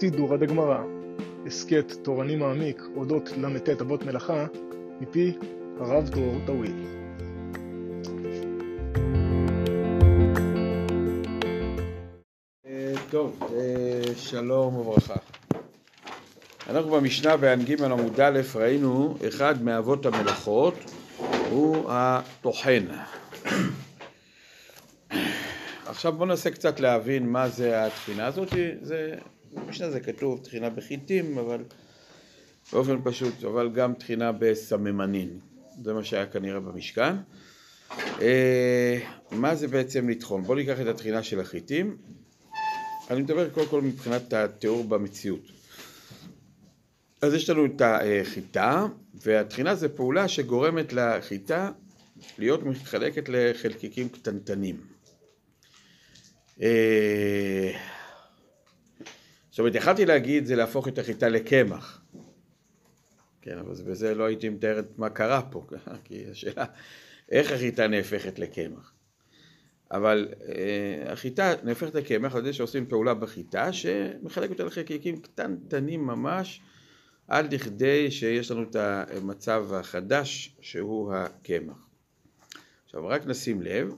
[0.00, 0.82] סידורא דגמרא,
[1.46, 4.46] הסכת תורני מעמיק אודות ל"ט אבות מלאכה,
[5.00, 5.32] מפי
[5.80, 6.84] הרב דרור טוויל.
[13.10, 15.14] טוב, אה, שלום וברכה.
[16.68, 20.74] אנחנו במשנה בע"ג עמוד א' ראינו אחד מאבות המלאכות
[21.50, 22.86] הוא הטוחן.
[25.86, 28.48] עכשיו בואו ננסה קצת להבין מה זה התחינה הזאת,
[28.82, 29.14] זה,
[29.54, 31.64] במשנה זה כתוב תחינה בחיטים, אבל
[32.72, 35.38] באופן פשוט, אבל גם תחינה בסממנים,
[35.82, 37.14] זה מה שהיה כנראה במשכן.
[38.20, 38.98] אה,
[39.30, 40.42] מה זה בעצם לטחון?
[40.42, 41.96] בואו ניקח את התחינה של החיטים,
[43.10, 45.42] אני מדבר קודם כל מבחינת התיאור במציאות.
[47.22, 51.70] אז יש לנו את החיטה, והתחינה זה פעולה שגורמת לחיטה
[52.38, 54.76] להיות מתחלקת לחלקיקים קטנטנים.
[59.50, 62.02] זאת אומרת, יכלתי להגיד זה להפוך את החיטה לקמח.
[63.42, 65.66] כן, אבל בזה לא הייתי מתאר את מה קרה פה,
[66.04, 66.64] כי השאלה,
[67.30, 68.92] איך החיטה נהפכת לקמח?
[69.90, 76.60] אבל אה, החיטה נהפכת לקמח על זה שעושים פעולה בחיטה שמחלק אותה לחלקיקים קטנטנים ממש
[77.28, 81.86] עד לכדי שיש לנו את המצב החדש שהוא הקמח.
[82.84, 83.94] עכשיו רק נשים לב,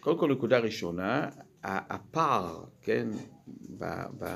[0.00, 1.28] קודם כל נקודה ראשונה,
[1.64, 3.08] הפער, כן,
[3.78, 3.84] ב,
[4.18, 4.26] ב,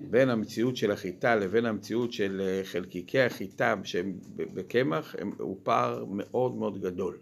[0.00, 6.80] בין המציאות של החיטה לבין המציאות של חלקיקי החיטה שהם בקמח הוא פער מאוד מאוד
[6.80, 7.18] גדול.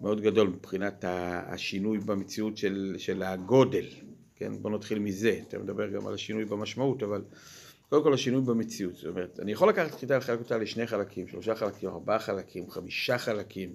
[0.00, 1.04] מאוד גדול מבחינת
[1.46, 3.86] השינוי במציאות של, של הגודל,
[4.36, 4.52] כן?
[4.62, 7.22] בוא נתחיל מזה, אתה מדבר גם על השינוי במשמעות, אבל
[7.88, 11.54] קודם כל השינוי במציאות, זאת אומרת, אני יכול לקחת חיטה ולחלק אותה לשני חלקים, שלושה
[11.54, 13.74] חלקים, ארבעה חלקים, חמישה חלקים,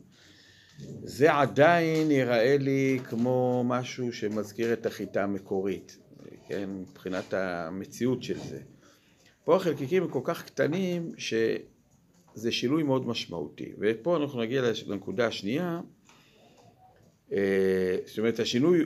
[1.03, 5.97] זה עדיין ייראה לי כמו משהו שמזכיר את החיטה המקורית,
[6.47, 6.69] כן?
[6.69, 8.59] מבחינת המציאות של זה.
[9.43, 15.81] פה החלקיקים הם כל כך קטנים שזה שינוי מאוד משמעותי, ופה אנחנו נגיע לנקודה השנייה,
[17.33, 18.85] אה, זאת אומרת השינוי,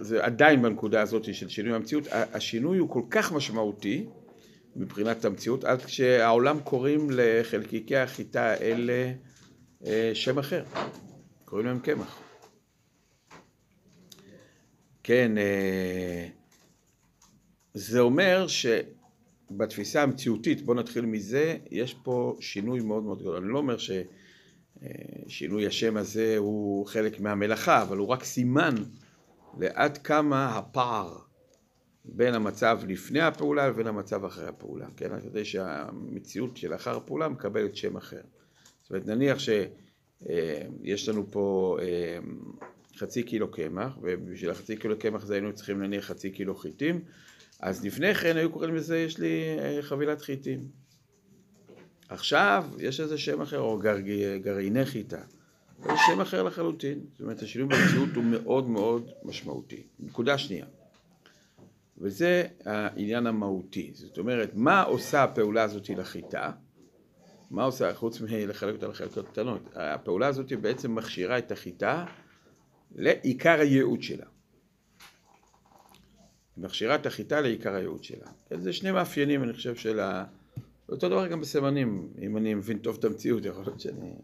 [0.00, 4.06] זה עדיין בנקודה הזאת של שינוי המציאות, השינוי הוא כל כך משמעותי
[4.76, 9.12] מבחינת המציאות, עד כשהעולם קוראים לחלקיקי החיטה האלה
[9.86, 10.62] אה, שם אחר,
[11.48, 12.18] קוראים להם קמח.
[15.02, 16.28] כן, אה,
[17.74, 23.36] זה אומר שבתפיסה המציאותית, בואו נתחיל מזה, יש פה שינוי מאוד מאוד גדול.
[23.36, 23.90] אני לא אומר ש...
[25.28, 28.74] שינוי השם הזה הוא חלק מהמלאכה, אבל הוא רק סימן
[29.58, 31.18] לעד כמה הפער
[32.04, 35.20] בין המצב לפני הפעולה לבין המצב אחרי הפעולה, כן?
[35.20, 38.20] כדי שהמציאות של אחר הפעולה מקבלת שם אחר.
[38.82, 39.38] זאת אומרת, נניח
[40.22, 42.18] שיש לנו פה אה,
[42.96, 47.00] חצי קילו קמח, ובשביל החצי קילו קמח זה היינו צריכים להניח חצי קילו חיטים,
[47.60, 50.68] אז לפני כן היו קוראים לזה, יש לי אה, חבילת חיטים.
[52.08, 53.96] עכשיו יש איזה שם אחר, או גר,
[54.42, 55.20] גרעיני חיטה.
[55.82, 57.00] זה שם אחר לחלוטין.
[57.12, 59.82] זאת אומרת, השינוי במציאות הוא מאוד מאוד משמעותי.
[60.00, 60.66] נקודה שנייה.
[61.98, 63.90] וזה העניין המהותי.
[63.94, 66.50] זאת אומרת, מה עושה הפעולה הזאת לחיטה?
[67.50, 69.62] מה עושה, חוץ מלחלק אותה לחלקות קטנות?
[69.74, 72.06] הפעולה הזאת בעצם מכשירה את החיטה
[72.94, 74.26] לעיקר הייעוד שלה.
[76.56, 78.26] מכשירה את החיטה לעיקר הייעוד שלה.
[78.48, 80.24] כן, זה שני מאפיינים, אני חושב, של ה...
[80.88, 84.14] אותו דבר גם בסימנים, אם אני מבין טוב את המציאות, יכול להיות שאני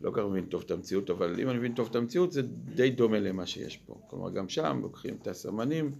[0.00, 2.42] לא כל כך מבין טוב את המציאות, אבל אם אני מבין טוב את המציאות זה
[2.74, 4.00] די דומה למה שיש פה.
[4.06, 5.92] כלומר, גם שם לוקחים את הסמנים,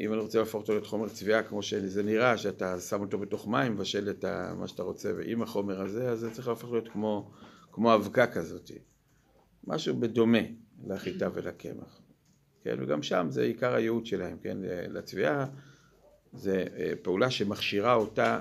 [0.00, 3.72] אם אני רוצה להפוך אותו לחומר צביעה כמו שזה נראה, שאתה שם אותו בתוך מים,
[3.72, 4.24] מבשל את
[4.56, 7.30] מה שאתה רוצה, ועם החומר הזה, אז זה צריך להפוך להיות כמו,
[7.72, 8.70] כמו אבקה כזאת.
[9.66, 10.38] משהו בדומה
[10.86, 12.00] לחיטה ולקמח.
[12.62, 14.56] כן, וגם שם זה עיקר הייעוד שלהם, כן,
[14.88, 15.46] לצביעה.
[16.32, 18.40] זה אה, פעולה שמכשירה אותה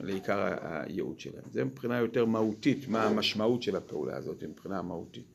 [0.00, 1.44] לעיקר הייעוד שלהם.
[1.50, 5.26] זה מבחינה יותר מהותית, מה המשמעות של הפעולה הזאת מבחינה מהותית.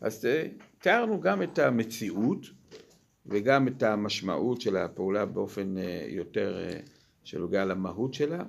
[0.00, 0.46] אז אה,
[0.78, 2.46] תיארנו גם את המציאות
[3.26, 6.68] וגם את המשמעות של הפעולה באופן אה, יותר
[7.24, 8.44] שנוגע למהות שלה.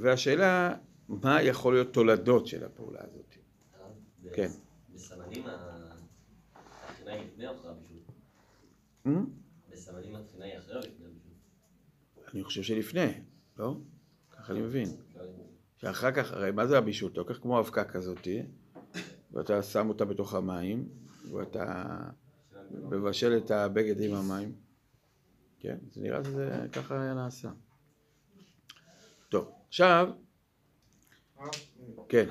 [0.00, 0.74] והשאלה,
[1.08, 3.34] מה יכול להיות תולדות של הפעולה הזאת?
[4.32, 4.48] כן.
[4.94, 7.98] בסמנים התחינה היא לפני או אחרי הבישול?
[9.72, 11.32] בסמנים התחינה היא אחרי או לפני הבישול?
[12.34, 13.12] אני חושב שלפני,
[13.56, 13.76] לא?
[14.30, 14.88] ככה אני מבין.
[15.76, 17.12] שאחר כך, הרי מה זה הבישול?
[17.12, 18.42] אתה לוקח כמו אבקה כזאתי,
[19.32, 20.88] ואתה שם אותה בתוך המים,
[21.32, 21.84] ואתה
[22.70, 24.54] מבשל את הבגד עם המים.
[25.58, 27.50] כן, זה נראה שזה ככה היה נעשה.
[29.28, 30.10] טוב, עכשיו...
[32.08, 32.28] כן.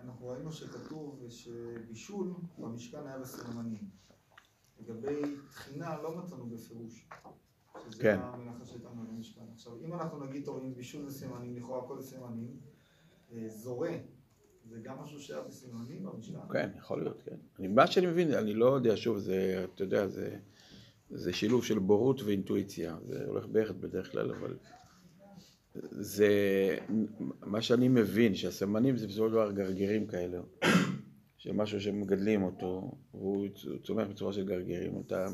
[0.00, 3.90] אנחנו ראינו שכתוב שבישול במשכן היה בסממנים.
[4.80, 7.08] לגבי תחינה לא מצאנו בפירוש.
[7.90, 8.18] שזה כן.
[8.22, 9.44] המלאכה שהייתה מעל המשכן.
[9.52, 12.60] עכשיו, אם אנחנו נגיד טובים בישול וסימנים, לכאורה כל הסימנים,
[13.32, 13.92] אה, זורה,
[14.70, 16.52] זה גם משהו שהיה בסימנים במשכן?
[16.52, 17.36] כן, יכול להיות, כן.
[17.58, 20.36] אני, מה שאני מבין, אני לא יודע, שוב, זה, אתה יודע, זה,
[21.10, 22.96] זה שילוב של בורות ואינטואיציה.
[23.08, 24.56] זה הולך ביחד בדרך כלל, אבל
[25.90, 26.28] זה,
[27.46, 30.40] מה שאני מבין, שהסמנים זה בסופו של דבר גרגירים כאלה,
[31.38, 33.46] של משהו שמגדלים אותו, והוא
[33.82, 35.02] צומח בצורה של גרגירים.
[35.06, 35.26] אתה,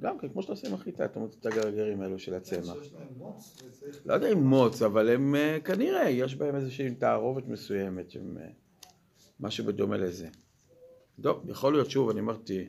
[0.00, 2.76] גם כן, כמו שאתה עושה עם החיטה, אתה מוצא את הגרגירים האלו של הצמח.
[4.04, 8.48] לא יודע אם מוץ, אבל הם אה, כנראה, יש בהם איזושהי תערובת מסוימת, שהם אה,
[9.40, 10.28] משהו בדומה לזה.
[11.22, 12.68] טוב, יכול להיות, שוב, אני אמרתי,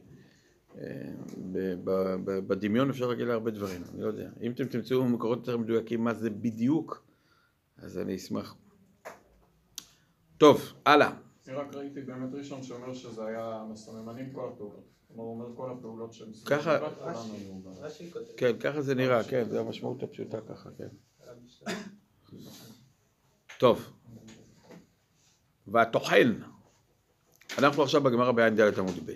[0.77, 1.11] אה,
[1.51, 4.29] ב- ב- ב- בדמיון אפשר להגיד להרבה דברים, אני לא יודע.
[4.41, 7.03] אם אתם תמצאו מקורות יותר מדויקים מה זה בדיוק,
[7.77, 8.55] אז אני אשמח.
[10.37, 11.11] טוב, הלאה.
[11.47, 14.91] אני רק ראיתי באמת ראשון שאומר שזה היה מסממנים כל הפעולות.
[15.15, 18.25] כלומר, הוא אומר כל הפעולות שהם ככה- כולן היו ב- רש"י כותב.
[18.37, 20.87] כן, ככה זה נראה, כן, זו המשמעות הפשוטה ככה, כן.
[23.59, 23.87] טוב.
[25.67, 26.33] והטוחן.
[27.57, 29.11] אנחנו עכשיו בגמרא בעין ד' עמוד ב'.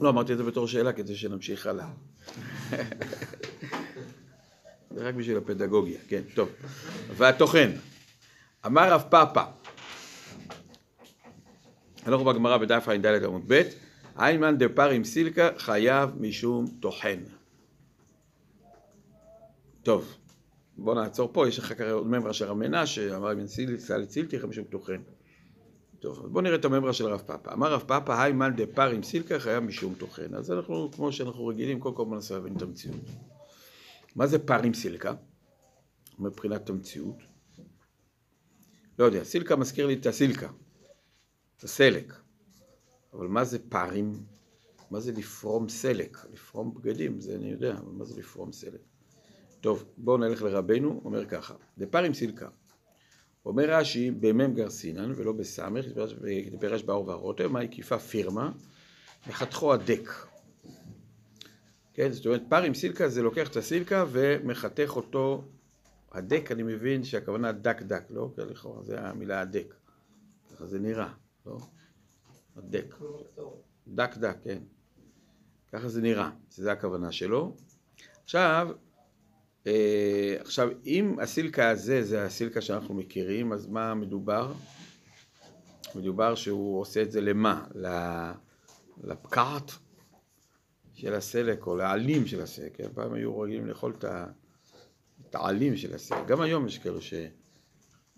[0.00, 1.88] לא, אמרתי את זה בתור שאלה כדי שנמשיך הלאה.
[4.90, 6.48] זה רק בשביל הפדגוגיה, כן, טוב.
[7.16, 7.70] והטוחן.
[8.66, 9.44] אמר רב פאפא,
[12.06, 13.62] אנחנו בגמרא בדף ע"ד עמוד ב',
[14.18, 17.18] איימן דפר עם סילקה חייב משום טוחן.
[19.82, 20.16] טוב,
[20.78, 24.36] בוא נעצור פה, יש אחר כך עוד ממרה של רב מנשה, אמר אם סילקה לצילתי
[24.48, 25.02] משום טוחן.
[26.00, 27.52] טוב, אז בואו נראה את הממרה של רב פאפא.
[27.52, 30.34] אמר רב פאפא, היי מאן דפר עם סילקה חייב משום טוחן.
[30.34, 33.00] אז אנחנו, כמו שאנחנו רגילים, קודם כל בוא ננסה להבין את המציאות.
[34.16, 35.14] מה זה פר עם סילקה?
[36.18, 37.16] מבחינת המציאות.
[38.98, 40.48] לא יודע, סילקה מזכיר לי את הסילקה,
[41.58, 42.14] את הסלק.
[43.12, 44.12] אבל מה זה פרים?
[44.90, 46.18] מה זה לפרום סלק?
[46.32, 48.80] לפרום בגדים, זה אני יודע, אבל מה זה לפרום סלק?
[49.60, 52.48] טוב, בואו נלך לרבנו, אומר ככה, דפר עם סילקה.
[53.46, 55.84] אומר רש"י, במ"ם גרסינן ולא בסמך,
[56.60, 58.52] פירש באור והרוטר, מהי כיפה פירמה,
[59.28, 60.10] וחתכו הדק.
[61.94, 65.44] כן, זאת אומרת, פר עם סילקה זה לוקח את הסילקה ומחתך אותו,
[66.12, 68.30] הדק אני מבין שהכוונה דק דק, לא?
[68.36, 69.74] כן, לכאורה, זה המילה הדק.
[70.54, 71.12] ככה זה נראה,
[71.46, 71.58] לא?
[72.56, 72.94] הדק.
[73.88, 74.58] דק דק, כן.
[75.72, 77.56] ככה זה נראה, שזה הכוונה שלו.
[78.24, 78.68] עכשיו,
[79.66, 84.52] אה, עכשיו, אם הסילקה הזה זה הסילקה שאנחנו מכירים, אז מה מדובר?
[85.94, 87.66] מדובר שהוא עושה את זה למה?
[89.04, 89.70] לפקעת
[90.94, 92.76] של הסלק, או לעלים של הסלק.
[92.76, 92.88] כן?
[92.94, 94.26] פעם היו רגילים לאכול את ה-
[95.30, 96.26] את העלים של הסלק.
[96.26, 96.98] גם היום יש כאלו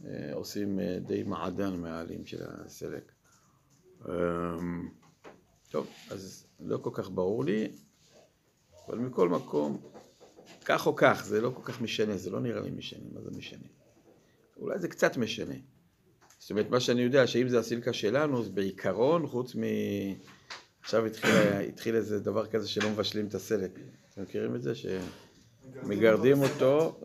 [0.04, 3.12] שעושים אה, די מעדן מהעלים של הסלק.
[4.06, 4.88] אמ,
[5.70, 7.68] טוב, אז לא כל כך ברור לי,
[8.86, 9.80] אבל מכל מקום,
[10.64, 13.30] כך או כך, זה לא כל כך משנה, זה לא נראה לי משנה, מה זה
[13.30, 13.66] משנה?
[14.56, 15.54] אולי זה קצת משנה.
[16.38, 19.62] זאת אומרת, מה שאני יודע, שאם זה הסילקה שלנו, אז בעיקרון, חוץ מ...
[20.80, 21.30] עכשיו התחיל,
[21.68, 23.70] התחיל איזה דבר כזה שלא מבשלים את הסלק.
[24.12, 24.72] אתם מכירים את זה?
[24.74, 27.00] שמגרדים אותו,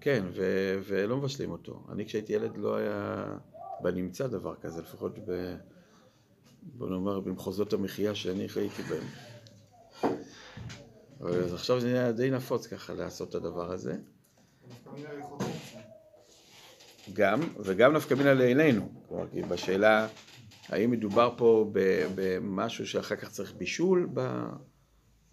[0.00, 0.42] כן, ו...
[0.84, 1.86] ולא מבשלים אותו.
[1.92, 3.26] אני כשהייתי ילד לא היה
[3.82, 5.56] בנמצא דבר כזה, לפחות ב...
[6.62, 9.04] בוא נאמר במחוזות המחיה שאני חייתי בהם.
[11.20, 13.96] אבל עכשיו זה נהיה די נפוץ ככה לעשות את הדבר הזה.
[17.12, 18.92] גם, וגם נפקא מינה לעינינו.
[19.08, 20.08] כלומר, כי בשאלה,
[20.68, 21.70] האם מדובר פה
[22.14, 24.44] במשהו שאחר כך צריך בישול, ב...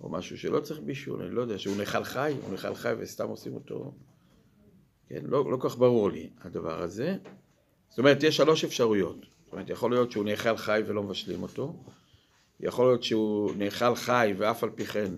[0.01, 3.27] או משהו שלא צריך בישול, אני לא יודע, שהוא נאכל חי, הוא נאכל חי וסתם
[3.27, 3.93] עושים אותו...
[5.09, 7.17] כן, לא, לא כך ברור לי הדבר הזה.
[7.89, 9.36] זאת אומרת, יש שלוש אפשרויות.
[9.57, 11.83] אומרת, יכול להיות שהוא נאכל חי ולא מבשלים אותו.
[12.59, 15.13] יכול להיות שהוא נאכל חי ואף על פי כן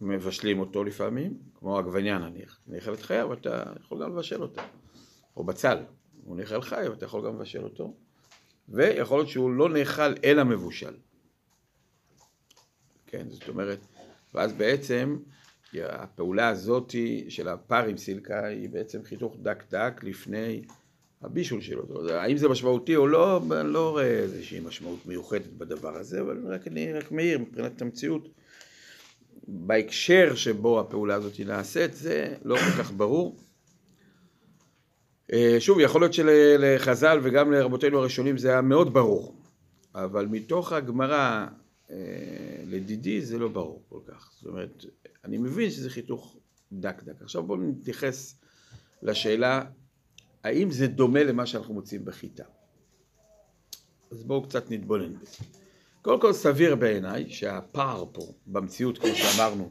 [0.00, 2.60] מבשלים אותו לפעמים, כמו עגבניה נניח.
[2.66, 4.62] נאכלת חיה ואתה יכול גם לבשל אותה.
[5.36, 5.78] או בצל,
[6.24, 7.94] הוא נאכל חי ואתה יכול גם לבשל אותו.
[8.68, 10.94] ויכול להיות שהוא לא נאכל אלא מבושל.
[13.06, 13.78] כן, זאת אומרת,
[14.34, 15.16] ואז בעצם
[15.74, 16.94] הפעולה הזאת
[17.28, 20.62] של הפר עם סילקה היא בעצם חיתוך דק דק לפני
[21.22, 22.08] הבישול שלו.
[22.10, 26.66] האם זה משמעותי או לא, אני לא רואה איזושהי משמעות מיוחדת בדבר הזה, אבל רק
[26.66, 28.28] אני רק מעיר מבחינת המציאות.
[29.48, 33.36] בהקשר שבו הפעולה הזאת נעשית, זה לא כל כך ברור.
[35.32, 39.36] אה, שוב, יכול להיות שלחז"ל וגם לרבותינו הראשונים זה היה מאוד ברור,
[39.94, 41.46] אבל מתוך הגמרא
[41.90, 41.96] אה,
[42.66, 44.32] לדידי זה לא ברור כל כך.
[44.34, 44.84] זאת אומרת,
[45.24, 46.36] אני מבין שזה חיתוך
[46.72, 47.22] דק דק.
[47.22, 48.34] עכשיו בואו נתייחס
[49.02, 49.62] לשאלה,
[50.44, 52.44] האם זה דומה למה שאנחנו מוצאים בחיטה?
[54.10, 55.44] אז בואו קצת נתבונן בזה.
[56.02, 59.70] קודם כל סביר בעיניי שהפער פה במציאות, כמו שאמרנו,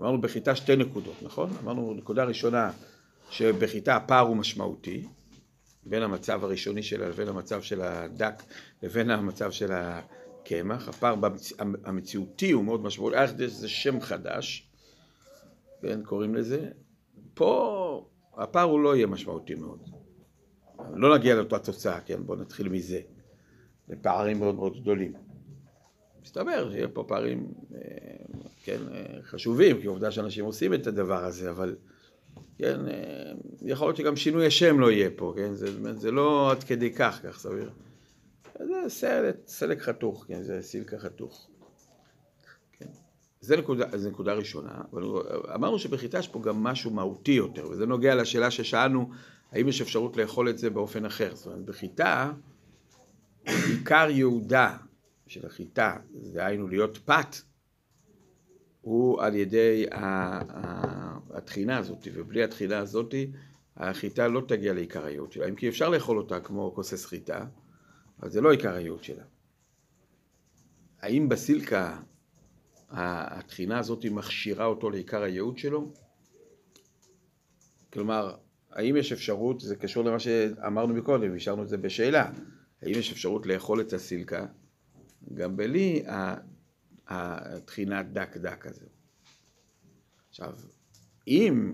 [0.00, 1.50] אמרנו בחיטה שתי נקודות, נכון?
[1.62, 2.70] אמרנו נקודה ראשונה
[3.30, 5.06] שבחיטה הפער הוא משמעותי,
[5.86, 8.42] בין המצב הראשוני שלה לבין המצב של הדק
[8.82, 10.88] לבין המצב של הקמח.
[10.88, 11.52] הפער במצ...
[11.84, 14.70] המציאותי הוא מאוד משמעותי, אייכדש זה שם חדש,
[15.82, 16.68] כן, קוראים לזה.
[17.34, 19.93] פה הפער הוא לא יהיה משמעותי מאוד.
[20.96, 23.00] לא נגיע לאותה תוצאה, כן, בואו נתחיל מזה.
[23.88, 25.12] זה פערים מאוד מאוד גדולים.
[26.24, 27.80] מסתבר שיהיה פה פערים, אה,
[28.62, 31.76] כן, אה, חשובים, כי עובדה שאנשים עושים את הדבר הזה, אבל
[32.58, 33.32] כן, אה,
[33.62, 37.20] יכול להיות שגם שינוי השם לא יהיה פה, כן, זה, זה לא עד כדי כך,
[37.24, 37.70] כך סביר.
[38.58, 41.48] זה סלק, סלק חתוך, כן, זה סילקה חתוך.
[42.78, 42.86] כן.
[43.40, 45.02] זה נקודה, זה נקודה ראשונה, אבל
[45.54, 49.10] אמרנו שבחיטה יש פה גם משהו מהותי יותר, וזה נוגע לשאלה ששאלנו,
[49.54, 51.34] האם יש אפשרות לאכול את זה באופן אחר.
[51.34, 52.32] זאת אומרת, בחיטה,
[53.44, 54.76] עיקר יהודה
[55.26, 55.96] של החיטה,
[56.32, 57.36] דהיינו להיות פת,
[58.80, 59.86] הוא על ידי
[61.30, 63.14] התחינה הזאת, ובלי התחינה הזאת
[63.76, 65.48] החיטה לא תגיע לעיקר הייעוד שלה.
[65.48, 67.46] אם כי אפשר לאכול אותה כמו כוסס חיטה,
[68.20, 69.24] אבל זה לא עיקר הייעוד שלה.
[71.00, 72.00] האם בסילקה
[72.90, 75.92] התחינה הזאת מכשירה אותו לעיקר הייעוד שלו?
[77.92, 78.36] כלומר,
[78.74, 82.30] האם יש אפשרות, זה קשור למה שאמרנו מקודם, השארנו את זה בשאלה,
[82.82, 84.46] האם יש אפשרות לאכול את הסילקה
[85.34, 86.04] גם בלי
[87.08, 88.86] התחינת דק דק הזה.
[90.28, 90.52] עכשיו,
[91.28, 91.72] אם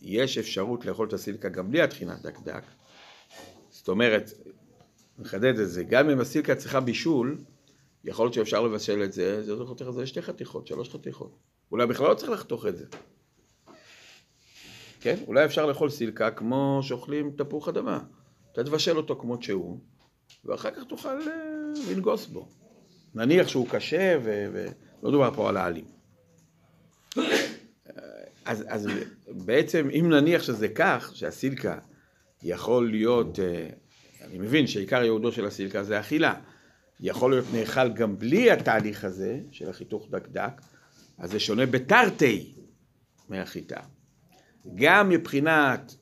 [0.00, 2.62] יש אפשרות לאכול את הסילקה גם בלי התחינת דק דק,
[3.70, 4.30] זאת אומרת,
[5.18, 7.38] נחדד את זה, גם אם הסילקה צריכה בישול,
[8.04, 11.38] יכול להיות שאפשר לבשל את זה, זה יכול להיות שתי חתיכות, שלוש חתיכות.
[11.72, 12.84] אולי בכלל לא צריך לחתוך את זה.
[15.06, 15.16] כן?
[15.26, 18.00] אולי אפשר לאכול סילקה כמו שאוכלים תפוח אדמה.
[18.52, 19.78] אתה תבשל אותו כמות שהוא,
[20.44, 22.48] ואחר כך תוכל אה, לנגוס בו.
[23.14, 25.84] נניח שהוא קשה, ולא דובר פה על העלים.
[28.44, 28.88] אז, אז
[29.28, 31.78] בעצם, אם נניח שזה כך, שהסילקה
[32.42, 33.68] יכול להיות, אה,
[34.20, 36.34] אני מבין שעיקר ייעודו של הסילקה זה אכילה,
[37.00, 40.60] יכול להיות נאכל גם בלי התהליך הזה, של החיתוך דקדק,
[41.18, 42.54] אז זה שונה בתרתי
[43.28, 43.80] מהחיטה.
[44.74, 45.96] גם מבחינת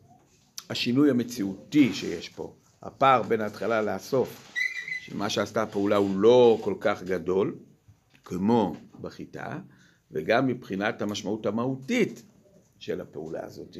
[0.70, 4.52] השינוי המציאותי שיש פה, הפער בין ההתחלה לסוף,
[5.00, 7.54] שמה שעשתה הפעולה הוא לא כל כך גדול,
[8.24, 9.58] כמו בחיטה,
[10.10, 12.22] וגם מבחינת המשמעות המהותית
[12.78, 13.76] של הפעולה הזאת,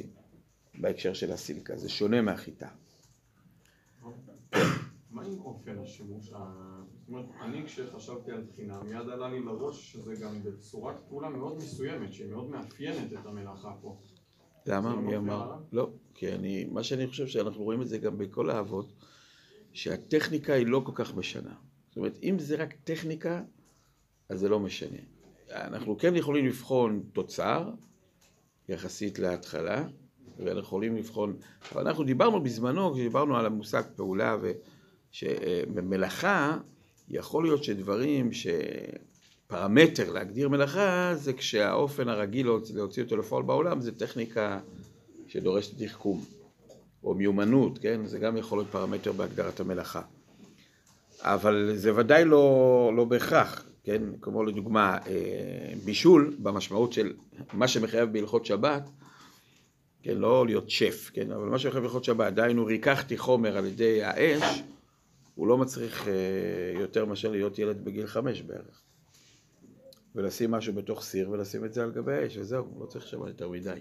[0.75, 2.69] בהקשר של הסילקה, זה שונה מהחיטה.
[5.11, 6.27] מה עם אופן השימוש?
[6.27, 6.39] זאת
[7.09, 12.13] אומרת, אני כשחשבתי על תחינה, מיד עלה לי לראש שזה גם בצורת פעולה מאוד מסוימת,
[12.13, 14.01] שהיא מאוד מאפיינת את המלאכה פה.
[14.67, 14.97] למה?
[14.97, 15.55] מי אמר?
[15.73, 18.93] לא, כי אני, מה שאני חושב שאנחנו רואים את זה גם בכל האבות,
[19.73, 21.55] שהטכניקה היא לא כל כך משנה.
[21.89, 23.43] זאת אומרת, אם זה רק טכניקה,
[24.29, 24.99] אז זה לא משנה.
[25.51, 27.71] אנחנו כן יכולים לבחון תוצר,
[28.69, 29.85] יחסית להתחלה,
[30.39, 31.37] ואנחנו יכולים לבחון,
[31.73, 34.37] אבל אנחנו דיברנו בזמנו, כשדיברנו על המושג פעולה,
[35.11, 36.59] שבמלאכה
[37.09, 38.33] יכול להיות שדברים
[39.47, 44.61] שפרמטר להגדיר מלאכה זה כשהאופן הרגיל להוציא אותו לפועל בעולם זה טכניקה
[45.29, 46.25] שדורשת תחכום.
[47.05, 48.07] או מיומנות, כן?
[48.07, 50.03] זה גם יכול להיות פרמטר בהגדרת המלאכה.
[51.21, 54.03] אבל זה ודאי לא, לא בהכרח, כן?
[54.21, 57.13] כמו לדוגמה, אה, בישול, במשמעות של
[57.53, 58.91] מה שמחייב בהלכות שבת,
[60.03, 60.17] כן?
[60.17, 61.31] לא להיות שף, כן?
[61.31, 64.63] אבל מה שמחייב בהלכות שבת, דהיינו ריככתי חומר על ידי האש,
[65.35, 68.84] הוא לא מצריך אה, יותר מאשר להיות ילד בגיל חמש בערך.
[70.15, 73.49] ולשים משהו בתוך סיר ולשים את זה על גבי האש, וזהו, לא צריך שם יותר
[73.49, 73.81] מדי.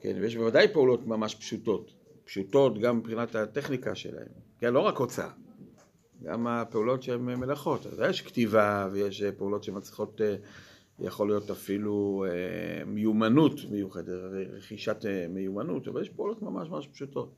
[0.00, 1.92] כן, ויש בוודאי פעולות ממש פשוטות.
[2.24, 5.30] פשוטות גם מבחינת הטכניקה שלהם, כן, לא רק הוצאה,
[6.22, 10.36] גם הפעולות שהן מלאכות, אז יש כתיבה ויש פעולות שמצריכות, אה,
[10.98, 14.08] יכול להיות אפילו אה, מיומנות מיוחדת,
[14.52, 17.34] רכישת אה, מיומנות, אבל יש פעולות ממש ממש פשוטות.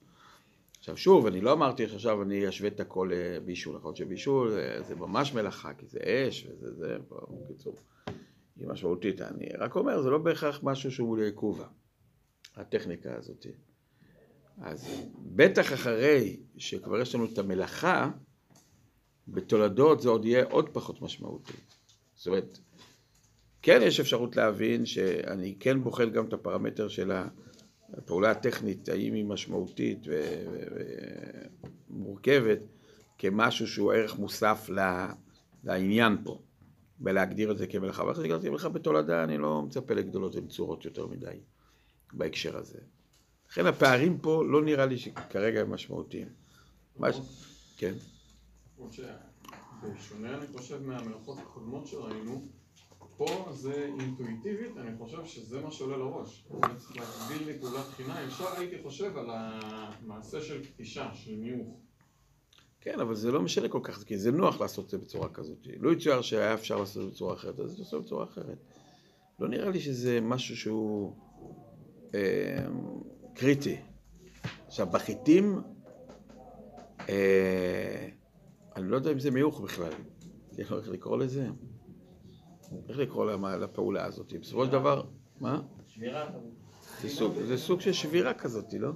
[0.83, 4.51] עכשיו שוב, אני לא אמרתי עכשיו אני אשווה את הכל לבישול, יכול להיות שבישול
[4.89, 7.77] זה ממש מלאכה, כי זה אש וזה זה, בקיצור,
[8.57, 9.21] היא משמעותית.
[9.21, 11.67] אני רק אומר, זה לא בהכרח משהו שהוא לעיכובה,
[12.57, 13.47] הטכניקה הזאת.
[14.59, 18.11] אז בטח אחרי שכבר יש לנו את המלאכה,
[19.29, 21.53] בתולדות זה עוד יהיה עוד פחות משמעותי.
[22.15, 22.59] זאת אומרת,
[23.63, 27.13] כן יש אפשרות להבין שאני כן בוחן גם את הפרמטר של
[27.99, 30.07] הפעולה הטכנית, האם היא משמעותית
[31.91, 32.59] ומורכבת,
[33.19, 34.71] כמשהו שהוא ערך מוסף
[35.65, 36.43] לעניין פה,
[37.01, 38.05] ולהגדיר את זה כמלאכה.
[38.05, 41.41] ואחרי שהגדרתי מלאכה בתולדה, אני לא מצפה לגדולות ונצורות יותר מדי
[42.13, 42.79] בהקשר הזה.
[43.51, 46.29] לכן הפערים פה לא נראה לי שכרגע הם משמעותיים.
[46.97, 47.17] מה ש...
[47.77, 47.95] כן.
[49.83, 52.43] בשונה אני חושב מהמלאכות הקודמות שראינו,
[53.27, 56.45] פה זה אינטואיטיבית, אני חושב שזה מה שעולה לראש.
[56.63, 61.77] אני צריך להגביל לי פעולת תחינה, ישר הייתי חושב על המעשה של פתישה, של מיוך.
[62.81, 65.67] כן, אבל זה לא משנה כל כך, כי זה נוח לעשות את זה בצורה כזאת.
[65.81, 68.59] לא יצויר שהיה אפשר לעשות את זה בצורה אחרת, אז זה עושה בצורה אחרת.
[69.41, 71.17] לא נראה לי שזה משהו שהוא
[72.15, 72.67] אה,
[73.35, 73.77] קריטי.
[74.67, 75.61] עכשיו, בחיטים,
[77.09, 78.09] אה,
[78.77, 79.93] אני לא יודע אם זה מיוך בכלל.
[80.55, 81.49] כאילו, איך לקרוא לזה?
[82.89, 84.33] איך לקרוא לפעולה הזאת?
[84.41, 85.03] בסופו של דבר,
[85.41, 85.61] מה?
[85.87, 86.31] שבירה.
[87.03, 88.91] זה סוג, זה סוג של שבירה כזאת, לא?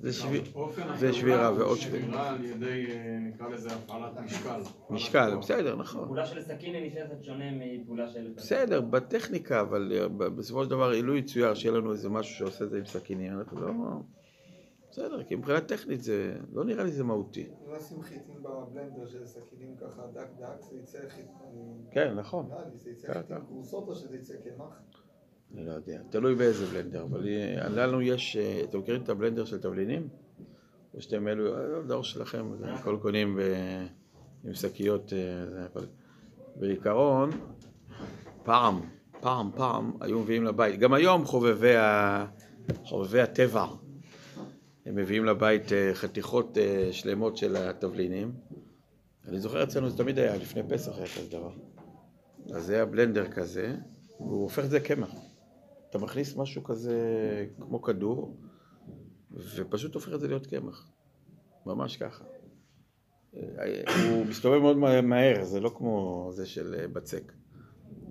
[0.00, 2.04] זה, שביר, אופן זה שבירה ועוד שבירה.
[2.04, 4.60] שבירה על ידי, אה, נקרא לזה, הפעלת משקל.
[4.90, 5.36] משקל.
[5.36, 6.04] בסדר, נכון.
[6.04, 8.32] פעולה של סכין היא נשארת שונה מפעולה של...
[8.36, 12.64] בסדר, בטכניקה, אבל אה, ב- בסופו של דבר, לו יצויר שיהיה לנו איזה משהו שעושה
[12.64, 13.72] את זה עם סכינים, אנחנו לא...
[14.98, 16.36] בסדר, כי מבחינה טכנית זה...
[16.52, 17.46] לא נראה לי זה מהותי.
[17.66, 20.98] אם נשים חיטים בבלנדר של סכינים ככה דק דק, זה יצא.
[21.90, 22.46] כן, נכון.
[22.48, 23.42] נראה לי, זה יצא כן, חיטים כן.
[23.48, 24.80] גרוסות או שזה יצא קמח?
[25.54, 27.28] אני לא יודע, תלוי באיזה בלנדר, אבל
[27.66, 28.36] לנו יש...
[28.36, 30.08] אה, אתם מכירים את הבלנדר של תבלינים?
[30.94, 31.54] או שאתם אלו...
[31.54, 33.38] אה, הדור שלכם, זה הכל קונים
[34.44, 35.12] עם שקיות...
[35.12, 35.86] אה, אבל
[36.56, 37.30] בעיקרון,
[38.42, 38.80] פעם,
[39.20, 40.80] פעם, פעם, היו מביאים לבית.
[40.80, 42.26] גם היום חובבי, ה...
[42.84, 43.66] חובבי הטבע,
[44.88, 48.32] הם מביאים לבית אה, חתיכות אה, שלמות של התבלינים.
[49.28, 51.52] אני זוכר אצלנו זה תמיד היה, לפני פסח היה כזה דבר.
[52.54, 53.76] אז זה היה בלנדר כזה,
[54.20, 55.10] והוא הופך את זה לקמח.
[55.90, 56.96] אתה מכניס משהו כזה
[57.60, 58.36] כמו כדור,
[59.56, 60.90] ופשוט הופך את זה להיות קמח.
[61.66, 62.24] ממש ככה.
[63.36, 67.32] אה, הוא מסתובב מאוד מה- מהר, זה לא כמו זה של בצק.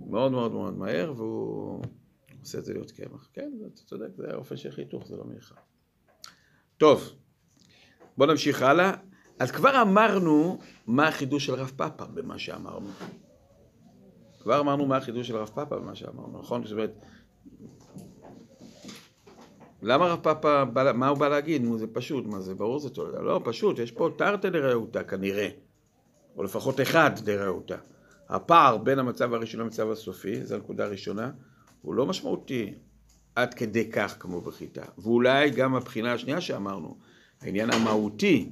[0.10, 1.82] מאוד מאוד מאוד מהר, והוא
[2.42, 3.30] עושה את זה להיות קמח.
[3.34, 5.56] כן, אתה צודק, זה האופן של חיתוך, זה לא מלאכה.
[6.78, 7.12] טוב,
[8.18, 8.92] בואו נמשיך הלאה.
[9.40, 12.90] אז כבר אמרנו מה החידוש של רב פאפה במה שאמרנו.
[14.42, 16.64] כבר אמרנו מה החידוש של רב פאפה במה שאמרנו, נכון?
[16.64, 16.94] זאת אומרת,
[19.82, 21.62] למה רב פאפה, מה הוא בא להגיד?
[21.62, 23.22] נו, זה פשוט, מה זה ברור זה תולדה?
[23.22, 25.50] לא, פשוט, יש פה תרתי דרעותא כנראה,
[26.38, 27.78] או לפחות אחד דרעותא.
[28.30, 31.32] הפער בין המצב הראשון למצב הסופי, זו הנקודה הראשונה,
[31.82, 32.74] הוא לא משמעותי
[33.38, 34.82] עד כדי כך כמו בחיטה.
[34.98, 36.98] ואולי גם הבחינה השנייה שאמרנו,
[37.42, 38.50] העניין המהותי,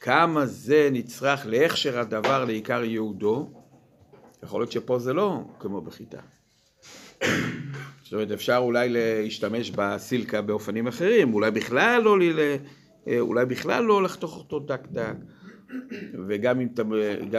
[0.00, 3.50] כמה זה נצרך להכשר הדבר לעיקר ייעודו,
[4.42, 6.18] יכול להיות שפה זה לא כמו בחיטה.
[8.02, 12.56] זאת אומרת, אפשר אולי להשתמש בסילקה באופנים אחרים, אולי בכלל לא, ל-
[13.20, 15.16] אולי בכלל לא לחתוך אותו דק דק,
[16.28, 16.68] וגם אם,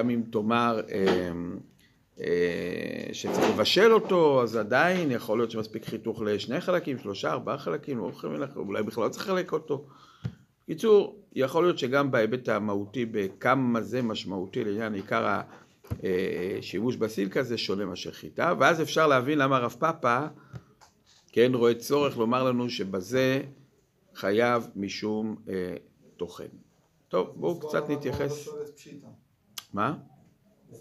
[0.10, 1.32] אם תאמר אה, אה,
[3.14, 8.12] שצריך לבשל אותו, אז עדיין יכול להיות שמספיק חיתוך לשני חלקים, שלושה, ארבעה חלקים, לא
[8.40, 9.86] לח- אולי בכלל לא צריך לחלק אותו.
[10.64, 15.40] בקיצור, יכול להיות שגם בהיבט המהותי, בכמה זה משמעותי לעניין עיקר
[16.60, 20.20] השימוש בסילקה, זה שונה מאשר חיטה, ואז אפשר להבין למה הרב פאפה,
[21.32, 23.42] כן, רואה צורך לומר לנו שבזה
[24.16, 25.76] חייב משום אה,
[26.18, 26.48] תוכן.
[27.08, 28.48] טוב, בואו קצת נתייחס.
[29.74, 29.94] מה?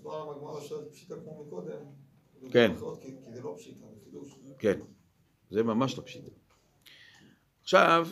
[0.05, 1.79] לא שואלת פשיטה כמו מקודם?
[2.51, 2.71] כן.
[2.77, 4.39] אחרות, כי זה לא פשיטה, זה חידוש.
[4.59, 4.81] כן,
[5.51, 6.31] זה ממש לא פשיטה.
[7.63, 8.09] עכשיו,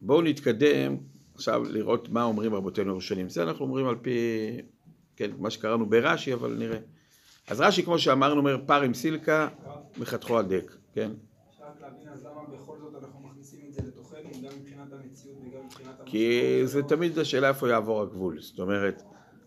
[0.00, 0.96] בואו נתקדם
[1.34, 3.28] עכשיו לראות מה אומרים רבותינו הראשונים.
[3.28, 4.18] זה אנחנו אומרים על פי,
[5.16, 6.78] כן, מה שקראנו ברש"י, אבל נראה.
[7.48, 9.48] אז רש"י, כמו שאמרנו, אומר פר עם סילקה,
[9.98, 11.10] מחתכו הדק, כן?
[11.50, 15.38] אפשר רק להבין אז למה בכל זאת אנחנו מכניסים את זה לתוכנו, גם מבחינת המציאות
[15.38, 16.82] וגם מבחינת המשמעות כי זה?
[16.82, 18.40] תמיד השאלה איפה יעבור הגבול.
[18.40, 19.02] זאת אומרת,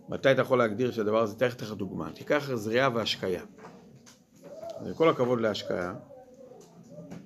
[0.10, 2.12] מתי אתה יכול להגדיר שהדבר הזה, תכף לך דוגמה.
[2.12, 3.44] תיקח זריעה והשקיה.
[4.96, 5.94] כל הכבוד להשקיה,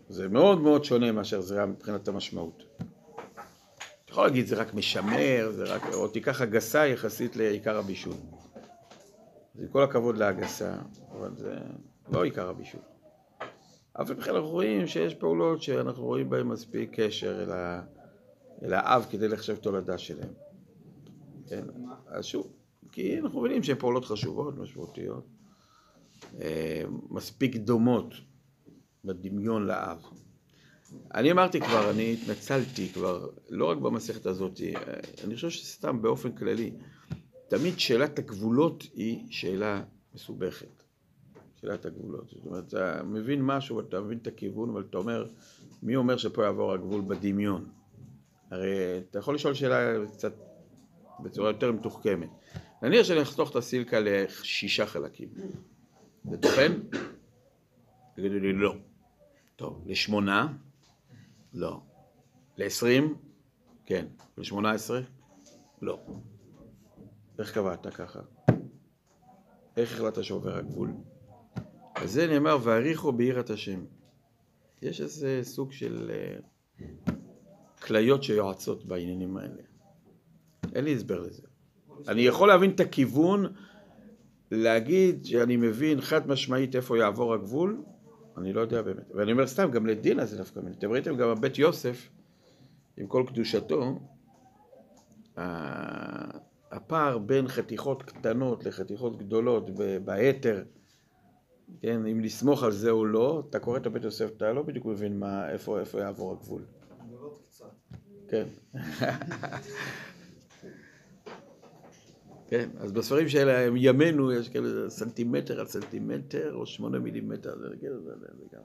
[0.09, 2.63] זה מאוד מאוד שונה מאשר זריעה מבחינת המשמעות.
[4.05, 8.13] אתה יכול להגיד זה רק משמר, זה רק, או תיקח הגסה יחסית לעיקר הבישול.
[9.59, 10.75] עם כל הכבוד להגסה,
[11.11, 11.57] אבל זה
[12.11, 12.81] לא עיקר הבישול.
[13.93, 17.81] על פי כן אנחנו רואים שיש פעולות שאנחנו רואים בהן מספיק קשר אל, ה...
[18.63, 20.33] אל האב כדי לחשב תולדה שלהם.
[21.47, 21.63] כן,
[22.07, 22.51] אז שוב,
[22.93, 25.27] כי אנחנו מבינים שהן פעולות חשובות, משמעותיות,
[26.41, 28.13] אה, מספיק דומות
[29.05, 30.03] בדמיון לאב.
[31.13, 36.31] אני אמרתי כבר, אני התנצלתי כבר, לא רק במסכת הזאת, אה, אני חושב שסתם באופן
[36.31, 36.71] כללי,
[37.47, 39.83] תמיד שאלת הגבולות היא שאלה
[40.15, 40.83] מסובכת.
[41.61, 42.29] שאלת הגבולות.
[42.29, 45.27] זאת אומרת, אתה מבין משהו ואתה מבין את הכיוון, אבל אתה אומר,
[45.83, 47.65] מי אומר שפה יעבור הגבול בדמיון?
[48.51, 50.33] הרי אתה יכול לשאול שאלה קצת
[51.19, 52.29] בצורה יותר מתוחכמת.
[52.83, 55.29] נניח שאני אחתוך את הסילקה לשישה חלקים.
[56.29, 56.71] זה טוחן?
[58.15, 58.75] תגידו לי לא.
[59.55, 60.53] טוב, לשמונה?
[61.53, 61.81] לא.
[62.57, 63.15] לעשרים?
[63.85, 64.05] כן.
[64.37, 64.99] לשמונה עשרה?
[65.81, 65.99] לא.
[67.39, 68.19] איך קבעת ככה?
[69.77, 70.89] איך החלטת שעובר הגבול?
[71.95, 73.85] על זה נאמר, והעריכו ביראת השם.
[74.81, 76.85] יש איזה סוג של אה,
[77.81, 79.61] כליות שיועצות בעניינים האלה.
[80.75, 81.52] אין לי הסבר לזה.
[82.07, 83.45] אני יכול להבין את הכיוון,
[84.51, 87.83] להגיד שאני מבין חד משמעית איפה יעבור הגבול,
[88.37, 89.11] אני לא יודע באמת.
[89.15, 90.75] ואני אומר סתם, גם לדינה זה דווקא מיני.
[90.75, 92.09] אתם ראיתם גם בבית יוסף,
[92.97, 93.99] עם כל קדושתו,
[96.71, 100.63] הפער בין חתיכות קטנות לחתיכות גדולות ב- באתר,
[101.81, 104.85] כן, אם לסמוך על זה או לא, אתה קורא את הבית יוסף, אתה לא בדיוק
[104.85, 106.65] מבין מה, איפה, איפה יעבור הגבול.
[108.27, 108.47] כן.
[112.53, 118.03] כן, אז בספרים של ימינו יש כאלה סנטימטר על סנטימטר או שמונה מילימטר, זה כאילו,
[118.03, 118.11] זה,
[118.53, 118.61] גם,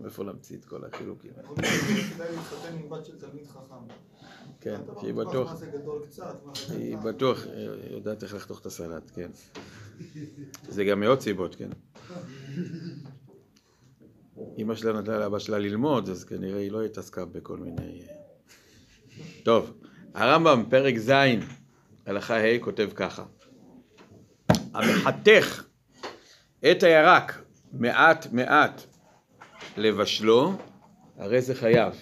[0.00, 1.30] מאיפה להמציא את כל החילוקים.
[1.42, 1.74] יכול להיות
[2.10, 3.74] שכדאי להתחתן עם בת של תלמיד חכם.
[4.60, 5.62] כן, שהיא בטוח
[6.70, 6.96] היא.
[6.96, 9.30] בטוח אה, יודעת איך לחתוך את הסלט, כן.
[10.68, 11.70] זה גם מעוד סיבות, כן.
[14.58, 18.02] אמא שלה נתנה לאבא שלה ללמוד, אז כנראה היא לא התעסקה בכל מיני...
[18.08, 18.14] אה.
[19.44, 19.72] טוב,
[20.14, 21.10] הרמב"ם, פרק ז',
[22.06, 23.24] הלכה ה', כותב ככה:
[24.48, 25.64] המחתך
[26.70, 27.42] את הירק
[27.72, 28.82] מעט מעט
[29.76, 30.52] לבשלו,
[31.16, 31.94] הרי זה חייב.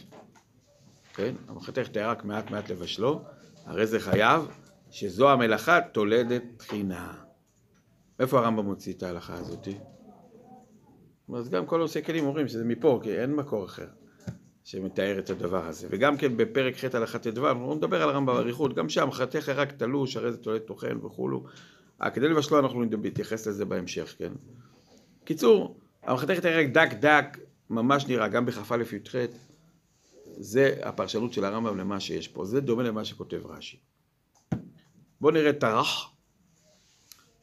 [1.14, 1.34] כן?
[1.48, 3.22] המחתך את הירק מעט מעט לבשלו,
[3.64, 4.48] הרי זה חייב,
[4.90, 7.14] שזו המלאכה תולדת תחינה.
[8.18, 9.78] מאיפה הרמב"ם מוציא את ההלכה הזאתי?
[11.34, 13.88] אז גם כל עושי כלים אומרים שזה מפה, כי אין מקור אחר
[14.64, 15.86] שמתאר את הדבר הזה.
[15.90, 19.72] וגם כן בפרק ח' הלכה ט"ו, אנחנו נדבר על הרמב"ם באריכות, גם שם חתך רק
[19.72, 21.44] תלוש, הרי זה תולד טוחן וכולו.
[22.14, 24.32] כדי לבשלו אנחנו נתייחס לזה בהמשך, כן?
[25.24, 27.38] קיצור, המחתכת הירק דק דק,
[27.70, 29.14] ממש נראה, גם בכ"א י"ח,
[30.36, 32.44] זה הפרשנות של הרמב"ם למה שיש פה.
[32.44, 33.76] זה דומה למה שכותב רש"י.
[35.20, 36.10] בואו נראה הרך.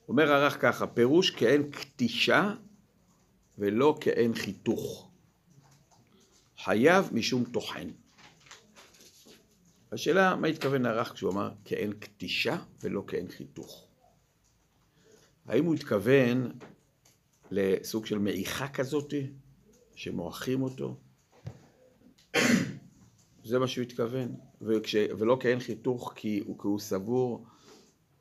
[0.10, 2.54] אומר הרך ככה, פירוש כאין קטישה
[3.58, 5.11] ולא כאין חיתוך.
[6.63, 7.88] חייב משום טוחן.
[9.91, 13.88] השאלה, מה התכוון הרך כשהוא אמר כאין קטישה ולא כאין חיתוך?
[15.45, 16.52] האם הוא התכוון
[17.52, 19.28] לסוג של מעיכה כזאתי,
[19.95, 20.97] שמועכים אותו?
[23.45, 27.45] זה מה שהוא התכוון, וכש, ולא כאין חיתוך כי הוא, כי הוא סבור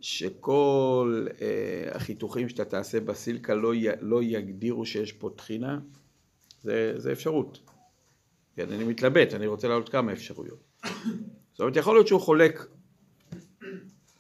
[0.01, 5.79] שכל אה, החיתוכים שאתה תעשה בסילקה לא, י, לא יגדירו שיש פה טחינה,
[6.63, 7.70] זה, זה אפשרות.
[8.61, 10.59] כן, אני מתלבט, אני רוצה להעלות כמה אפשרויות.
[11.53, 12.67] זאת אומרת, יכול להיות שהוא חולק,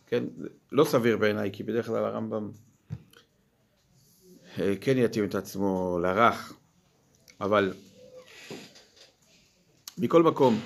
[0.06, 0.24] כן,
[0.72, 2.50] לא סביר בעיניי, כי בדרך כלל הרמב"ם
[4.58, 6.52] אה, כן יתאים את עצמו לרך,
[7.40, 7.72] אבל
[9.98, 10.60] מכל מקום,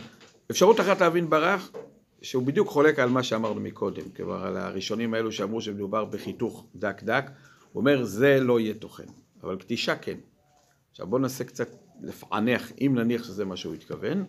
[0.51, 1.71] אפשרות אחת להבין ברך,
[2.23, 7.03] שהוא בדיוק חולק על מה שאמרנו מקודם, כלומר על הראשונים האלו שאמרו שמדובר בחיתוך דק
[7.03, 7.31] דק,
[7.73, 9.07] הוא אומר זה לא יהיה תוכן,
[9.43, 10.19] אבל קטישה כן.
[10.91, 14.25] עכשיו בואו ננסה קצת לפענח, אם נניח שזה מה שהוא התכוון.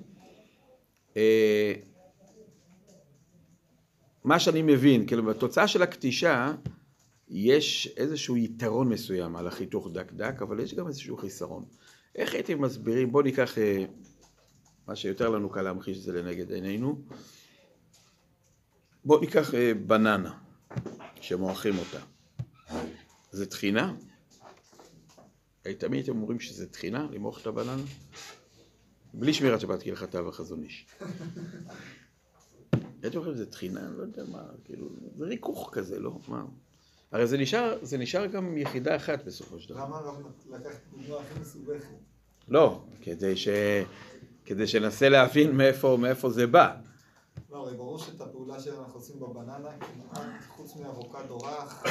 [1.17, 1.73] אה,
[4.23, 6.53] מה שאני מבין, כאילו בתוצאה של הקטישה
[7.29, 11.65] יש איזשהו יתרון מסוים על החיתוך דק דק, אבל יש גם איזשהו חיסרון.
[12.15, 13.85] איך הייתם מסבירים, בואו ניקח אה,
[14.87, 17.01] מה שיותר לנו קל להמחיש זה לנגד עינינו.
[19.05, 20.33] בואו ניקח אה, בננה
[21.21, 21.99] שמועכים אותה.
[23.31, 23.93] זה טחינה?
[25.73, 27.83] תמיד הייתם אומרים שזה טחינה, למעוך את הבננה?
[29.13, 30.85] בלי שמירת שבת כהלכתה וחזון איש.
[33.03, 33.79] הייתם אומרים זה טחינה?
[33.87, 36.17] אני לא יודע מה, כאילו, זה ריכוך כזה, לא?
[36.27, 36.45] מה?
[37.11, 39.83] הרי זה נשאר, זה נשאר גם יחידה אחת בסופו של דבר.
[39.83, 40.15] למה גם
[40.49, 41.87] לקחת דוגמה הכי מסובכת?
[42.47, 43.47] לא, כדי ש...
[44.45, 46.75] כדי שננסה להבין מאיפה, מאיפה זה בא.
[47.51, 51.83] לא, הרי ברור שאת הפעולה שאנחנו עושים בבננה, כמעט חוץ מאבוקדו רך,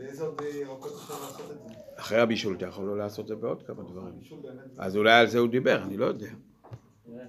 [0.00, 1.74] באיזה עוד ירקות אפשר לעשות את זה?
[1.96, 4.20] אחרי הבישול אתה יכול לא לעשות את זה בעוד כמה דברים.
[4.42, 4.64] באמת.
[4.78, 6.26] אז אולי על זה הוא דיבר, אני לא יודע.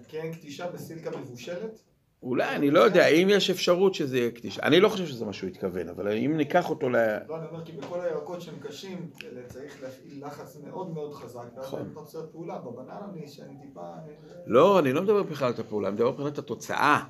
[0.07, 1.81] כן, קטישה בסילקה מבושלת?
[2.23, 4.61] אולי, אני לא יודע, אם יש אפשרות שזה יהיה קטישה.
[4.63, 6.95] אני לא חושב שזה מה שהוא התכוון, אבל אם ניקח אותו ל...
[7.27, 9.09] לא, אני אומר כי בכל הירקות שהם קשים,
[9.47, 11.83] צריך להפעיל לחץ מאוד מאוד חזק, ואז נכון.
[11.83, 12.57] באמת נוצרת פעולה.
[12.57, 13.81] בבננה אני- שאני טיפה...
[14.45, 17.03] לא, אני לא מדבר בכלל על הפעולה, אני מדבר מבחינת התוצאה.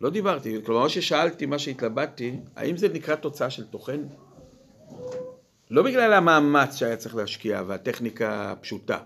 [0.00, 4.02] לא דיברתי, כלומר, מה ששאלתי, מה שהתלבטתי, האם זה נקרא תוצאה של טוחן?
[5.70, 8.98] לא בגלל המאמץ שהיה צריך להשקיע והטכניקה הפשוטה.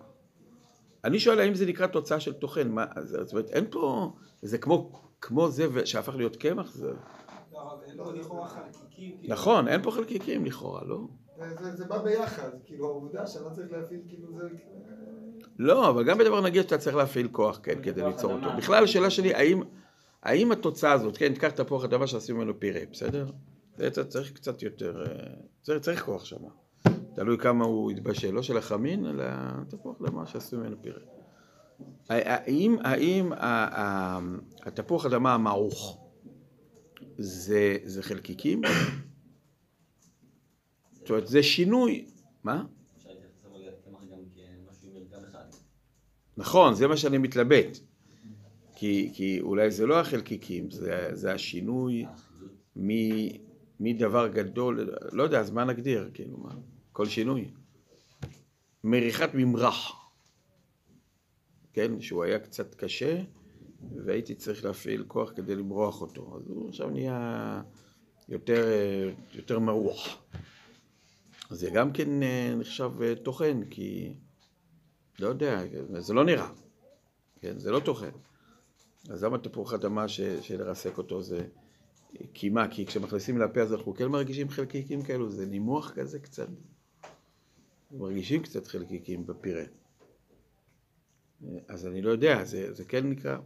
[1.05, 4.93] אני שואל האם זה נקרא תוצאה של טוחן, מה, זאת אומרת, אין פה, זה כמו,
[5.21, 6.93] כמו זה שהפך להיות קמח, זה...
[7.97, 8.07] לא.
[8.91, 9.17] כאילו.
[9.35, 10.99] נכון, אין פה חלקיקים לכאורה, לא?
[11.61, 14.49] זה- בא ביחד, כאילו העובדה שאני לא צריך להפעיל, כאילו זה...
[15.59, 18.49] לא, אבל גם בדבר נגיד שאתה צריך להפעיל כוח, כן, כדי ליצור אותו.
[18.59, 19.63] בכלל, השאלה שלי, האם,
[20.23, 23.31] האם התוצאה הזאת, כן, תיקח תפוח אדמה שעשינו ממנו פירה, בסדר?
[23.77, 26.37] זה צריך קצת יותר, אה, צריך, צריך כוח שם.
[27.15, 29.25] תלוי כמה הוא יתבשל, לא של החמין, אלא
[29.69, 31.01] תפוח אדמה שעשוי ממנו פירה.
[32.09, 33.33] האם, האם
[34.63, 36.07] התפוח אדמה המעוך
[37.19, 38.63] זה, זה חלקיקים?
[40.93, 42.07] זאת אומרת, זה שינוי,
[42.45, 42.65] מה?
[46.37, 47.90] נכון, זה מה שאני מתלבט.
[48.81, 52.07] כי, כי אולי זה לא החלקיקים, זה, זה השינוי.
[52.77, 53.29] מ-
[53.81, 56.55] מדבר גדול, לא יודע, אז מה נגדיר, כאילו, מה?
[56.93, 57.51] כל שינוי.
[58.85, 59.93] מריחת ממרח,
[61.73, 63.23] כן, שהוא היה קצת קשה,
[64.05, 66.37] והייתי צריך להפעיל כוח כדי למרוח אותו.
[66.37, 67.63] אז הוא עכשיו נהיה
[68.29, 68.65] יותר,
[69.35, 70.23] יותר מרוח.
[71.51, 74.15] זה גם כן אה, נחשב אה, טוחן, כי
[75.19, 75.63] לא יודע,
[75.99, 76.49] זה לא נראה,
[77.41, 78.11] כן, זה לא טוחן.
[79.09, 81.47] אז למה תפוח אדמה ש- שלרסק אותו זה
[82.33, 82.69] קימה?
[82.69, 86.49] כי כשמכניסים לפה אז אנחנו כן מרגישים חלקיקים כאלו, זה נימוח כזה קצת.
[87.93, 89.63] מרגישים קצת חלקיקים בפירה.
[91.69, 93.37] אז אני לא יודע, זה, זה כן נקרא...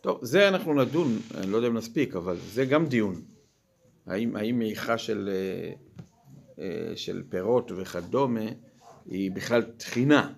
[0.00, 3.22] טוב, זה אנחנו נדון, אני לא יודע אם נספיק, אבל זה גם דיון.
[4.06, 5.72] האם, האם מעיכה של, אה,
[6.58, 8.40] אה, של פירות וכדומה
[9.06, 10.32] היא בכלל תחינה?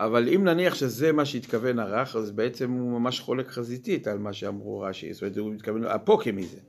[0.00, 4.32] אבל אם נניח שזה מה שהתכוון הרך, אז בעצם הוא ממש חולק חזיתית על מה
[4.32, 6.60] שאמרו רש"י, זאת אומרת, הוא מתכוון הפוקי מזה.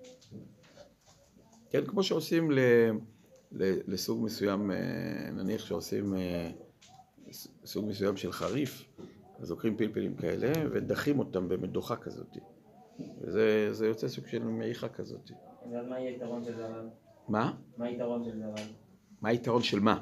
[1.70, 2.60] כן, כמו שעושים ל,
[3.52, 6.52] ל, לסוג מסוים, אה, נניח שעושים אה,
[7.66, 8.86] סוג מסוים של חריף,
[9.40, 12.38] אז לוקחים פלפלים כאלה ודחים אותם במדוכה כזאת.
[13.22, 15.32] וזה זה יוצא סוג של מעיכה כזאת.
[15.72, 16.88] ואז מה יהיה היתרון של זה אבל?
[17.28, 17.54] מה?
[17.78, 18.63] מה היתרון של זה אבל?
[19.22, 20.00] מה היתרון של מה?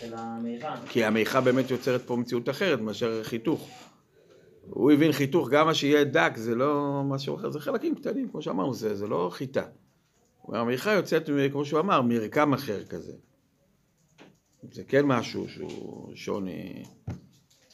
[0.00, 0.74] של המעיכה?
[0.88, 3.68] כי המעיכה באמת יוצרת פה מציאות אחרת מאשר חיתוך.
[4.70, 8.42] הוא הבין חיתוך, גם מה שיהיה דק זה לא משהו אחר, זה חלקים קטנים, כמו
[8.42, 9.62] שאמרנו, זה, זה לא חיטה.
[10.48, 13.12] המעיכה יוצאת, כמו שהוא אמר, מרקם אחר כזה.
[14.72, 16.82] זה כן משהו שהוא שוני.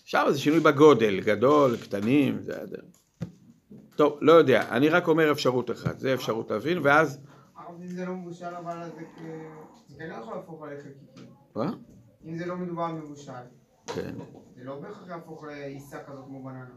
[0.04, 2.82] שם זה שינוי בגודל, גדול, קטנים, זה בסדר.
[3.96, 7.20] טוב, לא יודע, אני רק אומר אפשרות אחת, זה אפשרות להבין, ואז...
[7.56, 9.20] הרב, אם זה לא מבושל, אבל זה כ-
[9.88, 11.26] זה לא יכול להפוך לחלקיקים.
[11.56, 11.72] מה?
[12.24, 13.32] אם זה לא מדובר על מבושל,
[13.86, 14.14] כן.
[14.56, 16.74] זה לא בהכרח יהפוך לעיסה כזאת כמו בננה.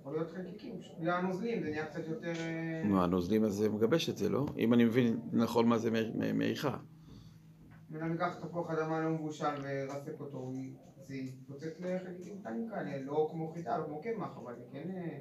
[0.00, 2.32] יכול להיות חלקיקים, פשוט בגלל הנוזלים זה נהיה קצת יותר...
[2.36, 4.46] אה, נו, הנוזלים הזה מגבש את זה, לא?
[4.58, 5.90] אם אני מבין נכון מה זה
[6.34, 6.76] מעיכה.
[7.90, 10.52] אם אני אקח תפוח אדמה לא מבושל ורסק אותו,
[11.06, 14.90] זה יתפוצץ לחלקיקים קטנים כאלה, לא כמו חיטה, לא כמו קמח, אבל זה כן...
[14.90, 15.20] אה,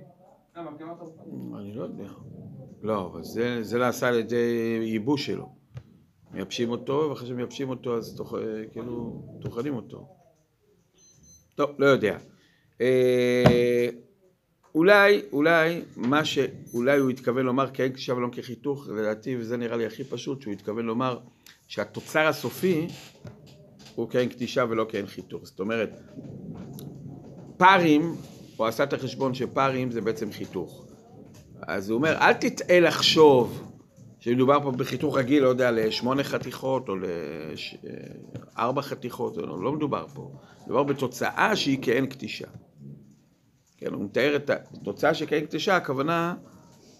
[0.52, 0.62] אתה...
[1.60, 2.10] אני לא יודע.
[2.82, 5.50] לא, אבל זה, זה נעשה על ידי ייבוש שלו.
[6.38, 8.36] מייבשים אותו, ואחרי שמייבשים אותו אז תוך,
[8.72, 10.08] כאילו טוחנים אותו.
[11.56, 12.18] טוב, לא יודע.
[12.82, 13.90] אה,
[14.76, 19.86] אולי, אולי, מה שאולי הוא התכוון לומר כאין קשישה ולא כחיתוך, לדעתי, וזה נראה לי
[19.86, 21.20] הכי פשוט, שהוא התכוון לומר
[21.68, 22.88] שהתוצר הסופי
[23.96, 25.46] הוא כאין קדישה ולא כאין חיתוך.
[25.46, 26.02] זאת אומרת,
[27.58, 28.16] פרים,
[28.58, 30.86] הוא עשה את החשבון שפרים זה בעצם חיתוך.
[31.62, 33.67] אז הוא אומר, אל תטעה לחשוב
[34.20, 36.96] שמדובר פה בחיתוך רגיל, לא יודע, לשמונה חתיכות או
[38.58, 40.32] לארבע חתיכות, לא, לא מדובר פה.
[40.64, 42.48] מדובר בתוצאה שהיא כאין קטישה.
[43.78, 46.36] כן, הוא מתאר את התוצאה של כאין קטישה, הכוונה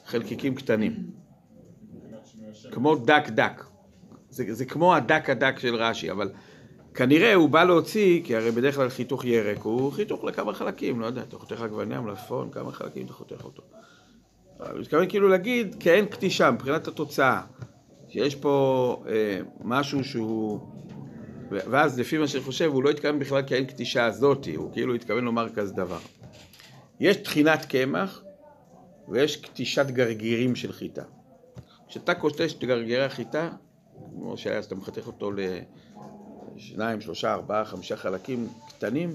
[0.06, 0.94] חלקיקים קטנים.
[2.72, 3.64] כמו דק דק.
[4.30, 6.32] זה, זה כמו הדק הדק של רש"י, אבל
[6.94, 11.06] כנראה הוא בא להוציא, כי הרי בדרך כלל חיתוך ירק הוא חיתוך לכמה חלקים, לא
[11.06, 13.64] יודע, אתה חותך עגבניה, מלפפון, כמה חלקים אתה חותך אותו.
[14.60, 17.42] הוא מתכוון כאילו להגיד כאין קטישה מבחינת התוצאה,
[18.10, 20.60] שיש פה אה, משהו שהוא...
[21.50, 25.24] ואז לפי מה שאני חושב, הוא לא התכוון בכלל כאין קטישה הזאתי, הוא כאילו התכוון
[25.24, 26.00] לומר כזה דבר.
[27.00, 28.24] יש טחינת קמח
[29.08, 31.04] ויש קטישת גרגירים של חיטה.
[31.88, 33.50] כשאתה קוטש את גרגירי החיטה,
[34.12, 35.32] כמו שהיה, אז אתה מחתך אותו
[36.56, 39.10] לשניים, שלושה, ארבעה, חמישה חלקים קטנים,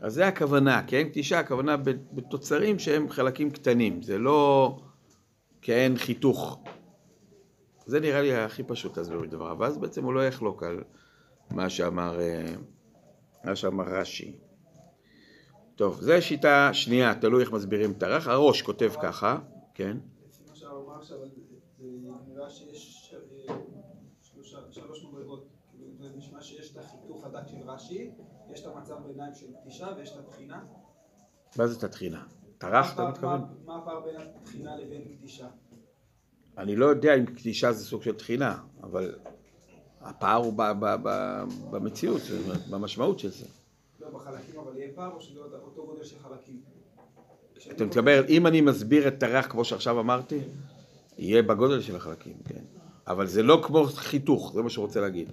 [0.00, 1.76] אז זה הכוונה, אין קטישה, הכוונה
[2.12, 4.78] בתוצרים שהם חלקים קטנים, זה לא
[5.62, 6.58] כאין חיתוך.
[7.86, 10.82] זה נראה לי הכי פשוט להסביר בדבריו, ואז בעצם הוא לא יחלוק על
[11.50, 12.54] מה שאמר, אה,
[13.44, 14.36] מה שאמר רש"י.
[15.76, 18.28] טוב, זו שיטה שנייה, תלוי איך מסבירים את הרך.
[18.28, 19.38] הראש כותב ככה,
[19.74, 19.96] כן?
[22.28, 22.50] נראה אה,
[24.70, 25.46] שלוש מדרגות.
[26.16, 28.10] נשמע שיש את החיתוך הדק של רש"י,
[28.52, 30.64] יש את המצב ביניים של פגישה ויש את התחינה.
[31.58, 32.24] מה זה את התחינה?
[32.60, 33.40] הרך אתה מתכוון?
[33.66, 35.46] מה- הפער בין התחינה לבין קדישה?
[36.58, 39.14] אני לא יודע אם קדישה זה סוג של תחינה, אבל
[40.00, 40.52] הפער הוא
[41.70, 43.46] במציאות, זאת אומרת, במשמעות של זה.
[44.00, 46.60] לא בחלקים, אבל יהיה פער או שזה אותו- גודל של חלקים?
[47.70, 50.40] אתה מתכוון, אם אני מסביר את הרך כמו שעכשיו אמרתי,
[51.18, 52.64] יהיה בגודל של החלקים, כן.
[53.06, 55.28] אבל זה לא כמו חיתוך, זה מה שהוא רוצה להגיד.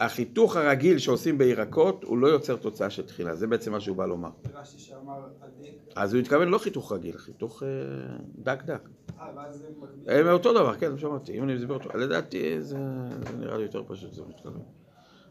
[0.00, 4.06] החיתוך הרגיל שעושים בירקות, הוא לא יוצר תוצאה של תחילה, זה בעצם מה שהוא בא
[4.06, 4.30] לומר.
[4.54, 7.68] רש"י שאמר הדק, אז הוא התכוון לא חיתוך רגיל, חיתוך אה,
[8.38, 8.88] דק דק.
[9.20, 9.64] אה, ואז
[10.04, 12.78] זה אותו דבר, כן, שמעתי, אם אני מסביר אותו, לדעתי זה,
[13.38, 14.62] נראה לי יותר פשוט, זה מתכוון.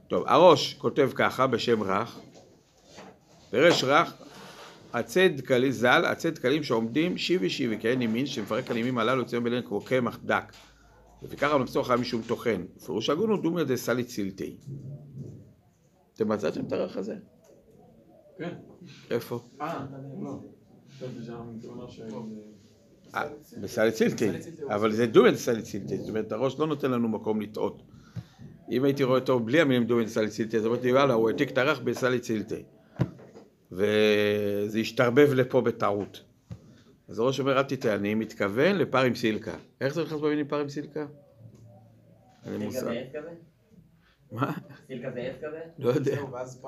[0.07, 2.19] טוב, הראש כותב ככה בשם רך,
[3.49, 4.13] פירש רך,
[4.93, 9.43] עצי דקלים, ז"ל, עצי דקלים שעומדים שיבי שיבי, כאין ימין, שמפרק על ימים הללו יוצאים
[9.43, 10.53] ביניהם כמו קמח דק.
[11.21, 12.65] לפיכך המקצוע חייב משום טוחן.
[12.85, 14.57] פירוש הגון הוא דומיה דסליט סילטי.
[16.13, 17.15] אתם מצאתם את הרך הזה?
[18.37, 18.53] כן.
[19.11, 19.39] איפה?
[19.61, 19.85] אה,
[20.21, 20.39] לא.
[21.89, 22.03] של...
[23.15, 24.29] אה, סילטי,
[24.67, 27.83] אבל זה דומיה דסליט סילטי, זאת אומרת הראש לא נותן לנו מקום לטעות.
[28.71, 31.57] אם הייתי רואה אותו בלי המילים דומיה דסליט סילטי, אז אמרתי וואלה, הוא העתיק את
[31.57, 32.63] הרך בסליט סילטי.
[33.71, 36.23] וזה השתרבב לפה בטעות.
[37.11, 39.55] אז הראש אומר, אל תטעה, אני מתכוון לפר עם סילקה.
[39.81, 41.05] איך זה נכנס במילים פר עם סילקה?
[42.45, 42.83] אין לי סילקה מושג.
[42.83, 43.29] זה עץ כזה?
[44.31, 44.51] מה?
[44.87, 45.61] סילקה זה עץ כזה?
[45.79, 46.15] לא יודע.
[46.15, 46.65] זהו, ואז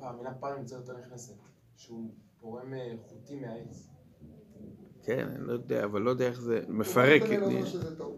[0.00, 1.34] המילה פעם נמצאת יותר נכנסת.
[1.76, 3.88] שהוא פורם אה, חוטים מהעץ.
[5.02, 6.60] כן, אני לא יודע, אבל לא יודע איך זה...
[6.68, 7.22] מפרק.
[7.98, 8.16] טעות.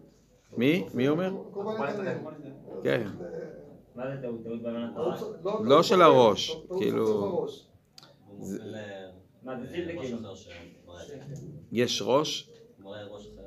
[0.57, 0.87] מי?
[0.93, 1.33] מי אומר?
[2.83, 3.07] כן.
[3.95, 4.43] מה זה טעות?
[4.43, 5.17] טעות בהבנת תורה?
[5.43, 7.47] לא- לא של הראש, כאילו-
[9.43, 9.93] מה זה סילדה
[11.71, 12.49] יש ראש?
[12.79, 13.43] מראה ראש אה,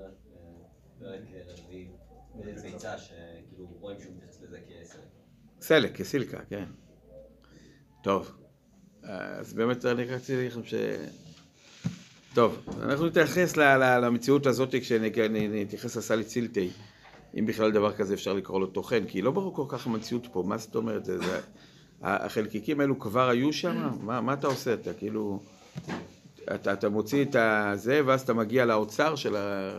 [0.99, 1.89] פרק אה, רביעי,
[2.63, 5.01] ביצה שכאילו רואים שהוא מתייחס לזה כסלק.
[5.61, 6.65] סלק, כסילקה, כן.
[8.03, 8.37] טוב,
[9.03, 10.75] אז באמת אני רציתי להגיד לכם ש...
[12.35, 16.71] טוב, אנחנו נתייחס למציאות הזאת כשנתייחס לסלית סילטי,
[17.39, 20.45] אם בכלל דבר כזה אפשר לקרוא לו טוחן, כי לא ברור כל כך המציאות פה,
[20.47, 21.05] מה זאת אומרת?
[21.05, 21.41] זה, זה,
[22.03, 23.91] החלקיקים האלו כבר היו שם?
[24.01, 24.75] מה, מה אתה עושה?
[24.75, 25.41] אתה כאילו...
[26.55, 29.71] אתה, אתה מוציא את הזה, ואז אתה מגיע לאוצר של, ה,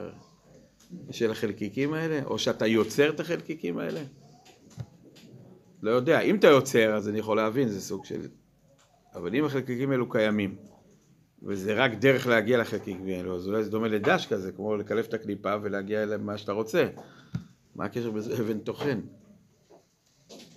[1.11, 2.23] של החלקיקים האלה?
[2.25, 4.01] או שאתה יוצר את החלקיקים האלה?
[5.81, 8.27] לא יודע, אם אתה יוצר, אז אני יכול להבין, זה סוג של...
[9.15, 10.55] אבל אם החלקיקים האלו קיימים,
[11.43, 15.13] וזה רק דרך להגיע לחלקיקים האלו, אז אולי זה דומה לדש כזה, כמו לקלף את
[15.13, 16.87] הקליפה ולהגיע למה שאתה רוצה.
[17.75, 19.01] מה הקשר בזה אבן טוחן?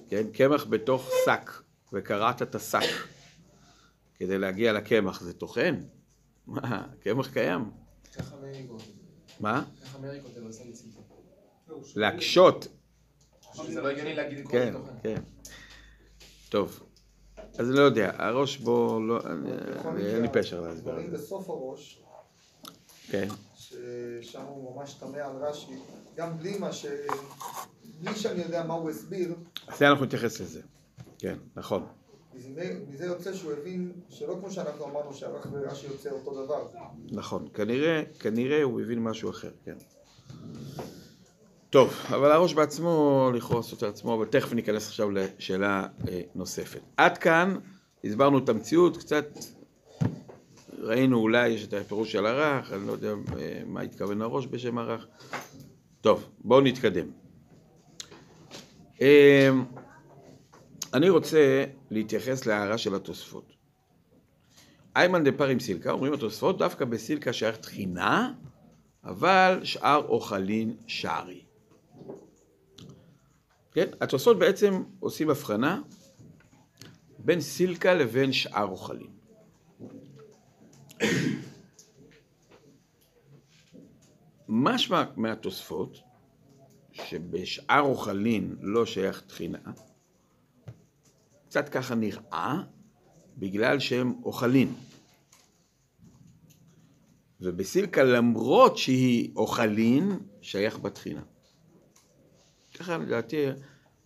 [0.09, 1.51] כן, קמח בתוך שק,
[1.93, 3.07] וקרעת את השק
[4.15, 5.75] כדי להגיע לקמח, זה טוחן?
[6.51, 7.71] מה, קמח קיים.
[8.15, 8.37] ככה
[8.69, 8.85] כותב.
[9.41, 9.65] מה?
[9.83, 10.73] ככה מאירי כותב, עשה לי.
[11.97, 12.69] להקשות.
[13.69, 14.93] זה לא הגיוני להגיד לקרוא כן, לזה תוכן.
[15.03, 15.23] כן.
[16.49, 16.83] טוב,
[17.59, 19.21] אז אני לא יודע, הראש בו, לא,
[19.99, 21.17] אין לי פשר את הדברים זה.
[21.17, 22.03] בסוף הראש,
[23.11, 25.75] כן, ששם הוא ממש תמה על רש"י,
[26.17, 26.87] גם בלי מה ש...
[28.01, 29.35] בלי שאני יודע מה הוא הסביר,
[29.67, 30.61] אז זה אנחנו נתייחס לזה.
[31.19, 31.87] כן, נכון.
[32.89, 36.67] מזה, יוצא שהוא הבין שלא כמו שאנחנו אמרנו שהרח ורש"י יוצא אותו דבר.
[37.11, 39.77] נכון, כנראה, כנראה הוא הבין משהו אחר, כן.
[41.71, 46.81] טוב, אבל הראש בעצמו, לכאורה סותר עצמו, אבל תכף ניכנס עכשיו לשאלה אה, נוספת.
[46.97, 47.57] עד כאן
[48.05, 49.27] הסברנו את המציאות, קצת
[50.79, 54.79] ראינו אולי יש את הפירוש של הרך, אני לא יודע אה, מה התכוון הראש בשם
[54.79, 55.07] הרך.
[56.01, 57.07] טוב, בואו נתקדם.
[59.03, 59.51] אה,
[60.95, 63.53] אני רוצה להתייחס להערה של התוספות.
[64.97, 68.33] איימן דה פרים סילקה, אומרים התוספות, דווקא בסילקה שייך תחינה,
[69.05, 71.45] אבל שאר אוכלין שערי.
[73.73, 75.81] כן, התוספות בעצם עושים הבחנה
[77.19, 79.11] בין סילקה לבין שאר אוכלים.
[84.49, 85.99] משמע מהתוספות,
[86.93, 89.59] שבשאר אוכלין לא שייך תחינה,
[91.51, 92.63] קצת ככה נראה,
[93.39, 94.75] בגלל שהם אוכלים.
[97.41, 101.23] ובסילקה למרות שהיא אוכלין, שייך בתחינה.
[102.79, 103.47] ככה לדעתי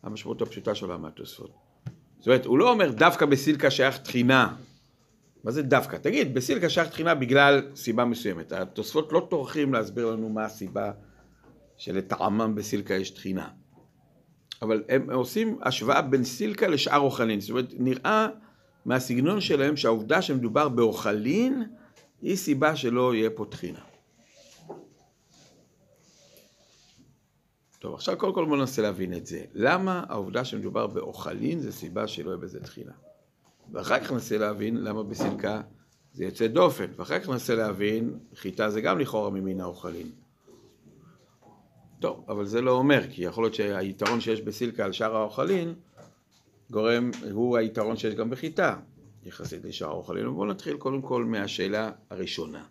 [0.03, 1.51] המשמעות הפשוטה שלה מהתוספות.
[2.19, 4.57] זאת אומרת, הוא לא אומר דווקא בסילקה שייך תחינה.
[5.45, 5.97] מה זה דווקא?
[5.97, 8.53] תגיד, בסילקה שייך תחינה בגלל סיבה מסוימת.
[8.53, 10.93] התוספות לא טורחים להסביר לנו מה הסיבה
[11.77, 13.49] שלטעמם בסילקה יש תחינה.
[14.65, 17.41] אבל הם עושים השוואה בין סילקה לשאר אוכלין.
[17.41, 18.29] זאת אומרת, נראה
[18.85, 21.63] מהסגנון שלהם שהעובדה שמדובר באוכלין
[22.23, 23.81] היא סיבה שלא יהיה פה תחינה.
[27.79, 29.45] טוב, עכשיו קודם כל בואו ננסה להבין את זה.
[29.55, 32.93] למה העובדה שמדובר באוכלין זה סיבה שלא יהיה בזה תחינה?
[33.73, 35.61] ואחר כך ננסה להבין למה בסילקה
[36.13, 40.11] זה יוצא דופן, ואחר כך ננסה להבין, חיטה זה גם לכאורה ממין האוכלין.
[42.01, 45.75] טוב, אבל זה לא אומר, כי יכול להיות שהיתרון שיש בסילקה על שאר האוכלין,
[46.71, 48.77] גורם, הוא היתרון שיש גם בחיטה,
[49.25, 50.31] יחסית לשאר האוכלין.
[50.31, 52.65] בואו נתחיל קודם כל מהשאלה הראשונה.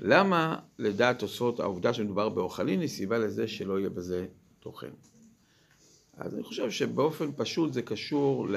[0.00, 4.26] למה לדעת תוספות העובדה שמדובר באוכלין היא סיבה לזה שלא יהיה בזה
[4.60, 4.90] תוכן?
[6.16, 8.56] אז אני חושב שבאופן פשוט זה קשור ל...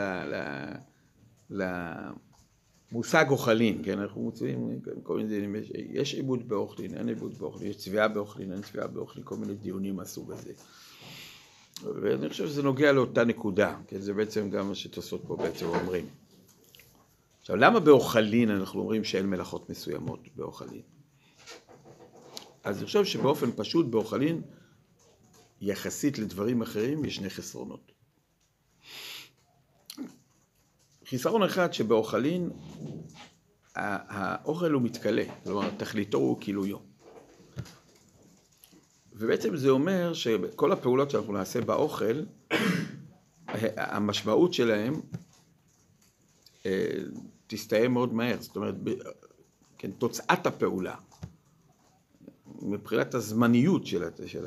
[1.49, 1.63] ל...
[2.91, 3.99] למושג אוכלין, כן?
[3.99, 8.51] אנחנו מוצאים כל מיני דיונים, יש, יש עיבוד באוכלין, אין עיבוד באוכלין, יש צביעה באוכלין,
[8.53, 10.53] אין צביעה באוכלין, כל מיני דיונים מהסוג הזה.
[11.83, 16.05] ואני חושב שזה נוגע לאותה נקודה, כי זה בעצם גם מה שתוספות פה בעצם אומרים.
[17.39, 20.81] עכשיו, למה באוכלין אנחנו אומרים שאין מלאכות מסוימות באוכלין?
[22.63, 24.41] אז אני חושב שבאופן פשוט באוכלין,
[25.61, 27.91] יחסית לדברים אחרים, יש שני חסרונות.
[31.09, 32.49] חיסרון אחד שבאוכלין,
[33.75, 36.77] האוכל הוא מתכלה, כלומר תכליתו הוא כילויו.
[39.13, 42.23] ובעצם זה אומר שכל הפעולות שאנחנו נעשה באוכל,
[43.77, 44.93] המשמעות שלהם
[46.65, 46.87] אה,
[47.47, 48.41] תסתיים מאוד מהר.
[48.41, 48.75] זאת אומרת,
[49.77, 50.95] כן, תוצאת הפעולה,
[52.61, 54.45] מבחינת הזמניות של, של,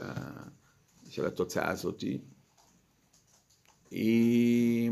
[1.09, 2.05] של התוצאה הזאת,
[3.91, 4.91] היא...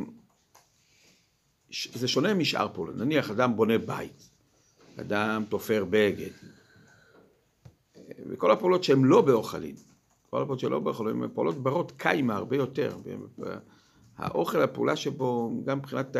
[1.70, 2.96] זה שונה משאר פעולות.
[2.96, 4.30] נניח אדם בונה בית,
[5.00, 6.30] אדם תופר בגד,
[8.26, 9.74] וכל הפעולות שהן לא באוכלים,
[10.30, 12.96] כל הפעולות שלא באוכלים, הן פעולות ברות קיימה הרבה יותר.
[14.16, 16.16] האוכל, הפעולה שבו, גם מבחינת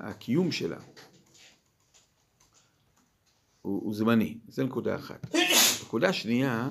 [0.00, 0.78] הקיום שלה,
[3.62, 4.38] הוא, הוא זמני.
[4.48, 5.34] זו נקודה אחת.
[5.82, 6.68] נקודה שנייה,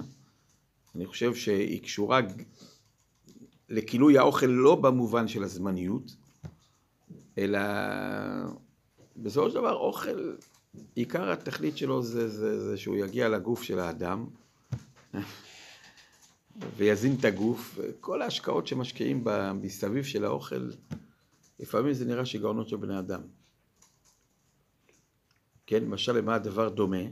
[0.96, 2.22] אני חושב שהיא קשורה
[3.70, 6.16] לכילוי האוכל לא במובן של הזמניות,
[7.38, 7.60] אלא
[9.18, 10.36] בסופו של דבר אוכל,
[10.96, 14.26] עיקר התכלית שלו זה, זה, זה שהוא יגיע לגוף של האדם
[16.78, 17.80] ויזין את הגוף.
[18.00, 19.24] כל ההשקעות שמשקיעים
[19.62, 20.70] מסביב של האוכל,
[21.60, 23.22] לפעמים זה נראה שיגעונות של בני אדם.
[25.68, 27.04] כן, למשל למה הדבר דומה?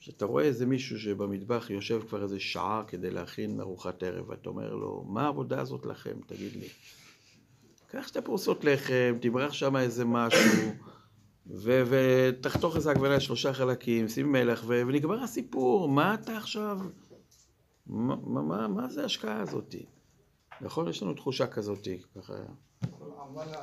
[0.00, 4.74] שאתה רואה איזה מישהו שבמטבח יושב כבר איזה שעה כדי להכין ארוחת ערב, ואתה אומר
[4.74, 6.16] לו, מה העבודה הזאת לכם?
[6.26, 6.68] תגיד לי.
[7.94, 10.72] קח שתי פרוסות לחם, תמרח שם איזה משהו,
[11.46, 15.88] ותחתוך איזה עגבניה שלושה חלקים, שים מלח, ו- ונגמר הסיפור.
[15.88, 16.78] מה אתה עכשיו...
[17.86, 19.74] מה, מה, מה, מה זה ההשקעה הזאת?
[20.60, 20.88] נכון?
[20.88, 22.32] יש לנו תחושה כזאת, ככה...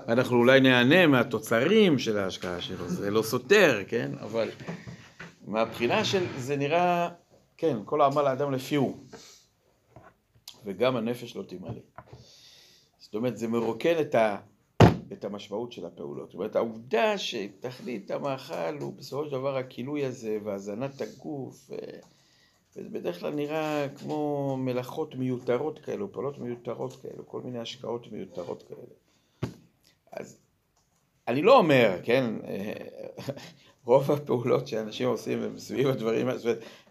[0.07, 4.11] אנחנו אולי נהנה מהתוצרים של ההשקעה שלו, זה לא סותר, כן?
[4.19, 4.49] אבל
[5.47, 7.09] מהבחינה של זה נראה,
[7.57, 9.05] כן, כל העמל האדם לפי הוא.
[10.65, 11.81] וגם הנפש לא תמלא.
[13.11, 14.37] זאת אומרת, זה מרוקן את, ה,
[15.13, 16.29] את המשמעות של הפעולות.
[16.29, 21.69] זאת אומרת, העובדה שתכלית המאכל הוא בסופו של דבר הכילוי הזה והזנת הגוף,
[22.75, 28.63] וזה בדרך כלל נראה כמו מלאכות מיותרות כאלו, פעולות מיותרות כאלו, כל מיני השקעות מיותרות
[28.63, 29.51] כאלה.
[30.11, 30.37] אז
[31.27, 32.33] אני לא אומר, כן,
[33.85, 36.39] רוב הפעולות שאנשים עושים הם סביב הדברים האלה,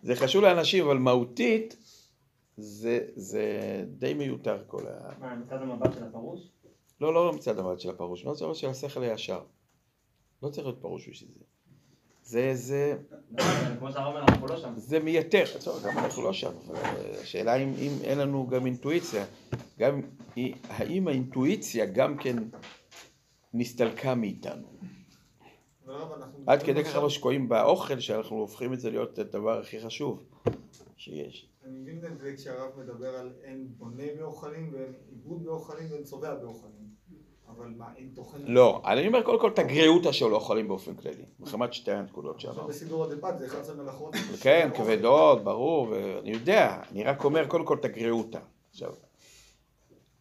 [0.03, 1.77] זה חשוב לאנשים, אבל מהותית
[2.61, 3.44] זה, זה
[3.98, 5.18] די מיותר כל ה...
[5.20, 6.40] מה, מצד המבט של הפרוש?
[7.00, 9.40] לא, לא, לא מצד המבט של הפרוש, מצד המבט של השכל הישר.
[10.42, 11.44] לא צריך להיות פרוש בשביל זה.
[12.22, 12.96] זה, זה...
[13.78, 14.72] כמו שהרב אומר, אנחנו לא שם.
[14.76, 16.78] זה מייתר, טוב, גם אנחנו לא שם, אבל
[17.22, 19.24] השאלה אם, אם אין לנו גם אינטואיציה,
[19.78, 20.00] גם
[20.68, 22.36] האם האינטואיציה גם כן
[23.54, 24.66] נסתלקה מאיתנו.
[26.46, 30.22] עד כדי ככה שקועים באוכל, שאנחנו הופכים את זה להיות הדבר הכי חשוב
[30.96, 31.48] שיש.
[31.99, 36.91] זה כשהרב מדבר על אין בונה באוכלים ואין עיבוד באוכלים ואין צובע באוכלים.
[37.49, 38.38] אבל מה, אין תוכן...
[38.45, 41.24] לא, אני אומר קודם כל את הגריעותא של אוכלים באופן כללי.
[41.41, 42.68] מחמת שתי הנקודות שאמרנו.
[42.68, 44.14] בסידור הדפת זה 11 מלאכות.
[44.41, 48.38] כן, כבדות, ברור, ואני יודע, אני רק אומר קודם כל את הגריעותא.
[48.70, 48.95] עכשיו,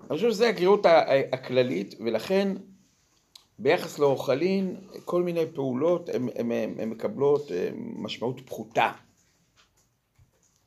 [0.02, 2.56] אני חושב שזו הגריעותא הכללית, ולכן
[3.60, 6.10] ביחס לאוכלין, כל מיני פעולות
[6.40, 8.92] הן מקבלות אה, משמעות פחותה.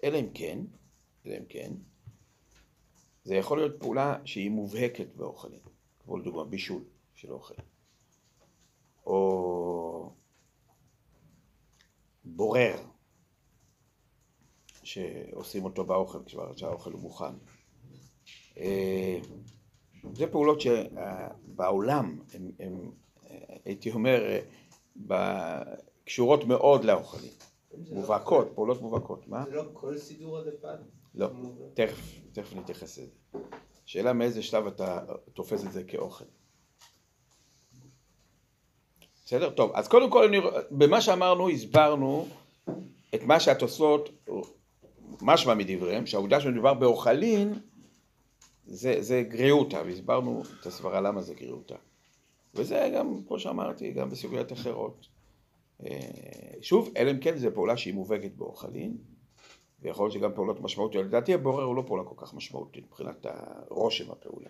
[0.04, 0.58] אלא אם כן,
[1.26, 1.72] אלא אם כן,
[3.24, 5.60] זה יכול להיות פעולה שהיא מובהקת באוכלים,
[6.04, 6.82] כמו לדוגמה בישול
[7.14, 7.54] של אוכל,
[9.06, 10.12] או
[12.24, 12.76] בורר,
[14.82, 16.18] שעושים אותו באוכל
[16.56, 17.34] כשהאוכל הוא מוכן.
[18.56, 19.18] אה,
[20.14, 22.18] זה פעולות שבעולם,
[22.58, 22.90] הן,
[23.64, 24.38] הייתי אומר,
[26.04, 27.32] קשורות מאוד לאוכלים.
[27.90, 29.28] מובהקות, פעולות מובהקות.
[29.28, 29.44] מה?
[29.44, 30.76] זה לא כל סידור הדפן.
[31.14, 31.28] לא,
[31.74, 33.10] תכף, תכף נתייחס לזה.
[33.84, 35.00] שאלה מאיזה שלב אתה
[35.32, 36.24] תופס את זה כאוכל.
[39.24, 39.50] בסדר?
[39.50, 40.38] טוב, אז קודם כל, אני,
[40.70, 42.28] במה שאמרנו, הסברנו
[43.14, 44.26] את מה שהתוספות,
[45.20, 47.54] משמע מדבריהם, שהעובדה שמדובר באוכלין,
[48.66, 51.76] זה, זה גריעותא, והסברנו את הסברה למה זה גריעותא.
[52.54, 55.06] וזה גם, כמו שאמרתי, גם בסוגיות אחרות.
[56.60, 58.96] שוב, אלא אם כן זו פעולה שהיא מובהקת באוכלין,
[59.82, 61.06] ויכול להיות שגם פעולות משמעותיות.
[61.06, 64.48] לדעתי הבורר הוא לא פעולה כל כך משמעותית מבחינת הרושם הפעולה.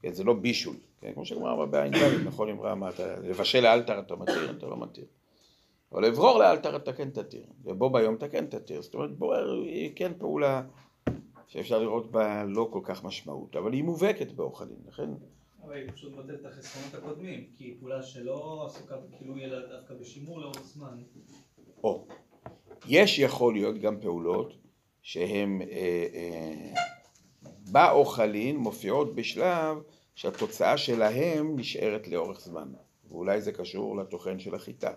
[0.00, 3.98] כן, זה לא בישול, כן, כמו שגמרא בעין ד', נכון, אמרה, מה אתה, לבשל לאלתר
[3.98, 5.04] אתה מתיר, אתה לא מתיר.
[5.92, 8.82] אבל לברור לאלתר אתה כן תתיר, ובו ביום אתה כן תתיר.
[8.82, 10.62] זאת אומרת, בורר היא כן פעולה
[11.46, 15.10] שאפשר לראות בה לא כל כך משמעות, אבל היא מובהקת באוכלין, לכן...
[15.62, 19.94] אבל היא פשוט מבטלת את החסרונות הקודמים, כי היא פעולה שלא עסוקה בכילוי אלא דווקא
[19.94, 21.02] בשימור לאורך זמן.
[21.84, 22.06] או,
[22.86, 24.54] יש יכול להיות גם פעולות
[25.02, 26.74] שהן אה, אה,
[27.72, 29.78] באוכלין מופיעות בשלב
[30.14, 32.72] שהתוצאה שלהם נשארת לאורך זמן,
[33.08, 34.92] ואולי זה קשור לטוחן של החיטה.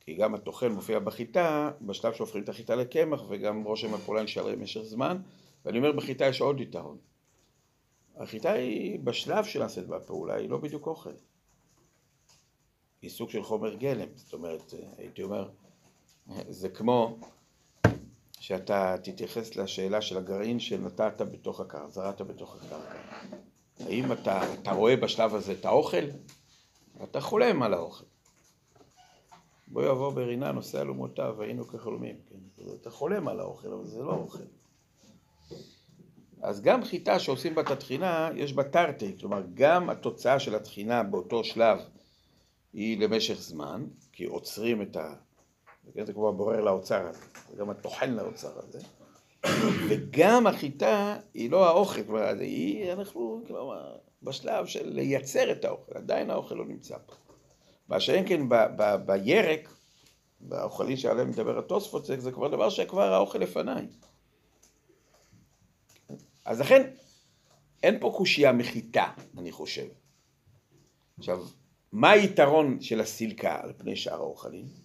[0.00, 4.80] כי גם הטוחן מופיע בחיטה, בשלב שהופכים את החיטה לקמח, וגם רושם הפעולה נשאר למשך
[4.80, 5.18] זמן,
[5.64, 6.98] ואני אומר בחיטה יש עוד יתרון.
[8.16, 9.98] החיטה היא בשלב שנעשית בה
[10.36, 11.12] היא לא בדיוק אוכל.
[13.02, 15.48] היא סוג של חומר גלם, זאת אומרת, הייתי אומר,
[16.48, 17.18] זה כמו
[18.40, 22.98] שאתה תתייחס לשאלה של הגרעין שנטעת בתוך הקרקע, זרעת בתוך הקרקע.
[23.80, 26.04] האם אתה, אתה רואה בשלב הזה את האוכל?
[27.02, 28.04] אתה חולם על האוכל.
[29.68, 32.16] בוא יבוא ברינה נושא אלומותיו, היינו כחולמים.
[32.28, 32.64] כן?
[32.80, 34.42] אתה חולם על האוכל, אבל זה לא אוכל.
[36.42, 41.02] אז גם חיטה שעושים בה את התחינה, יש בה תרתי, כלומר גם התוצאה של התחינה
[41.02, 41.78] באותו שלב
[42.72, 45.14] היא למשך זמן, כי עוצרים את ה...
[46.06, 47.20] זה כמו הבורר לאוצר הזה,
[47.50, 48.78] זה גם הטוחן לאוצר הזה,
[49.88, 56.30] וגם החיטה היא לא האוכל, כלומר, היא, אנחנו, כלומר, בשלב של לייצר את האוכל, עדיין
[56.30, 57.14] האוכל לא נמצא פה.
[57.88, 59.68] מה שאין כן ב, ב, בירק,
[60.40, 63.86] באוכלים שעליהם מדבר התוספות, זה, זה כבר דבר שכבר האוכל לפניי.
[66.44, 66.90] אז לכן,
[67.82, 69.86] אין פה קושייה מחיטה, אני חושב.
[71.18, 71.46] עכשיו,
[71.92, 74.83] מה היתרון של הסילקה על פני שאר האוכלים?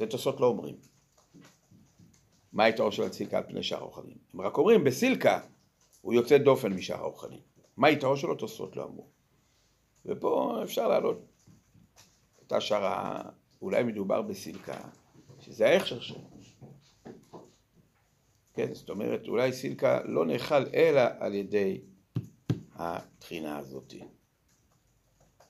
[0.00, 0.76] זה תוספות לא אומרים.
[2.52, 4.16] מה היתרון של הסילקה על פני שאר האוכלים?
[4.34, 5.40] הם רק אומרים, בסילקה
[6.00, 7.40] הוא יוצא דופן משאר האוכלים.
[7.76, 8.34] מה היתרון שלו?
[8.34, 9.06] תוספות לא אמרו.
[10.06, 11.18] ופה אפשר להעלות
[12.46, 13.22] את השערה,
[13.62, 14.80] אולי מדובר בסילקה,
[15.40, 16.30] שזה ההכשר שלו.
[18.54, 21.80] כן, זאת אומרת, אולי סילקה לא נאכל אלא על ידי
[22.74, 23.94] התחינה הזאת.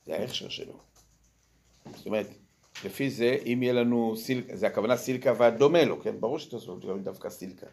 [0.06, 0.78] זה ההכשר שלו.
[1.96, 2.26] זאת אומרת,
[2.84, 6.20] לפי זה, אם יהיה לנו סילקה, זה הכוונה סילקה והדומה לו, כן?
[6.20, 7.66] ברור שתעשו לא דווקא סילקה.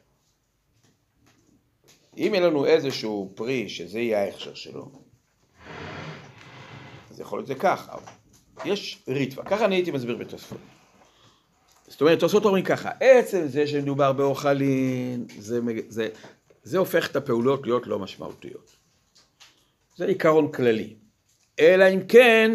[2.17, 4.91] אם יהיה לנו איזשהו פרי שזה יהיה ההכשר שלו,
[7.11, 7.89] אז יכול להיות זה כך,
[8.65, 10.57] יש ריטווה, ככה אני הייתי מסביר בתוספות.
[11.87, 16.09] זאת אומרת, תוספות אומרים ככה, עצם זה שמדובר באוכלין, זה, זה,
[16.63, 18.75] זה הופך את הפעולות להיות לא משמעותיות.
[19.95, 20.93] זה עיקרון כללי.
[21.59, 22.51] אלא אם כן,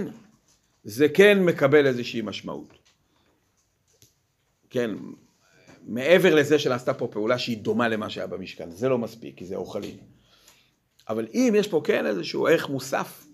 [0.85, 2.73] זה כן מקבל איזושהי משמעות.
[4.71, 4.91] כן,
[5.83, 9.57] מעבר לזה שנעשתה פה פעולה שהיא דומה למה שהיה במשכן, זה לא מספיק, כי זה
[9.57, 9.97] אוכלים.
[11.09, 13.27] אבל אם יש פה כן איזשהו ערך מוסף,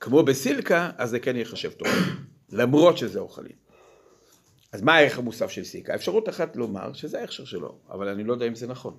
[0.00, 1.88] כמו בסילקה, אז זה כן ייחשב טוב,
[2.52, 3.56] למרות שזה אוכלים.
[4.72, 5.94] אז מה הערך המוסף של סילקה?
[5.94, 8.98] אפשרות אחת לומר שזה ההכשר שלו, אבל אני לא יודע אם זה נכון.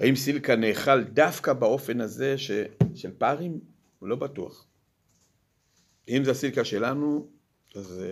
[0.00, 2.50] האם סילקה נאכל דווקא באופן הזה ש...
[2.94, 3.10] של
[4.00, 4.10] פארים?
[4.10, 4.66] לא בטוח.
[6.08, 7.30] אם זה הסילקה שלנו,
[7.74, 8.04] אז,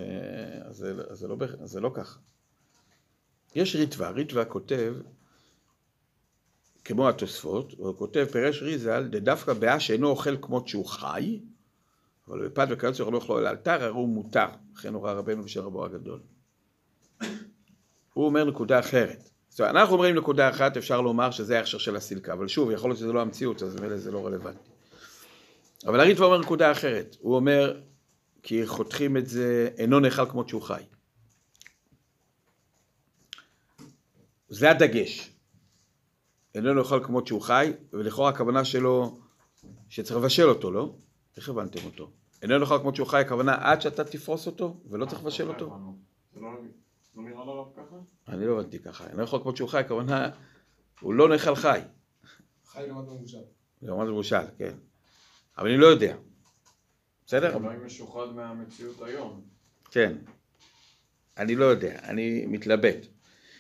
[0.63, 2.19] אז, זה, אז, זה, לא, זה לא ככה.
[3.55, 4.95] יש ריטווה, ריטווה כותב,
[6.85, 11.41] כמו התוספות, הוא כותב, פירש ריזל, דווקא באה שאינו אוכל כמות שהוא חי,
[12.29, 16.21] אבל בפת וכיוצא לא אוכלו אלתר, הרי הוא מותר, לכן הורה רבנו בשל רבו הגדול.
[18.13, 19.31] הוא אומר נקודה אחרת.
[19.49, 22.91] זאת אומרת, אנחנו אומרים נקודה אחת, אפשר לומר שזה ההכשר של הסילקה, אבל שוב, יכול
[22.91, 24.71] להיות שזה לא המציאות, אז מילא זה לא רלוונטי.
[25.87, 27.81] אבל הריטווה אומר נקודה אחרת, הוא אומר,
[28.43, 30.83] כי חותכים את זה, אינו נאכל כמות שהוא חי.
[34.49, 35.31] זה הדגש.
[36.55, 39.19] אינו נאכל כמות שהוא חי, ולכאורה הכוונה שלו
[39.89, 40.95] שצריך לבשל אותו, לא?
[41.37, 42.11] איך הבנתם אותו?
[42.43, 45.79] אינו נאכל כמות שהוא חי, הכוונה עד שאתה תפרוס אותו, ולא צריך לבשל אותו?
[46.37, 46.53] לא
[47.93, 48.05] לא?
[48.29, 49.07] אני לא הבנתי ככה.
[49.07, 50.31] אינו נאכל כמות שהוא חי, הכוונה,
[51.01, 51.81] הוא לא נאכל חי.
[52.67, 53.39] חי לעומת מבושל.
[53.83, 54.75] לעומת מבושל, כן.
[55.59, 56.17] אבל אני לא יודע.
[57.27, 57.55] בסדר?
[57.55, 59.41] אולי משוחד מהמציאות היום.
[59.91, 60.17] כן.
[61.37, 63.07] אני לא יודע, אני מתלבט.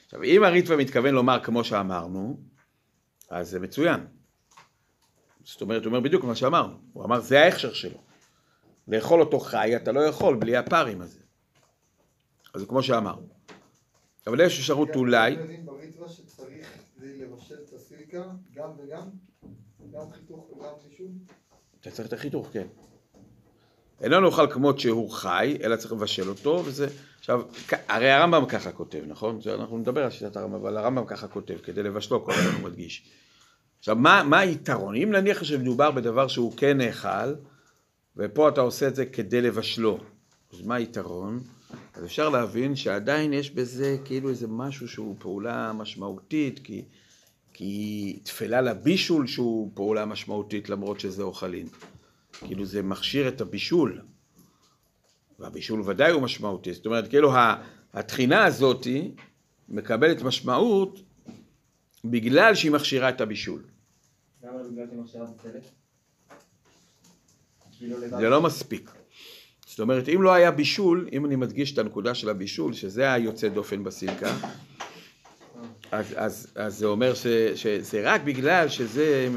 [0.04, 2.40] עכשיו, אם הריטווה מתכוון לומר כמו שאמרנו,
[3.30, 4.06] אז זה מצוין.
[5.44, 6.74] זאת אומרת, הוא אומר בדיוק מה שאמרנו.
[6.92, 7.98] הוא אמר, זה ההכשר שלו.
[8.88, 11.20] לאכול אותו חי, אתה לא יכול בלי הפרים הזה.
[12.54, 13.28] אז זה כמו שאמרנו.
[14.26, 15.32] אבל יש אפשרות אולי...
[15.32, 18.24] אתם יודעים בריטווה שצריך לבשל את הסיליקה,
[18.54, 19.08] גם וגם?
[19.92, 21.08] גם חיתוך וגם בישול?
[21.80, 22.66] אתה צריך את החיתוך, כן.
[24.00, 26.88] אינו נאכל כמות שהוא חי, אלא צריך לבשל אותו, וזה...
[27.18, 27.42] עכשיו,
[27.88, 29.40] הרי הרמב"ם ככה כותב, נכון?
[29.46, 33.02] אנחנו נדבר על שיטת הרמב"ם, אבל הרמב"ם ככה כותב, כדי לבשלו, כל הזמן הוא מדגיש.
[33.78, 34.96] עכשיו, מה, מה היתרון?
[34.96, 37.34] אם נניח שמדובר בדבר שהוא כן נאכל,
[38.16, 39.98] ופה אתה עושה את זה כדי לבשלו,
[40.52, 41.40] אז מה היתרון?
[41.94, 46.84] אז אפשר להבין שעדיין יש בזה כאילו איזה משהו שהוא פעולה משמעותית, כי,
[47.58, 51.66] כי תפלה לבישול שהוא פעולה משמעותית למרות שזה אוכלין.
[52.32, 54.00] כאילו זה מכשיר את הבישול,
[55.38, 56.72] והבישול ודאי הוא משמעותי.
[56.72, 57.32] זאת אומרת, כאילו
[57.94, 59.10] התחינה הזאתי
[59.68, 61.00] מקבלת משמעות
[62.04, 63.62] בגלל שהיא מכשירה את הבישול.
[64.42, 65.26] למה בגלל שהיא מכשירה
[67.80, 68.18] לבד.
[68.18, 68.90] זה לא מספיק.
[69.66, 73.48] זאת אומרת, אם לא היה בישול, אם אני מדגיש את הנקודה של הבישול, שזה היוצא
[73.48, 74.36] דופן בסילקה,
[75.92, 79.28] אז, אז, אז זה אומר ש, שזה רק בגלל שזה,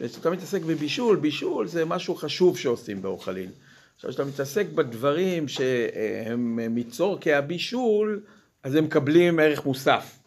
[0.00, 3.50] כשאתה מתעסק בבישול, בישול זה משהו חשוב שעושים באוכלין.
[3.94, 8.22] עכשיו, כשאתה מתעסק בדברים שהם מצורכי הבישול,
[8.62, 10.18] אז הם מקבלים ערך מוסף.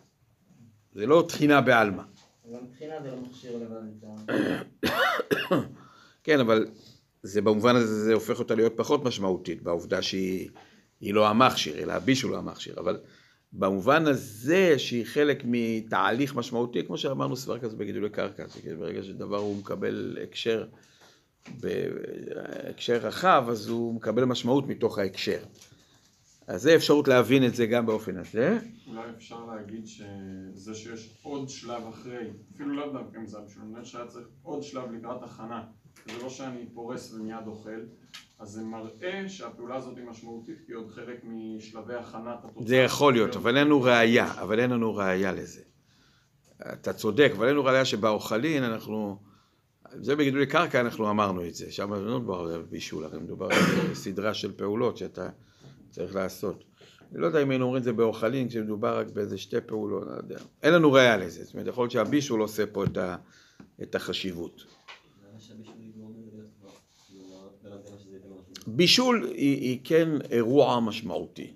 [0.94, 2.04] זה לא תחינה בעלמא.
[2.46, 2.60] זה לא
[3.30, 4.26] מכשיר לבד.
[6.24, 6.68] כן, אבל
[7.24, 10.50] זה במובן הזה, זה הופך אותה להיות פחות משמעותית, בעובדה שהיא
[11.02, 13.00] היא לא המכשיר, אלא הבישול הוא המכשיר, אבל
[13.54, 19.58] במובן הזה שהיא חלק מתהליך משמעותי, כמו שאמרנו סבר כזה בגידולי קרקע, שברגע שדבר הוא
[19.58, 20.66] מקבל הקשר,
[21.60, 25.40] בהקשר רחב, אז הוא מקבל משמעות מתוך ההקשר.
[26.48, 28.58] אז זה אפשרות להבין את זה גם באופן הזה.
[28.88, 33.64] אולי אפשר להגיד שזה שיש עוד שלב אחרי, אפילו לאו דווקא אם זה היה בשביל,
[33.66, 35.64] נראה שהיה צריך עוד שלב לקראת הכנה.
[36.06, 37.80] זה לא שאני פורס ומיד אוכל,
[38.44, 42.68] אז זה מראה שהפעולה הזאת היא משמעותית, כי היא עוד חלק משלבי הכנת התוצאה.
[42.68, 45.62] זה יכול להיות, אבל אין לנו ראייה, אבל אין לנו ראייה לזה.
[46.74, 49.18] אתה צודק, אבל אין לנו ראייה שבאוכלין אנחנו,
[49.92, 53.62] זה בגידולי קרקע אנחנו אמרנו את זה, שם לא מדובר על בישול, הרי מדובר על
[53.96, 55.30] סדרה של פעולות שאתה
[55.90, 56.64] צריך לעשות.
[57.12, 60.12] אני לא יודע אם היינו אומרים את זה באוכלין, כשמדובר רק באיזה שתי פעולות, לא
[60.12, 60.38] יודע.
[60.64, 63.16] אין לנו ראייה לזה, זאת אומרת, יכול להיות שהבישול עושה פה את, ה,
[63.84, 64.62] את החשיבות.
[65.32, 66.70] למה שהבישול יגרום לזה להיות כבר?
[67.08, 68.53] כאילו, לא- לא נותן שזה ייתן לו משהו.
[68.68, 71.54] בישול היא, היא כן אירוע משמעותי.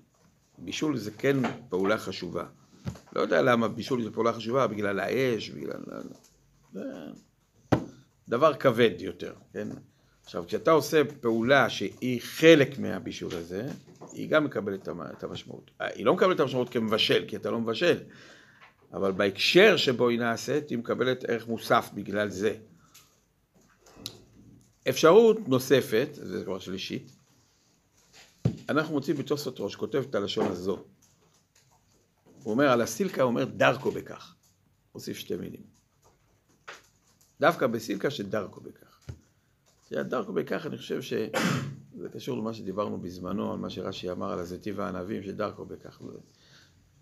[0.58, 1.38] בישול זה כן
[1.70, 2.46] פעולה חשובה.
[3.16, 5.80] לא יודע למה בישול זה פעולה חשובה, בגלל האש, בגלל...
[8.30, 9.68] דבר כבד יותר, כן?
[10.24, 13.68] עכשיו, כשאתה עושה פעולה שהיא חלק מהבישול הזה,
[14.12, 15.72] היא גם מקבלת את המ- את המשמעות.
[15.80, 17.98] היא לא מקבלת את המשמעות כמבשל, כי אתה לא מבשל,
[18.94, 22.56] אבל בהקשר שבו היא נעשית, היא מקבלת ערך מוסף בגלל זה.
[24.90, 27.12] אפשרות נוספת, זה כבר שלישית,
[28.70, 30.84] אנחנו מוצאים בתוספות ראש, כותב את הלשון הזו.
[32.44, 34.36] הוא אומר, על הסילקה הוא אומר דרכו בכך.
[34.92, 35.62] הוסיף שתי מילים.
[37.40, 39.00] דווקא בסילקה שדרכו בכך.
[39.92, 44.78] דרכו בכך, אני חושב שזה קשור למה שדיברנו בזמנו, על מה שרש"י אמר על הזיתים
[44.78, 46.02] והענבים, שדרכו בכך.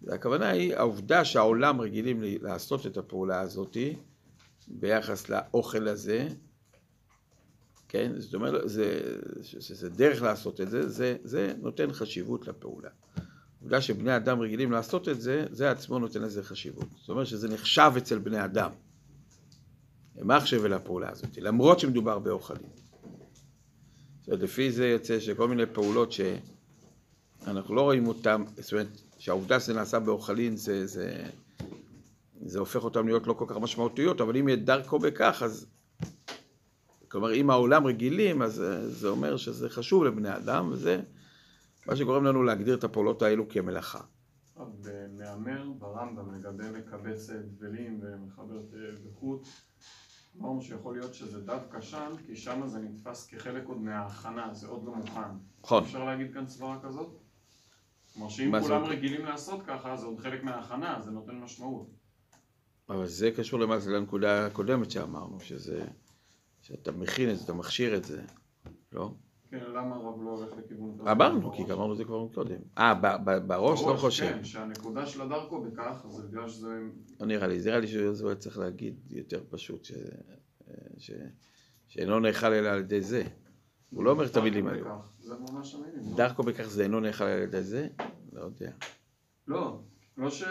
[0.07, 3.95] הכוונה היא, העובדה שהעולם רגילים לעשות את הפעולה הזאתי,
[4.67, 6.27] ביחס לאוכל הזה,
[7.95, 8.11] כן?
[8.17, 12.89] זאת אומרת, זה, שזה דרך לעשות את זה, זה, זה נותן חשיבות לפעולה.
[13.59, 16.87] העובדה שבני אדם רגילים לעשות את זה, זה עצמו נותן לזה חשיבות.
[16.99, 18.71] זאת אומרת שזה נחשב אצל בני אדם.
[20.21, 22.69] מחשב אל הפעולה הזאת, למרות שמדובר באוכלים.
[24.19, 28.87] זאת אומרת, לפי זה יוצא שכל מיני פעולות שאנחנו לא רואים אותן, זאת אומרת,
[29.17, 31.23] שהעובדה שזה נעשה באוכלים זה, זה,
[32.45, 35.65] זה הופך אותן להיות לא כל כך משמעותיות, אבל אם יהיה דרכו בכך, אז
[37.15, 41.01] כלומר, אם העולם רגילים, אז אה, זה אומר שזה חשוב לבני אדם, וזה
[41.87, 43.99] מה שגורם לנו להגדיר את הפעולות האלו כמלאכה.
[44.55, 49.47] במהמר ברמב"ם לגבי מקבץ דבלים ומחברת אה, בחוט,
[50.39, 54.85] אמרנו שיכול להיות שזה דווקא שם, כי שם זה נתפס כחלק עוד מההכנה, זה עוד
[54.85, 55.31] לא מוכן.
[55.63, 55.83] נכון.
[55.83, 57.17] אפשר להגיד כאן סברה כזאת?
[58.13, 58.89] כלומר שאם כולם זאת?
[58.89, 61.87] רגילים לעשות ככה, זה עוד חלק מההכנה, זה נותן משמעות.
[62.89, 65.85] אבל זה קשור למעשה לנקודה הקודמת שאמרנו, שזה,
[66.65, 68.21] שאתה מכין את זה, אתה מכשיר את זה,
[68.91, 69.13] לא?
[69.49, 71.11] כן, למה הרב לא הולך לכיוון כזה?
[71.11, 72.55] אמרנו, כי גמרנו את זה כבר קודם.
[72.77, 72.93] אה,
[73.47, 74.25] בראש לא חושב.
[74.25, 76.79] כן, שהנקודה של הדרכו בכך, זה בגלל שזה...
[77.19, 79.87] לא נראה לי, זה נראה לי שזה היה צריך להגיד יותר פשוט.
[81.87, 83.23] שאינו נאכל אלא על ידי זה.
[83.89, 84.85] הוא לא אומר את המילים האלו.
[84.85, 84.95] לא?
[86.15, 87.87] דרכו בכך זה אינו נאכל על ידי זה?
[88.33, 88.71] לא יודע.
[89.47, 89.79] לא,
[90.17, 90.43] לא ש...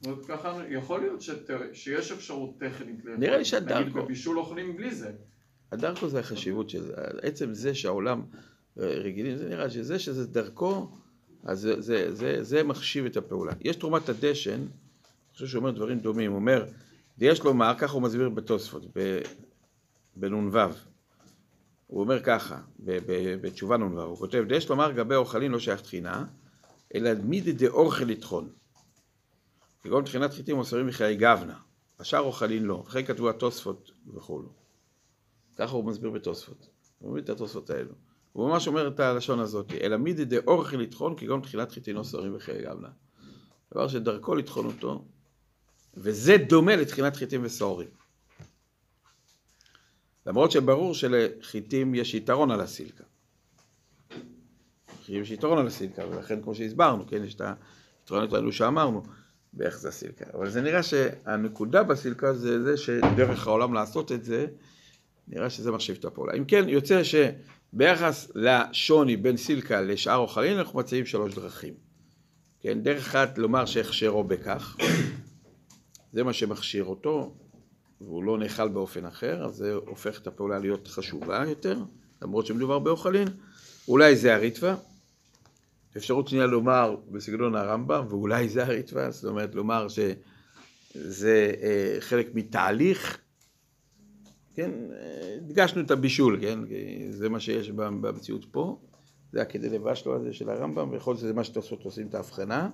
[0.00, 1.22] זאת אומרת, ככה, יכול להיות.
[1.72, 3.16] שיש אפשרות טכנית לאכול.
[3.16, 5.12] נראה לי שהדרכו- נגיד בבישול אוכלים בלי זה.
[5.72, 6.94] הדרכו זה החשיבות של זה.
[7.22, 8.22] עצם זה שהעולם
[8.80, 10.88] אה, רגילים, זה נראה שזה שזה דרכו,
[11.44, 13.52] אז זה, זה, זה, זה מחשיב את הפעולה.
[13.60, 14.68] יש תרומת הדשן, אני
[15.32, 16.66] חושב שהוא אומר דברים דומים, הוא אומר,
[17.18, 19.20] יש לומר, ככה הוא מסביר בתוספות, ב-
[20.16, 20.58] בנ"ו,
[21.86, 22.60] הוא אומר ככה,
[23.40, 26.24] בתשובה נ"ו, הוא כותב, דש לומר גבי אוכלין לא שייך תחינה,
[26.94, 28.48] אלא מידי דאוכל לטחון.
[29.84, 31.58] כגון תחינת חיטים אוסרים בחיי גבנה,
[31.98, 34.48] השאר אוכלין לא, וכן כתבו התוספות וכולו.
[35.56, 36.68] ככה הוא מסביר בתוספות,
[36.98, 37.94] הוא מביא את התוספות האלו.
[38.32, 42.62] הוא ממש אומר את הלשון הזאת, אלא מידי דאוכל לטחון, כגון תחילת חיטין אוסרים בחיי
[42.62, 42.88] גבנה.
[43.72, 45.04] דבר שדרכו לטחון אותו,
[45.94, 47.88] וזה דומה לתחילת חיטים וסוהרים.
[50.26, 53.04] למרות שברור שלחיטים יש יתרון על הסילקה.
[55.08, 57.40] יש יתרון על הסילקה, ולכן כמו שהסברנו, כן, יש את
[58.00, 59.02] היתרונות האלו שאמרנו
[59.56, 60.24] ביחס לסילקה.
[60.34, 64.46] אבל זה נראה שהנקודה בסילקה זה זה שדרך העולם לעשות את זה,
[65.28, 66.34] נראה שזה מחשיב את הפעולה.
[66.34, 71.74] אם כן, יוצא שביחס לשוני בין סילקה לשאר אוכלים, אנחנו מציעים שלוש דרכים.
[72.60, 74.76] כן, דרך אחת לומר שהכשרו בכך,
[76.12, 77.34] זה מה שמכשיר אותו,
[78.00, 81.78] והוא לא נאכל באופן אחר, אז זה הופך את הפעולה להיות חשובה יותר,
[82.22, 83.28] למרות שמדובר באוכלין.
[83.88, 84.76] אולי זה הריטווה.
[85.96, 93.18] אפשרות שנייה לומר בסגנון הרמב"ם, ואולי זה הריטווה, זאת אומרת לומר שזה אה, חלק מתהליך,
[94.54, 96.58] כן, אה, הדגשנו את הבישול, כן,
[97.10, 98.78] זה מה שיש במציאות פה,
[99.32, 102.70] זה הכדי לבשלו הזה של הרמב"ם, ויכול להיות שזה מה שתעשו, עושים את ההבחנה.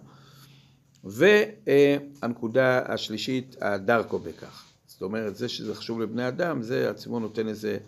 [1.05, 4.65] והנקודה השלישית, הדרכו בכך.
[4.87, 7.79] זאת אומרת, זה שזה חשוב לבני אדם, זה עצמו נותן איזה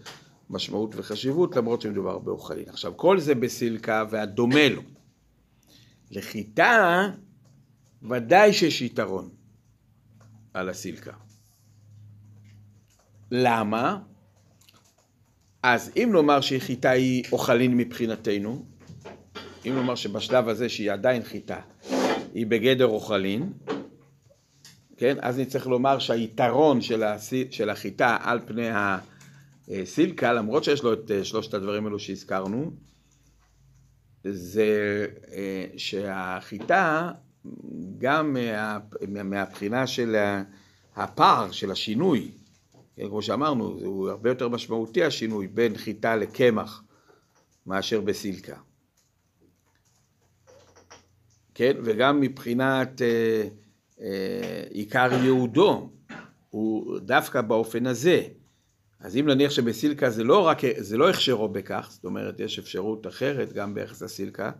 [0.50, 2.64] משמעות וחשיבות, למרות שמדובר באוכלין.
[2.68, 4.82] עכשיו, כל זה בסילקה והדומה לו.
[6.12, 7.08] לחיטה,
[8.02, 9.28] ודאי שיש יתרון
[10.54, 11.12] על הסילקה.
[13.30, 13.98] למה?
[15.62, 18.64] אז אם נאמר שחיטה היא אוכלין מבחינתנו,
[19.66, 21.60] אם נאמר שבשלב הזה שהיא עדיין חיטה,
[22.34, 23.52] היא בגדר אוכלין,
[24.96, 25.16] כן?
[25.20, 28.68] אז נצטרך לומר שהיתרון של, הסי, של החיטה על פני
[29.68, 32.70] הסילקה, למרות שיש לו את אה, שלושת הדברים האלו שהזכרנו,
[34.24, 37.10] זה אה, שהחיטה,
[37.98, 38.36] גם
[39.08, 40.16] מה, מהבחינה של
[40.96, 42.30] הפער, של השינוי,
[42.96, 46.82] כמו שאמרנו, הוא הרבה יותר משמעותי השינוי בין חיטה לקמח
[47.66, 48.56] מאשר בסילקה.
[51.54, 53.48] כן, וגם מבחינת אה,
[54.00, 55.90] אה, עיקר ייעודו,
[56.50, 58.22] הוא דווקא באופן הזה.
[59.02, 63.06] אז אם נניח שבסילקה זה לא רק, זה לא הכשרו בכך, זאת אומרת יש אפשרות
[63.06, 64.50] אחרת גם ביחס לסילקה,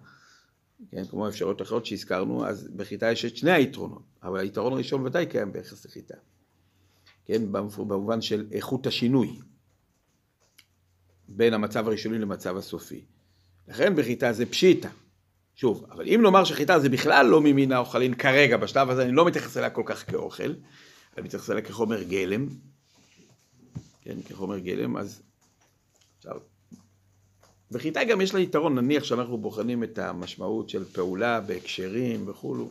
[0.91, 5.27] כן, כמו אפשרויות אחרות שהזכרנו, אז בחיטה יש את שני היתרונות, אבל היתרון הראשון ודאי
[5.27, 6.15] קיים ביחס לחיטה,
[7.25, 9.39] כן, במובן של איכות השינוי
[11.29, 13.05] בין המצב הראשוני למצב הסופי.
[13.69, 14.89] לכן בחיטה זה פשיטה.
[15.55, 19.25] שוב, אבל אם נאמר שחיטה זה בכלל לא ממין האוכלין כרגע, בשלב הזה אני לא
[19.25, 20.55] מתייחס אליה כל כך כאוכל,
[21.17, 22.49] אני מתייחס אליה כחומר גלם,
[24.03, 25.23] כן, כחומר גלם, אז
[26.19, 26.37] עכשיו,
[27.71, 32.71] בחיטה גם יש לה יתרון, נניח שאנחנו בוחנים את המשמעות של פעולה בהקשרים וכולו,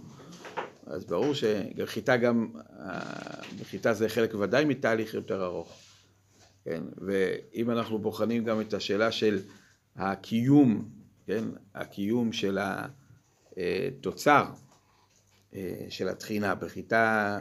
[0.85, 2.49] אז ברור שחיטה גם,
[3.59, 5.79] בחיטה זה חלק ודאי מתהליך יותר ארוך,
[6.65, 9.39] כן, ואם אנחנו בוחנים גם את השאלה של
[9.95, 10.89] הקיום
[11.25, 11.43] כן,
[11.75, 12.59] הקיום של
[13.57, 14.45] התוצר
[15.53, 17.39] אה, של התחינה בחיטה,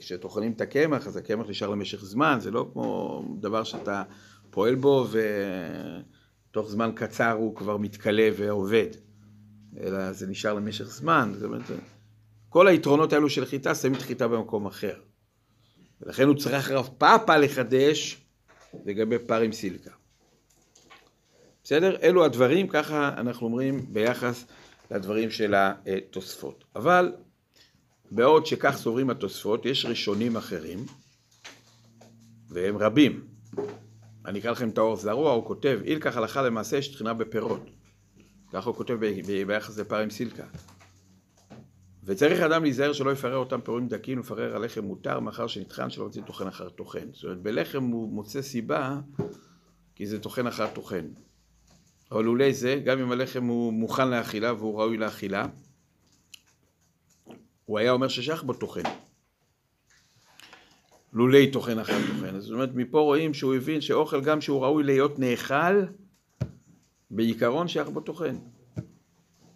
[0.00, 4.02] כשטוחנים את הקמח, אז הקמח נשאר למשך זמן, זה לא כמו דבר שאתה
[4.50, 5.06] פועל בו
[6.50, 8.88] ותוך זמן קצר הוא כבר מתכלה ועובד,
[9.80, 11.62] אלא זה נשאר למשך זמן, זאת אומרת,
[12.48, 14.94] כל היתרונות האלו של חיטה שמים את חיטה במקום אחר.
[16.00, 18.26] ולכן הוא צריך רב פאפה לחדש
[18.84, 19.90] לגבי פר עם סיליקה.
[21.64, 21.96] בסדר?
[22.02, 24.44] אלו הדברים, ככה אנחנו אומרים ביחס
[24.90, 26.64] לדברים של התוספות.
[26.76, 27.12] אבל
[28.10, 30.78] בעוד שכך סוברים התוספות, יש ראשונים אחרים,
[32.48, 33.26] והם רבים.
[34.26, 37.70] אני אקרא לכם את האור זרוע, הוא כותב, אילקח הלכה למעשה יש תחינה בפירות.
[38.52, 38.98] ככה הוא כותב
[39.46, 40.44] ביחס לפרים סילקה.
[42.04, 46.22] וצריך אדם להיזהר שלא יפרר אותם פירורים דקים, לפרר הלחם מותר, מאחר שנטחן שלא מוציא
[46.22, 47.06] טוחן אחר טוחן.
[47.12, 49.00] זאת אומרת, בלחם הוא מוצא סיבה,
[49.94, 51.06] כי זה טוחן אחר טוחן.
[52.12, 55.46] אבל לולי זה, גם אם הלחם הוא מוכן לאכילה והוא ראוי לאכילה,
[57.66, 58.82] הוא היה אומר ששייך בו טוחן.
[61.12, 62.40] לולי טוחן אחר טוחן.
[62.40, 65.84] זאת אומרת, מפה רואים שהוא הבין שאוכל גם שהוא ראוי להיות נאכל,
[67.10, 68.36] בעיקרון שייך בו טוחן.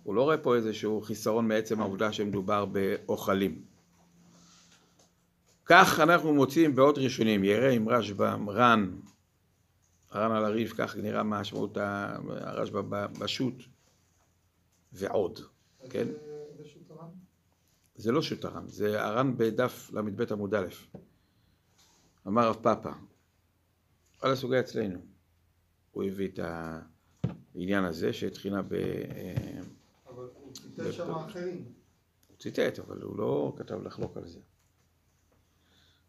[0.03, 3.63] הוא לא רואה פה איזשהו חיסרון מעצם העובדה שמדובר באוכלים.
[5.65, 8.91] כך אנחנו מוצאים בעוד ראשונים, ירא עם רשב"ם, ר"ן,
[10.11, 13.55] הר"ן על הריף, כך נראה משמעות הרשב"א בשו"ת,
[14.93, 15.41] ועוד,
[15.91, 16.09] כן?
[18.01, 20.67] זה לא שו"ת הר"ן, זה הר"ן בדף ל"ב עמוד א',
[22.27, 22.93] אמר רב פאפא,
[24.21, 24.99] על הסוגיה אצלנו.
[25.91, 26.41] הוא הביא את
[27.55, 28.75] העניין הזה שתחינה ב...
[30.07, 31.65] אבל הוא ציטט שם אחרים.
[32.29, 34.41] הוא ציטט, אבל הוא לא כתב לחלוק על זה.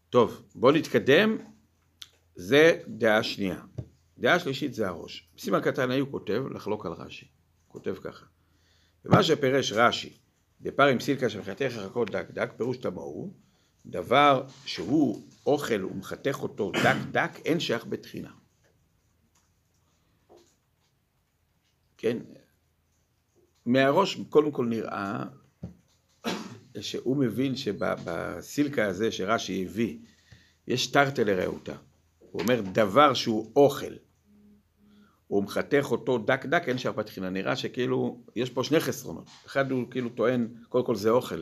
[0.10, 1.38] טוב, בואו נתקדם.
[2.36, 3.62] זה דעה שנייה.
[4.18, 5.30] דעה שלישית זה הראש.
[5.38, 7.26] בסימן קטן הוא כותב לחלוק על רש"י.
[7.26, 8.26] הוא כותב ככה.
[9.06, 10.18] ומה שפירש רש"י,
[10.62, 13.34] דפר עם סילקה שמחתך רחקות דק דק, פירוש תמוהו,
[13.86, 18.32] דבר שהוא אוכל ומחתך אותו דק דק, אין שייך בתחינה.
[21.98, 22.18] כן?
[23.66, 25.24] מהראש קודם כל נראה
[26.80, 29.98] שהוא מבין שבסילקה הזה שרש"י הביא,
[30.68, 31.76] יש תרתי לרעותה.
[32.20, 33.94] הוא אומר דבר שהוא אוכל,
[35.32, 37.30] הוא מחתך אותו דק דק, אין שייך בתחינה.
[37.30, 39.30] נראה שכאילו, יש פה שני חסרונות.
[39.46, 41.42] אחד הוא כאילו טוען, קודם כל זה אוכל.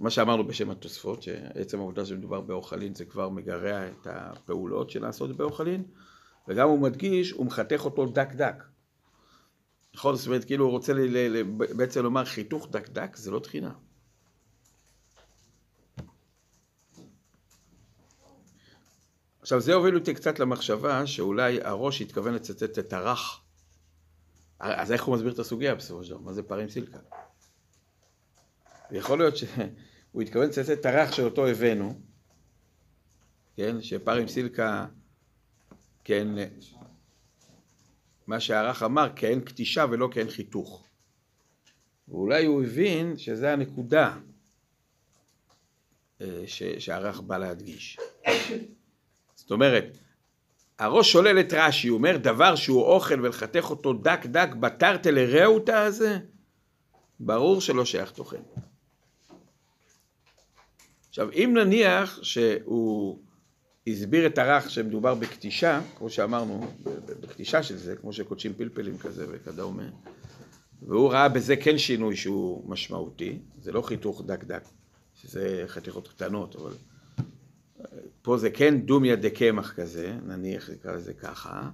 [0.00, 5.82] מה שאמרנו בשם התוספות, שעצם העובדה שמדובר באוכלין זה כבר מגרע את הפעולות שנעשות באוכלין,
[6.48, 8.64] וגם הוא מדגיש, הוא מחתך אותו דק דק.
[9.94, 10.16] נכון?
[10.16, 11.42] זאת אומרת, כאילו הוא רוצה ל- ל- ל-
[11.76, 13.72] בעצם לומר חיתוך דק דק, זה לא תחינה.
[19.46, 23.40] עכשיו זה הוביל אותי קצת למחשבה שאולי הראש התכוון לצטט את הרך.
[24.58, 26.20] אז איך הוא מסביר את הסוגיה בסופו של דבר?
[26.20, 26.98] מה זה פרים סילקה?
[28.90, 32.00] ויכול להיות שהוא התכוון לצטט את הרך שאותו הבאנו,
[33.56, 33.82] כן?
[33.82, 34.86] שפרים סילקה,
[36.04, 36.28] כן,
[38.26, 40.86] מה שהערך אמר, כאין קטישה ולא כאין חיתוך.
[42.08, 44.16] ואולי הוא הבין שזה הנקודה
[46.20, 47.98] אה, ש- שהערך בא להדגיש.
[49.46, 49.98] זאת אומרת,
[50.78, 55.82] הראש שולל את רש"י, הוא אומר דבר שהוא אוכל ולחתך אותו דק דק בתרתי לרעותה
[55.82, 56.18] הזה,
[57.20, 58.40] ברור שלא שייך תוכן.
[61.08, 63.18] עכשיו, אם נניח שהוא
[63.86, 66.66] הסביר את הרך שמדובר בקטישה, כמו שאמרנו,
[67.20, 69.88] בקטישה של זה, כמו שקודשים פלפלים כזה וכדומה,
[70.82, 74.62] והוא ראה בזה כן שינוי שהוא משמעותי, זה לא חיתוך דק דק,
[75.14, 76.72] שזה חתיכות קטנות, אבל
[78.22, 81.70] פה זה כן דומיה דקמח כזה, נניח נקרא לזה ככה,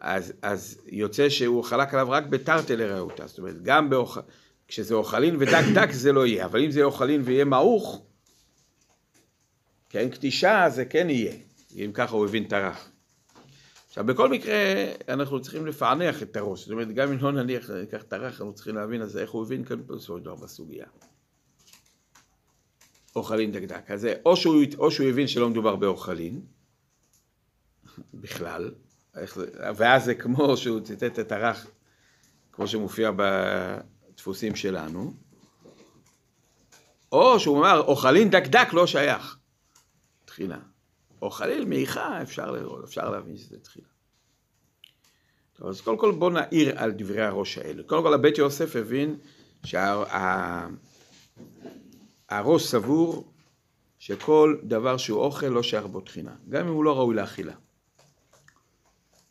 [0.00, 4.20] אז, אז יוצא שהוא חלק עליו רק בתרתי לרעותה, זאת אומרת, גם באוכל,
[4.68, 8.06] כשזה אוכלין ודק דק זה לא יהיה, אבל אם זה אוכלין ויהיה מעוך,
[9.88, 11.34] כן, קטישה זה כן יהיה,
[11.76, 12.88] אם ככה הוא הבין את הרך.
[13.88, 14.54] עכשיו, בכל מקרה,
[15.08, 18.54] אנחנו צריכים לפענח את הראש, זאת אומרת, גם אם לא נניח, ניקח את הרך, אנחנו
[18.54, 20.86] צריכים להבין אז איך הוא הבין כאן בסופו של דבר בסוגיה.
[23.16, 23.90] אוכלין דקדק.
[23.90, 26.40] אז או שהוא, או שהוא הבין שלא מדובר באוכלין,
[28.14, 28.74] בכלל,
[29.76, 31.66] ואז זה כמו שהוא ציטט את הרך,
[32.52, 35.14] כמו שמופיע בדפוסים שלנו,
[37.12, 39.38] או שהוא אמר, אוכלין דקדק לא שייך.
[40.24, 40.58] תחילה.
[41.22, 43.86] אוכליל מעיכה, אפשר לראות, אפשר להבין שזה תחילה.
[45.52, 47.82] טוב, אז קודם כל בואו נעיר על דברי הראש האלה.
[47.82, 49.16] קודם כל הבית יוסף הבין
[49.64, 50.04] שה...
[52.28, 53.32] הראש סבור
[53.98, 57.54] שכל דבר שהוא אוכל לא שייך בו תחינה, גם אם הוא לא ראוי לאכילה.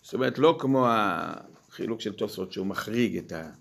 [0.02, 3.52] זאת אומרת, לא כמו החילוק של תוספות שהוא מחריג את, ה,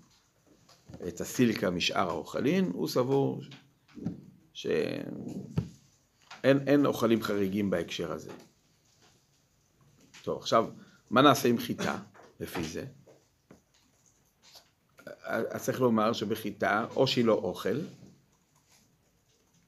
[1.07, 3.41] את הסילקה משאר האוכלין, הוא סבור
[4.53, 5.07] שאין
[6.43, 8.31] אין אוכלים חריגים בהקשר הזה.
[10.23, 10.67] טוב, עכשיו,
[11.09, 11.99] מה נעשה עם חיטה,
[12.39, 12.85] לפי זה?
[15.25, 17.79] אז צריך לומר שבחיטה, או שהיא לא אוכל,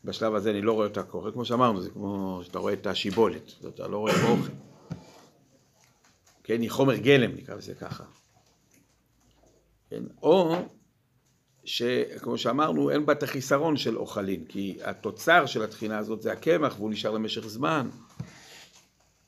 [0.06, 3.54] בשלב הזה אני לא רואה אותה קורה, כמו שאמרנו, זה כמו שאתה רואה את השיבולת,
[3.68, 4.52] אתה לא רואה באוכל.
[6.44, 8.04] כן, היא חומר גלם, נקרא לזה ככה.
[9.90, 10.56] כן, או
[11.64, 16.76] שכמו שאמרנו, אין בה את החיסרון של אוכלין, כי התוצר של התחינה הזאת זה הקמח,
[16.78, 17.90] והוא נשאר למשך זמן.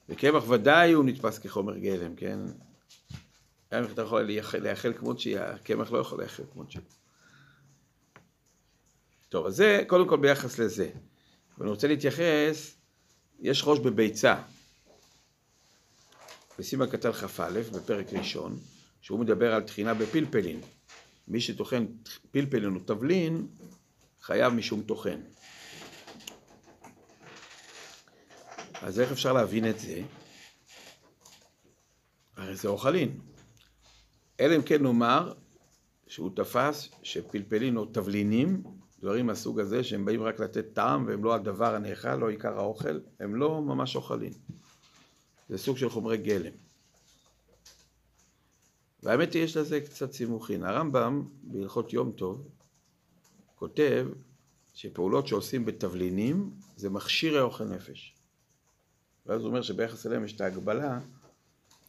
[0.09, 2.39] וקמח ודאי הוא נתפס כחומר גלם, כן?
[3.73, 6.83] גם אם אתה יכול לאכל כמות שהיא, הקמח לא יכול לאכל כמות שהיא.
[9.29, 10.89] טוב, אז זה קודם כל ביחס לזה.
[11.57, 12.75] ואני רוצה להתייחס,
[13.39, 14.35] יש ראש בביצה.
[16.59, 18.59] בסימן קטן כ"א, בפרק ראשון,
[19.01, 20.61] שהוא מדבר על טחינה בפלפלין.
[21.27, 21.85] מי שטוחן
[22.31, 23.47] פלפלין או תבלין,
[24.21, 25.19] חייב משום טוחן.
[28.81, 30.01] אז איך אפשר להבין את זה?
[32.35, 33.19] הרי זה אוכלין.
[34.39, 35.33] אלא אם כן נאמר
[36.07, 38.63] שהוא תפס שפלפלין או תבלינים,
[38.99, 42.99] דברים מהסוג הזה שהם באים רק לתת טעם והם לא הדבר הנאכל, לא עיקר האוכל,
[43.19, 44.33] הם לא ממש אוכלים.
[45.49, 46.53] זה סוג של חומרי גלם.
[49.03, 50.63] והאמת היא, יש לזה קצת סימוכין.
[50.63, 52.47] הרמב"ם, בהלכות יום טוב,
[53.55, 54.07] כותב
[54.73, 58.15] שפעולות שעושים בתבלינים זה מכשיר האוכל נפש.
[59.25, 60.99] ואז הוא אומר שביחס אליהם יש את ההגבלה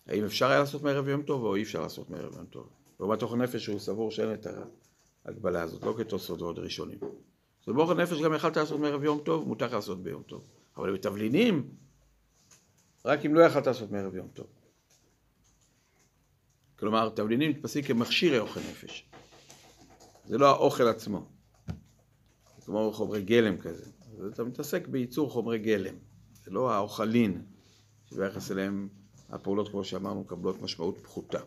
[0.06, 2.68] האם אפשר היה לעשות מערב יום טוב או אי אפשר לעשות מערב יום טוב.
[3.00, 4.46] לעומת אוכל נפש הוא סבור שאין את
[5.28, 6.98] ההגבלה הזאת, לא כתוספות ועוד ראשונים.
[7.66, 10.48] אז באוכל נפש גם יכלת לעשות מערב יום טוב, מותר לעשות ביום טוב.
[10.76, 11.70] אבל בתבלינים,
[13.04, 14.46] רק אם לא יכלת לעשות מערב יום טוב.
[16.78, 19.08] כלומר, תבלינים נתפסים כמכשירי אוכל נפש.
[20.24, 21.26] זה לא האוכל עצמו.
[22.58, 23.84] זה כמו חומרי גלם כזה.
[24.18, 25.94] אז אתה מתעסק בייצור חומרי גלם.
[26.44, 27.42] זה לא האוכלין,
[28.10, 28.88] שביחס אליהם
[29.28, 31.40] הפעולות, כמו שאמרנו, מקבלות משמעות פחותה.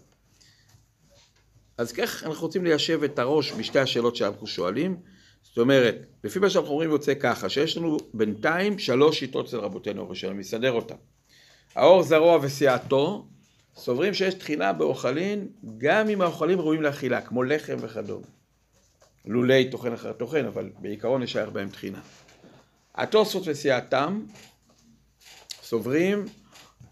[1.82, 4.98] אז כך אנחנו רוצים ליישב את הראש בשתי השאלות שאנחנו שואלים.
[5.44, 10.02] זאת אומרת, לפי מה שאנחנו אומרים יוצא ככה, שיש לנו בינתיים שלוש שיטות אצל רבותינו
[10.02, 10.96] הראשונים, מסדר אותם.
[11.76, 13.28] האור זרוע וסיעתו
[13.76, 18.26] סוברים שיש תחינה באוכלין גם אם האוכלים ראויים לאכילה, כמו לחם וכדומה.
[19.26, 22.00] לולי טוחן אחר טוחן, אבל בעיקרון יש בהם תחינה.
[22.96, 24.22] התוספות וסיעתם
[25.64, 26.26] סוברים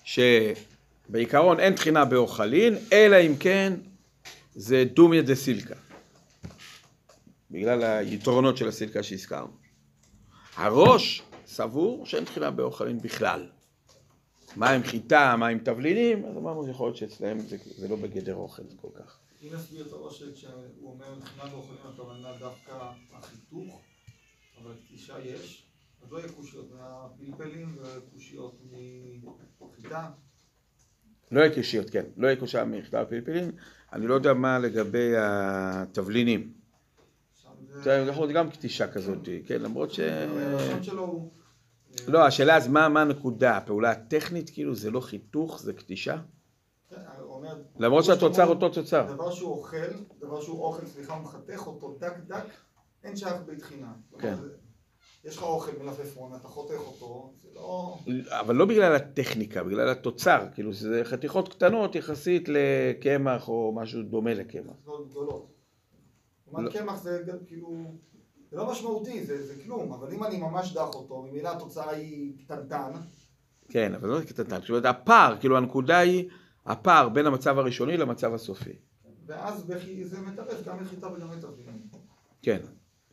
[0.04, 3.74] שבעיקרון אין תחינה באוכלין, אלא אם כן
[4.52, 5.76] זה דומיה דה סילקה.
[7.52, 9.54] בגלל היתרונות של הסילקה שהזכרנו.
[10.56, 13.50] הראש סבור שאין תחינה באוכלין בכלל.
[14.56, 18.36] מה עם חיטה, מה עם תבלינים, אז אמרנו שיכול להיות שאצלם זה, זה לא בגדר
[18.36, 19.20] אוכל כל כך.
[19.42, 23.82] אם נסביר את הראש כשהוא אומר מבחינה באוכלים הכוונה דווקא החיתוך,
[24.62, 25.64] אבל קטישה יש,
[26.02, 28.62] אז לא יהיה קושיות מהפלפלים וקושיות
[29.62, 30.10] מחיטה.
[31.32, 33.52] לא יהיה קושיות, כן, לא יהיה קושה מחיטה ופלפלים.
[33.94, 36.54] אני לא יודע מה לגבי התבלינים.
[37.84, 40.00] זה יכול להיות גם קטישה כזאת, כן, למרות ש...
[42.08, 43.58] לא, השאלה אז מה הנקודה?
[43.58, 46.18] הפעולה הטכנית, כאילו, זה לא חיתוך, זה קטישה?
[47.80, 49.14] למרות שהתוצר אותו תוצר.
[49.14, 49.78] דבר שהוא אוכל,
[50.20, 52.46] דבר שהוא אוכל, סליחה, הוא מחתך אותו דק דק,
[53.04, 53.92] אין שייך בתחינה.
[54.20, 54.36] כן.
[55.24, 57.98] יש לך אוכל מלפפון, אתה חותך אותו, זה לא...
[58.30, 64.34] אבל לא בגלל הטכניקה, בגלל התוצר, כאילו זה חתיכות קטנות יחסית לקמח או משהו דומה
[64.34, 64.76] לקמח.
[64.86, 65.48] לא גדולות.
[66.48, 66.52] לא.
[66.52, 67.84] כלומר, קמח זה גם כאילו...
[68.52, 72.34] זה לא משמעותי, זה, זה כלום, אבל אם אני ממש דח אותו, ממילא התוצאה היא
[72.46, 72.92] קטנטן,
[73.70, 76.30] כן, אבל לא קטנטן, זאת אומרת הפער, כאילו הנקודה היא
[76.66, 78.74] הפער בין המצב הראשוני למצב הסופי.
[79.26, 79.72] ואז
[80.04, 81.88] זה מתרץ גם לחיטה וגם לתבלינים.
[82.42, 82.60] כן,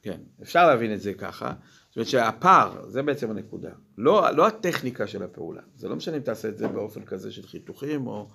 [0.02, 1.52] כן, אפשר להבין את זה ככה.
[1.96, 3.70] זאת אומרת שהפער, זה בעצם הנקודה.
[3.98, 5.62] לא, לא הטכניקה של הפעולה.
[5.76, 8.28] זה לא משנה אם תעשה את זה באופן כזה של חיתוכים או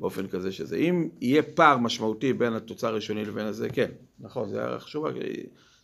[0.00, 0.76] באופן כזה שזה.
[0.76, 3.90] אם יהיה פער משמעותי בין התוצר הראשוני לבין הזה, כן,
[4.20, 5.10] נכון, זה הערה חשובה.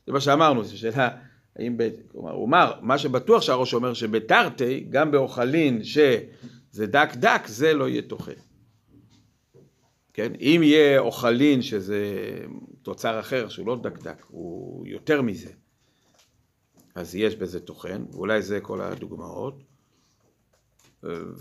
[0.06, 1.08] זה מה שאמרנו, זו שאלה,
[1.56, 1.88] האם, ב...
[2.12, 7.88] כלומר, הוא אמר, מה שבטוח שהראש אומר שבתרתי, גם באוכלין שזה דק דק, זה לא
[7.88, 8.32] יהיה טוחן.
[10.12, 10.32] כן?
[10.40, 12.04] אם יהיה אוכלין שזה
[12.82, 15.50] תוצר אחר שהוא לא דקדק, הוא יותר מזה,
[17.00, 19.62] אז יש בזה טוחן, ואולי זה כל הדוגמאות.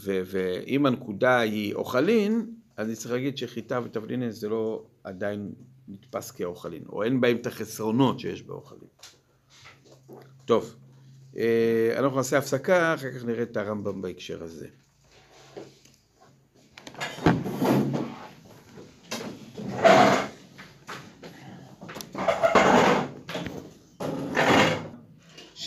[0.02, 5.52] ואם הנקודה היא אוכלין, אז אני צריך להגיד שחיטה ותבלינין זה לא עדיין
[5.88, 8.90] נתפס כאוכלין, או אין בהם את החסרונות שיש באוכלין.
[10.46, 10.76] טוב,
[11.38, 14.68] אה, אנחנו נעשה הפסקה, אחר כך נראה את הרמב"ם בהקשר הזה.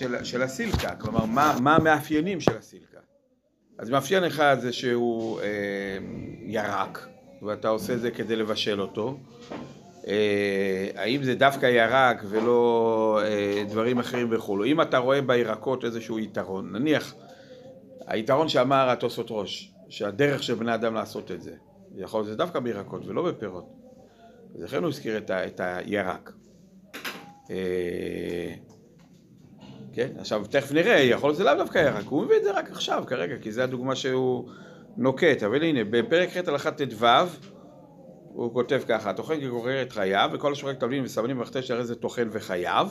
[0.03, 2.99] של, של הסילקה, כלומר מה, מה המאפיינים של הסילקה.
[3.79, 5.47] אז מאפיין אחד זה שהוא אה,
[6.47, 7.09] ירק,
[7.43, 9.19] ואתה עושה זה כדי לבשל אותו.
[10.07, 14.65] אה, האם זה דווקא ירק ולא אה, דברים אחרים וכולו.
[14.65, 17.15] אם אתה רואה בירקות איזשהו יתרון, נניח
[18.07, 21.55] היתרון שאמר התוספות ראש, שהדרך של בני אדם לעשות את זה,
[21.97, 23.65] יכול להיות זה דווקא בירקות ולא בפירות.
[24.55, 26.33] אז לכן הוא הזכיר את, ה, את הירק.
[27.51, 28.55] אה,
[29.93, 32.71] כן, עכשיו תכף נראה, יכול להיות זה לאו דווקא ירק, הוא מביא את זה רק
[32.71, 34.49] עכשיו כרגע, כי זו הדוגמה שהוא
[34.97, 37.07] נוקט, אבל הנה, בפרק ח' הלכה ט"ו,
[38.25, 42.29] הוא כותב ככה, טוחן כגורר את חייו, וכל השוחק תבלין וסמנים ומחתש הרי זה טוחן
[42.33, 42.89] וחייו,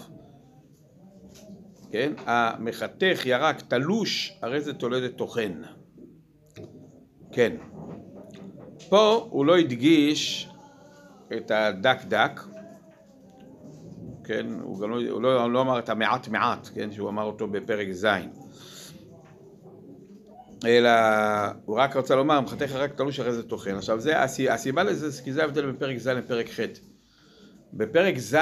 [1.92, 5.62] כן, המחתך ירק תלוש, הרי זה תולדת טוחן,
[7.32, 7.58] כן,
[8.90, 10.50] פה הוא לא הדגיש
[11.38, 12.42] את הדק דק,
[14.24, 17.48] כן, הוא גם לא, הוא לא, לא אמר את המעט מעט, כן, שהוא אמר אותו
[17.48, 18.06] בפרק ז',
[20.66, 20.90] אלא
[21.66, 23.76] הוא רק רצה לומר, מחתך רק תלוש אחרי זה טוחן.
[23.76, 26.60] עכשיו זה, הסיבה לזה, כי זה ההבדל בין פרק ז' לפרק ח'.
[27.74, 28.38] בפרק ז'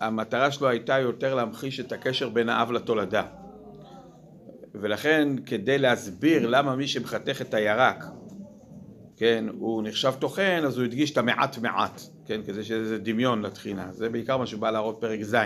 [0.00, 3.22] המטרה שלו הייתה יותר להמחיש את הקשר בין האב לתולדה.
[4.74, 8.04] ולכן כדי להסביר למה מי שמחתך את הירק,
[9.16, 12.00] כן, הוא נחשב טוחן, אז הוא הדגיש את המעט מעט,
[12.30, 13.92] כן, כדי שיהיה איזה דמיון לתחינה.
[13.92, 15.36] זה בעיקר מה שהוא בא להראות פרק ז'.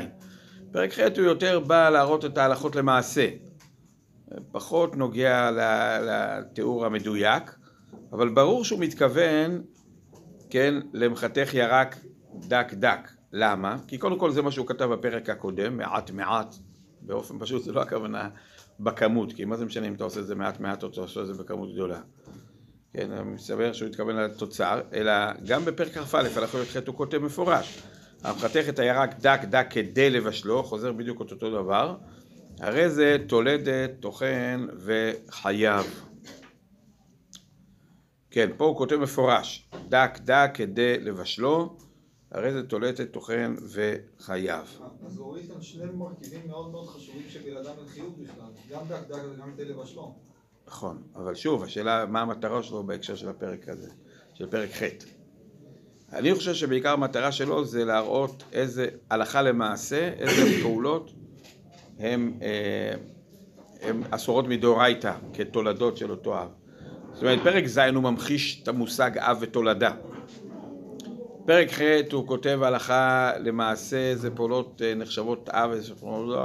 [0.72, 3.28] פרק ח' הוא יותר בא להראות את ההלכות למעשה.
[4.53, 5.51] פחות נוגע
[6.03, 7.55] לתיאור המדויק,
[8.12, 9.62] אבל ברור שהוא מתכוון,
[10.51, 11.97] כן, למחתך ירק
[12.35, 13.11] דק דק.
[13.32, 13.76] למה?
[13.87, 16.55] כי קודם כל זה מה שהוא כתב בפרק הקודם, מעט מעט,
[17.01, 18.28] באופן פשוט, זה לא הכוונה
[18.80, 21.20] בכמות, כי מה זה משנה אם אתה עושה את זה מעט מעט או אתה עושה
[21.20, 22.01] את זה בכמות גדולה.
[22.97, 25.12] כן, מסבר שהוא התכוון לתוצר, אלא
[25.47, 27.82] גם בפרק כ"א, הלכו י"ח הוא כותב מפורש.
[28.22, 31.97] המחתך את הירק דק דק כדי לבשלו, חוזר בדיוק את אותו דבר,
[32.61, 36.05] הרי זה תולדת, טוחן וחייב.
[38.30, 41.76] כן, פה הוא כותב מפורש, דק דק כדי לבשלו,
[42.30, 44.80] הרי זה תולדת, טוחן וחייב.
[45.07, 49.09] אז הוא הוריד כאן שני מרכיבים מאוד מאוד חשובים שבלעדם אין חיוב בכלל, גם דק
[49.09, 50.34] דק וגם כדי לבשלו.
[50.66, 53.90] נכון, אבל שוב, השאלה מה המטרה שלו בהקשר של הפרק הזה,
[54.34, 54.82] של פרק ח'.
[56.12, 61.12] אני חושב שבעיקר המטרה שלו זה להראות איזה הלכה למעשה, איזה פעולות
[61.98, 62.32] הן
[64.10, 66.48] אסורות מדאורייתא כתולדות של אותו אב.
[67.12, 69.92] זאת אומרת, פרק ז' הוא ממחיש את המושג אב ותולדה.
[71.46, 71.80] פרק ח'
[72.12, 75.70] הוא כותב הלכה למעשה, זה פעולות אה, נחשבות אב,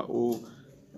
[0.07, 0.39] הוא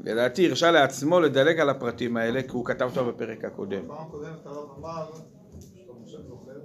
[0.03, 3.87] לדעתי הרשה לעצמו לדלג על הפרטים האלה כי הוא כתב אותם בפרק הקודם.
[3.87, 5.11] פעם קודמת הרב אמר,
[6.03, 6.59] משה זוכר,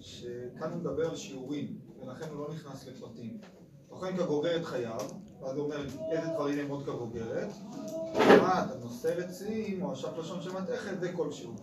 [0.00, 3.38] שכאן הוא מדבר על שיעורים, ולכן הוא לא נכנס לפרטים.
[3.88, 5.00] טוחן כגוגרת חייו,
[5.42, 5.76] ואז הוא אומר
[6.12, 7.48] איזה דברים הם עוד כגוגרת,
[8.14, 11.56] מה, אתה נושא רצים או אשף לשון של מתכת, זה כל שיעור.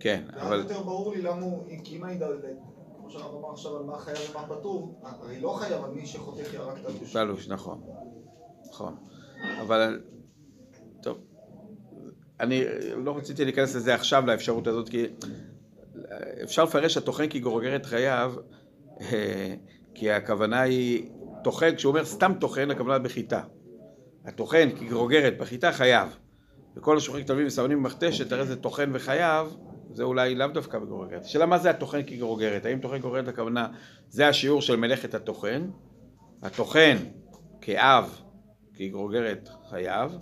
[0.00, 0.58] כן, ואז אבל...
[0.58, 2.18] יותר ברור לי למה הוא, כי אם אני
[2.98, 6.54] כמו שהרב אמר עכשיו על מה חייב ומה פטור, הרי לא חייב על מי שחותך
[6.54, 7.12] ירק תלוש.
[7.12, 7.80] תלוש, נכון.
[8.68, 8.96] נכון.
[9.60, 10.00] אבל...
[12.42, 12.64] אני
[12.96, 15.06] לא רציתי להיכנס לזה עכשיו, לאפשרות הזאת, כי
[16.42, 18.34] אפשר לפרש הטוחן כגורגרת חייו,
[19.00, 19.54] אה,
[19.94, 21.10] כי הכוונה היא
[21.44, 23.42] טוחן, כשהוא אומר סתם טוחן, הכוונה בחיטה.
[24.24, 26.16] הטוחן כגרוגרת בחיטה חייב.
[26.76, 29.56] וכל השוחק כתבים וסמנים במכתשת, הרי זה טוחן וחייב,
[29.92, 31.24] זה אולי לאו דווקא בגרוגרת.
[31.24, 32.66] השאלה מה זה הטוחן כגרוגרת?
[32.66, 33.68] האם טוחן כגרוגרת הכוונה
[34.08, 35.70] זה השיעור של מלאכת הטוחן?
[36.42, 36.96] הטוחן
[37.60, 38.20] כאב
[38.74, 40.18] כגרוגרת חייב,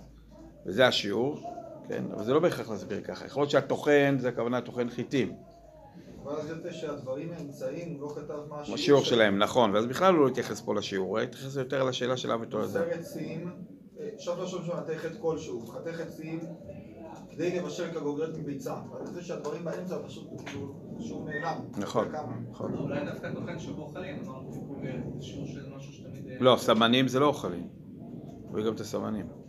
[0.65, 2.03] וזה השיעור, כן?
[2.13, 3.25] אבל זה לא בהכרח להסביר ככה.
[3.25, 5.33] יכול להיות שהטוחן זה הכוונה טוחן חיטים.
[6.23, 10.13] אבל אז יוצא שהדברים האמצעיים, הוא לא כתב מה השיעור השיעור שלהם, נכון, ואז בכלל
[10.13, 12.79] הוא לא התייחס פה לשיעור, הוא התייחס יותר לשאלה של אב ותולדה.
[12.79, 13.51] נושא רצים,
[14.19, 16.39] שוב לשון של מתכת כלשהו, חתך עצים
[17.31, 18.75] כדי לבשל כגוגרת מביצה.
[18.91, 20.27] ואני חושב שהדברים באמצע פשוט
[20.99, 21.59] שהוא נעלם.
[21.77, 22.07] נכון.
[22.49, 22.73] נכון.
[22.77, 24.77] אולי דווקא טוחן שבו אוכלים, אמרנו טיפול
[25.17, 26.27] בשיעור של משהו שתמיד...
[26.31, 27.67] אה, לא, סמנים זה לא אוכלים.
[28.51, 29.40] רואים גם את הסמנים.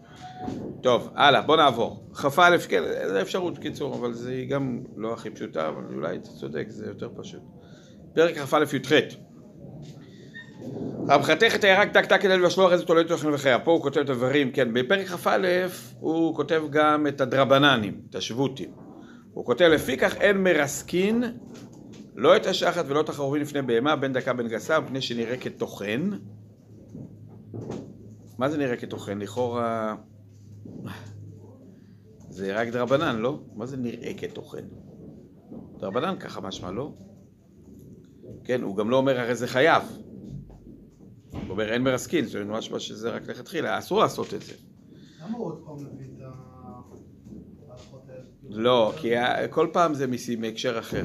[0.80, 2.10] טוב, הלאה, בוא נעבור.
[2.14, 6.66] כ"א, כן, זה אפשרות קיצור, אבל זה גם לא הכי פשוטה, אבל אולי אתה צודק,
[6.68, 7.42] זה יותר פשוט.
[8.14, 8.92] פרק כ"א י"ח
[11.08, 13.58] המחתך את הירק טק טק כדי לבשלו אחרי זה תולד תוכן וחיה.
[13.58, 15.66] פה הוא כותב את הדברים, כן, בפרק כ"א
[16.00, 18.70] הוא כותב גם את הדרבננים, את השבותים.
[19.32, 21.24] הוא כותב לפיכך אין מרסקין
[22.14, 26.10] לא את השחת ולא את החרובים לפני בהמה בין דקה בין גסה מפני שנראה כטוחן.
[28.38, 29.18] מה זה נראה כטוחן?
[29.18, 29.94] לכאורה
[32.28, 33.40] זה רק דרבנן, לא?
[33.54, 34.64] מה זה נראה כטוחן?
[35.78, 36.92] דרבנן ככה משמע, לא?
[38.44, 39.82] כן, הוא גם לא אומר הרי זה חייב.
[41.32, 44.52] הוא אומר אין מרסקין, אומרת משמע שזה רק לכתחילה, אסור לעשות את זה.
[45.20, 46.22] למה הוא עוד פעם מביא את
[47.68, 48.22] ההלכות האלה?
[48.42, 49.10] לא, כי
[49.50, 50.06] כל פעם זה
[50.38, 51.04] מהקשר אחר.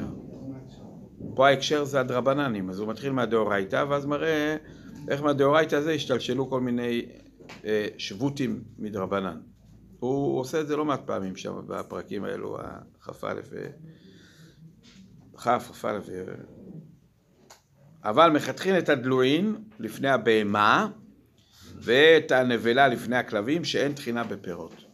[1.34, 4.56] פה ההקשר זה הדרבננים, אז הוא מתחיל מהדאורייתא, ואז מראה
[5.08, 7.06] איך מהדאורייתא הזה השתלשלו כל מיני
[7.98, 9.40] שבותים מדרבנן.
[9.98, 13.70] הוא עושה את זה לא מעט פעמים שם בפרקים האלו, הכ"א ו...
[15.36, 15.98] כ"א.
[18.04, 20.90] אבל מחתכין את הדלוין לפני הבהמה
[21.74, 24.84] ואת הנבלה לפני הכלבים שאין תחינה בפירות.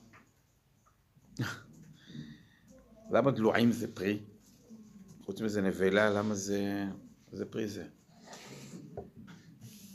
[3.10, 4.18] למה דלועים זה פרי?
[5.24, 6.84] חוץ מזה נבלה, למה זה,
[7.32, 7.84] זה פרי זה?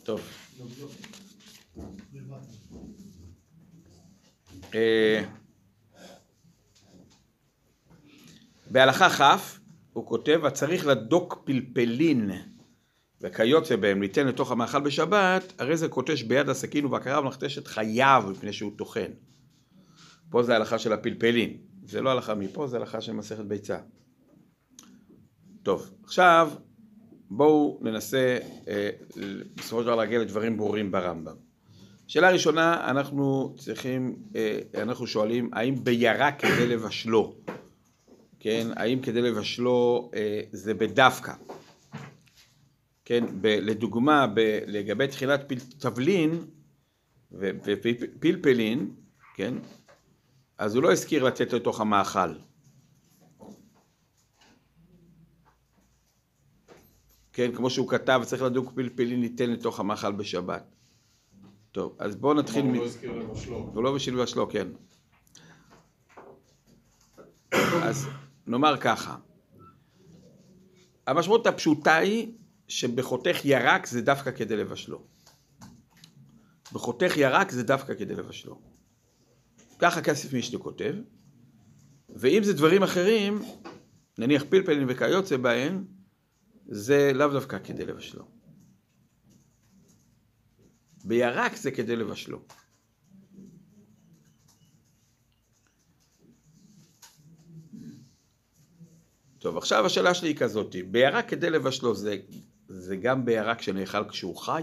[0.04, 0.22] טוב.
[4.76, 5.24] אה,
[8.72, 9.60] בהלכה כ'
[9.94, 12.32] הוא כותב, הצריך לדוק פלפלין
[13.22, 18.24] וכיוצא בהם ליתן לתוך המאכל בשבת, הרי זה קוטש ביד הסכין ובקריו ומכתש את חייו
[18.32, 19.12] מפני שהוא טוחן.
[20.30, 23.78] פה זה ההלכה של הפלפלין, זה לא הלכה מפה, זה הלכה של מסכת ביצה.
[25.64, 26.52] טוב, עכשיו
[27.30, 28.38] בואו ננסה
[28.68, 28.90] אה,
[29.56, 31.49] בסופו של דבר להגיע לדברים ברורים ברמב"ם.
[32.10, 37.36] שאלה ראשונה, אנחנו צריכים, אה, אנחנו שואלים, האם בירק כדי לבשלו,
[38.40, 41.34] כן, האם כדי לבשלו אה, זה בדווקא?
[43.06, 46.46] כן, ב, לדוגמה, ב, לגבי תחילת פיל, תבלין
[47.32, 48.92] ופלפלין,
[49.36, 49.54] כן,
[50.58, 52.34] אז הוא לא הזכיר לתת לתוך המאכל.
[57.34, 60.79] כן, כמו שהוא כתב, צריך לדוג פלפלים ניתן לתוך המאכל בשבת.
[61.72, 62.74] טוב, אז בואו נתחיל מ...
[62.74, 63.72] לא.
[63.74, 64.68] הוא לא בשביל לבשלו, כן.
[67.84, 68.08] אז
[68.48, 69.18] נאמר ככה,
[71.08, 72.32] המשמעות הפשוטה היא
[72.68, 75.04] שבחותך ירק זה דווקא כדי לבשלו.
[76.74, 78.62] בחותך ירק זה דווקא כדי לבשלו.
[79.80, 80.96] ככה כסף משנה כותב,
[82.10, 83.42] ואם זה דברים אחרים,
[84.18, 85.84] נניח פלפלים וכיוצא בהן,
[86.68, 88.39] זה לאו דווקא כדי לבשלו.
[91.10, 92.40] בירק זה כדי לבשלו.
[99.40, 102.18] טוב, עכשיו השאלה שלי היא כזאת, בירק כדי לבשלו זה,
[102.68, 104.62] זה גם בירק שנאכל כשהוא חי?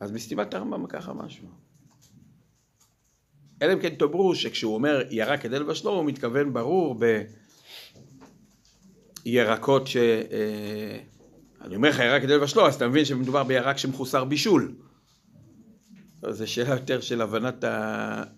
[0.00, 1.48] אז בסתימת הרמב"ם ככה משהו.
[3.62, 6.96] אלא אם כן תאמרו שכשהוא אומר ירק כדי לבשלו, הוא מתכוון ברור
[9.24, 9.96] בירקות ש...
[11.60, 14.74] אני אומר לך ירק כדי לבשלו, אז אתה מבין שמדובר בירק שמחוסר בישול.
[16.30, 17.64] זו שאלה יותר של הבנת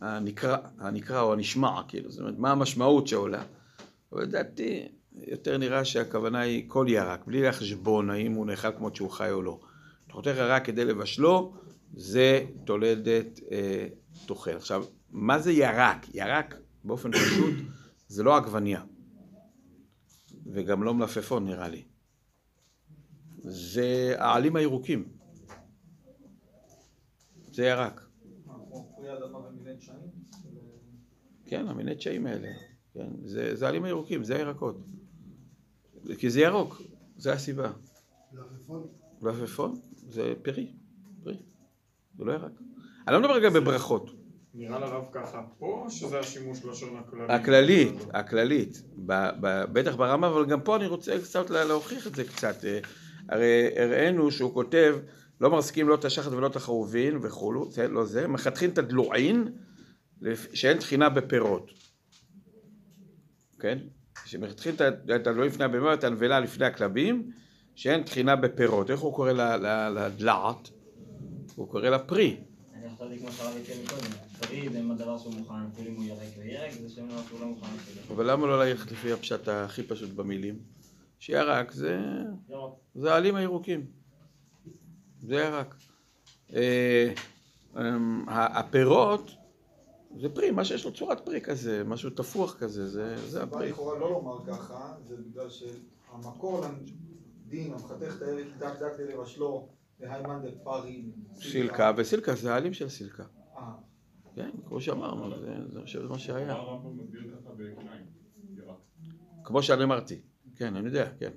[0.01, 3.43] הנקרא, הנקרא או הנשמע, כאילו, זאת אומרת, מה המשמעות שעולה.
[4.13, 4.89] אבל לדעתי,
[5.27, 9.43] יותר נראה שהכוונה היא כל ירק, בלי לחשבון האם הוא נאכל כמו שהוא חי או
[9.43, 9.61] לא.
[10.07, 11.55] אתה חותך ירק כדי לבשלו,
[11.95, 13.87] זה תולדת אה,
[14.27, 14.51] תאכל.
[14.51, 16.15] עכשיו, מה זה ירק?
[16.15, 17.55] ירק, באופן פשוט,
[18.09, 18.83] זה לא עגבנייה.
[20.53, 21.83] וגם לא מלפפון, נראה לי.
[23.43, 25.09] זה העלים הירוקים.
[27.53, 28.01] זה ירק.
[31.47, 32.49] כן, המיני דשאים האלה.
[32.95, 34.77] כן, זה, זה העלים הירוקים, זה הירקות.
[36.19, 36.83] כי זה ירוק,
[37.17, 37.73] זה הסיבה.
[39.23, 40.73] מלפפון זה פרי,
[41.25, 41.37] פרי.
[42.19, 42.53] זה לא ירק.
[43.09, 44.11] אני לא מדבר רגע בברכות.
[44.55, 47.33] נראה לרב ככה פה, או שזה השימוש לשון הכללי?
[47.33, 48.83] הכללית, הכללית.
[49.07, 52.57] ב- ב- בטח ברמה, אבל גם פה אני רוצה קצת לה- להוכיח את זה קצת.
[53.31, 54.98] הרי הראינו שהוא כותב,
[55.40, 59.48] לא מחזיקים לא את השחת ולא את החרובין וכולו, זה לא זה, מחתכים את הדלועין,
[60.52, 61.70] שאין טחינה בפירות.
[63.61, 63.78] כן?
[64.24, 67.31] שמחתכים את הדלועין לפני הבהמה ואת הנבלה לפני הכלבים,
[67.74, 68.90] שאין טחינה בפירות.
[68.90, 69.32] איך הוא קורא
[69.90, 70.70] לדלעת?
[71.55, 72.36] הוא קורא לה פרי.
[72.74, 76.28] אני חשבתי כמו שהרב הציע מקודם, פרי זה הדבר שהוא מוכן, אפילו אם הוא ירק
[76.39, 77.66] וירק, זה שם שהוא לא מוכן.
[78.11, 80.80] אבל למה לא ללכת לפי הפשט הכי פשוט במילים?
[81.21, 82.01] שירק זה...
[82.95, 83.87] זה העלים הירוקים.
[85.21, 85.75] זה ירק.
[86.55, 87.13] אה,
[87.77, 89.31] אמ, ה- הפירות
[90.21, 93.71] זה פרי, מה שיש לו צורת פרי כזה, משהו תפוח כזה, זה, זה הסיבה הפרי.
[93.71, 96.61] לכאורה לא לומר ככה, זה בגלל שהמקור
[97.47, 99.69] לדין, המחתך את הילד דק דק לבשלו,
[100.01, 101.13] והיימן דפרים.
[101.35, 103.25] סילקה, וסילקה זה העלים של סילקה.
[103.57, 103.73] אה,
[104.35, 105.31] כן, כמו שאמרנו,
[105.71, 106.53] זה, מה שהיה.
[106.53, 108.07] הרמב"ם מגדיר ככה בכניים,
[108.57, 108.77] ירק.
[109.45, 110.21] כמו שאני אמרתי,
[110.61, 111.31] כן, אני יודע, כן.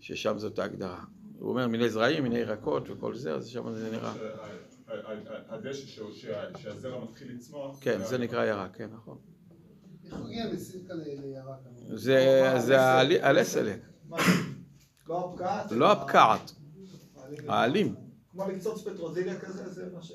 [0.00, 1.04] ששם זאת ההגדרה.
[1.38, 4.12] הוא אומר מיני זרעים, מיני ירקות וכל זה, אז שם זה נראה.
[5.48, 7.78] הדשא ש- שה- שהזרע מתחיל לצמוח.
[7.80, 9.18] כן, זה נקרא ירק, כן, נכון.
[10.04, 11.58] איך מגיע מסילקה לירק?
[11.94, 14.24] זה, זה העלי- עלי סלק, מה זה?
[15.08, 15.72] לא הפקעת?
[15.72, 16.52] לא הפקעת.
[17.48, 17.94] העלים.
[18.30, 20.12] כמו לקצוץ פטרוזיליה כזה, זה מה ש...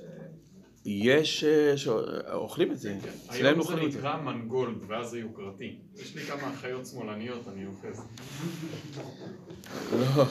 [0.85, 1.87] יש, אה, ש-
[2.33, 2.95] אוכלים את זה,
[3.29, 3.99] אצלנו היום זה אוכלים את זה.
[3.99, 5.75] נקרא מנגולד, ואז זה יוקרתי.
[6.01, 8.01] יש לי כמה אחיות שמאלניות, אני אוחז.
[9.93, 10.23] לא,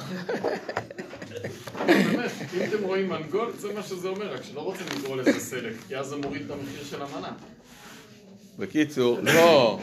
[1.86, 5.72] באמת, אם אתם רואים מנגולד, זה מה שזה אומר, רק שלא רוצים לקרוא לזה סלק,
[5.88, 7.32] כי אז זה מוריד את המחיר של המנה.
[8.58, 9.80] בקיצור, לא.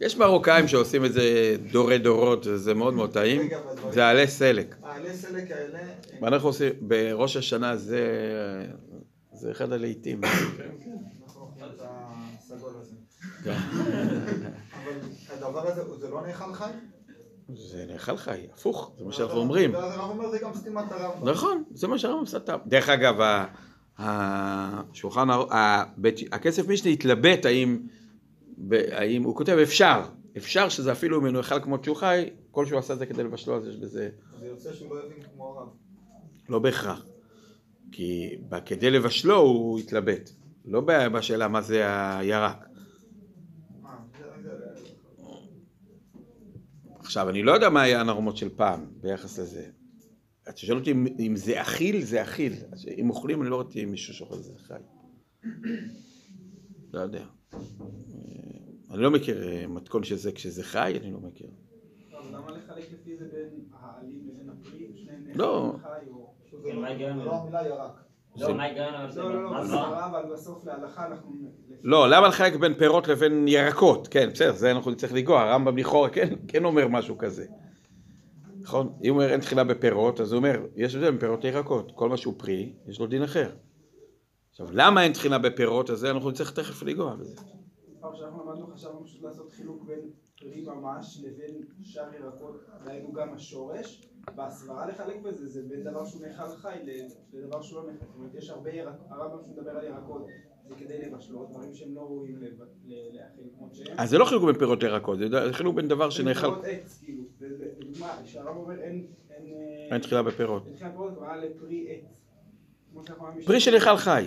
[0.00, 1.22] יש מרוקאים שעושים את זה
[1.72, 3.48] דורי דורות, וזה מאוד מאוד טעים.
[3.90, 4.74] זה עלי סלק.
[4.82, 5.78] העלי סלק האלה,
[6.22, 8.06] ואנחנו עושים, בראש השנה זה,
[9.40, 10.20] זה אחד הלעיתים.
[10.22, 10.28] כן,
[10.84, 10.96] כן.
[11.24, 12.94] אנחנו אוכלים את הסגול הזה.
[13.44, 13.56] כן.
[14.74, 14.92] אבל
[15.30, 16.70] הדבר הזה, זה לא נאכל חי?
[17.54, 19.74] זה נאכל חי, הפוך, זה מה שאנחנו אומרים.
[19.74, 21.28] ואז הרב אומר זה גם סתימת הרמב"ם.
[21.28, 22.58] נכון, זה מה שהרמב"ם סתם.
[22.66, 23.44] דרך אגב,
[23.98, 25.28] השולחן,
[26.32, 30.02] הכסף משנה התלבט האם, הוא כותב אפשר,
[30.36, 33.56] אפשר שזה אפילו אם הוא נאכל כמו שהוא חי, כל שהוא עשה זה כדי לבשלו,
[33.56, 34.08] אז יש בזה,
[34.40, 35.68] זה יוצא שהוא לא הבין כמו הרב.
[36.48, 37.04] לא בהכרח.
[37.92, 40.30] כי כדי לבשלו הוא התלבט,
[40.64, 40.80] לא
[41.12, 41.84] בשאלה מה זה
[42.18, 42.68] הירק.
[46.98, 49.66] עכשיו, אני לא יודע מה היה הנורמות של פעם ביחס לזה.
[50.48, 52.52] אתה שואל אותי אם, אם זה אכיל, זה אכיל.
[52.98, 54.80] אם אוכלים, אני לא ראיתי מישהו שאוכל זה חי.
[56.92, 57.24] לא יודע.
[58.90, 61.50] אני לא מכיר אה, מתכון של זה כשזה חי, אני לא מכיר.
[62.32, 64.86] למה לחלק לפי זה בין העלים לבין הפרי?
[65.34, 65.76] לא.
[65.82, 66.34] חי או...
[66.50, 67.18] שזה כן, מה ההיגיון?
[67.18, 68.00] לא המילה ירק.
[68.36, 69.20] לא, מה ההיגיון אבל זה...
[69.22, 69.72] לא, לא, לא, מה זה?
[69.72, 71.30] בסברה, אבל בסוף להלכה אנחנו...
[71.82, 74.08] לא, למה לחלק בין פירות לבין ירקות?
[74.08, 77.46] כן, בסדר, זה אנחנו נצטרך לנגוע, הרמב"ם לכאורה כן, כן אומר משהו כזה.
[78.60, 78.92] נכון?
[79.04, 81.92] אם הוא אומר אין תחילה בפירות, אז הוא אומר, יש הבדל בין פירות לירקות.
[81.94, 83.50] כל מה שהוא פרי, יש לו דין אחר.
[84.50, 85.90] עכשיו, למה אין תחילה בפירות?
[85.90, 87.36] אז זה אנחנו נצטרך תכף לנגוע בזה.
[88.00, 90.00] פעם שאנחנו למדנו חשבנו פשוט לעשות חילוק בין
[90.40, 94.09] פרי ממש לבין שאר ירקות, דהיינו גם השורש.
[94.34, 96.76] בהסברה לחלק בזה זה בין דבר שהוא נאכל חי
[97.32, 98.04] לדבר שהוא לא נאכל.
[98.06, 100.26] זאת אומרת, יש הרבה ירקות, הרמב"ם שמדבר על ירקות
[100.68, 102.42] זה כדי לבשלות, דברים שהם לא ראויים
[103.12, 103.86] להאכיל כמות שהם.
[103.98, 106.40] אז זה לא חילוק בין פירות לירקות, זה חילוק בין דבר שנאכל...
[106.40, 107.22] פירות עץ, כאילו.
[107.40, 109.06] לדוגמה, כשהרמב"ם אומר אין...
[109.30, 110.66] אין אה, אין תחילה בפירות.
[110.66, 112.20] אין תחילה בפירות, הכוונה לפרי עץ.
[112.92, 113.02] כמו
[113.46, 114.26] פרי שנאכל חי.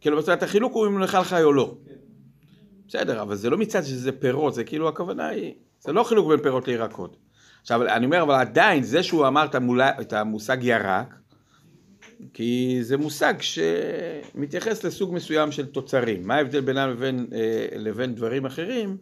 [0.00, 1.76] כאילו, אומרת, החילוק הוא אם הוא נאכל חי או לא.
[2.88, 6.42] בסדר, אבל זה לא מצד שזה פירות, זה כאילו הכוונה היא, זה לא חילוק בין
[6.42, 7.16] פירות לירקות.
[7.66, 11.14] עכשיו, אני אומר, אבל עדיין, זה שהוא אמר את, המולה, את המושג ירק,
[12.32, 16.26] כי זה מושג שמתייחס לסוג מסוים של תוצרים.
[16.26, 18.96] מה ההבדל בינם לבין, אה, לבין דברים אחרים?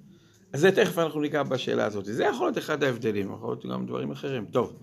[0.53, 2.05] אז זה תכף אנחנו ניגע בשאלה הזאת.
[2.05, 4.47] זה יכול להיות אחד ההבדלים, יכול להיות גם דברים אחרים.
[4.47, 4.81] טוב,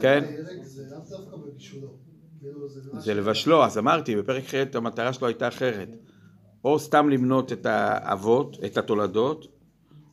[0.00, 0.24] כן.
[0.64, 1.16] זה.
[2.40, 2.68] כאילו
[3.00, 5.88] זה לבשלו, אז אמרתי, בפרק ח' המטרה שלו הייתה אחרת.
[6.64, 9.46] או סתם למנות את האבות, את התולדות,